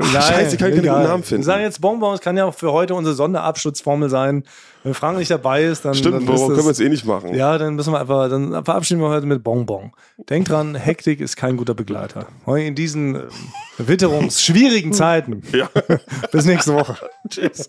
Ach, 0.00 0.28
Scheiße, 0.28 0.54
ich 0.54 0.58
kann 0.58 0.70
keinen 0.70 0.76
guten 0.76 0.86
Namen 0.86 1.22
Wir 1.22 1.26
finden. 1.26 1.42
sagen 1.42 1.62
jetzt 1.62 1.82
Bonbon, 1.82 2.14
es 2.14 2.22
kann 2.22 2.34
ja 2.38 2.46
auch 2.46 2.54
für 2.54 2.72
heute 2.72 2.94
unsere 2.94 3.14
Sonderabschutzformel 3.14 4.08
sein. 4.08 4.44
Wenn 4.84 4.94
Frank 4.94 5.18
nicht 5.18 5.30
dabei 5.30 5.64
ist, 5.64 5.84
dann. 5.84 5.94
Stimmt, 5.94 6.14
dann 6.14 6.28
warum 6.28 6.48
können 6.48 6.64
wir 6.64 6.70
es 6.70 6.80
eh 6.80 6.88
nicht 6.88 7.04
machen? 7.04 7.34
Ja, 7.34 7.58
dann 7.58 7.74
müssen 7.74 7.92
wir 7.92 8.00
einfach, 8.00 8.30
dann 8.30 8.64
verabschieden 8.64 9.02
wir 9.02 9.10
heute 9.10 9.26
mit 9.26 9.44
Bonbon. 9.44 9.92
Denkt 10.30 10.48
dran, 10.48 10.74
Hektik 10.74 11.20
ist 11.20 11.36
kein 11.36 11.58
guter 11.58 11.74
Begleiter. 11.74 12.28
In 12.46 12.74
diesen 12.74 13.16
ähm, 13.16 13.28
witterungsschwierigen 13.76 14.94
Zeiten. 14.94 15.42
Ja. 15.52 15.68
Bis 16.32 16.46
nächste 16.46 16.72
Woche. 16.72 16.96
Tschüss. 17.28 17.68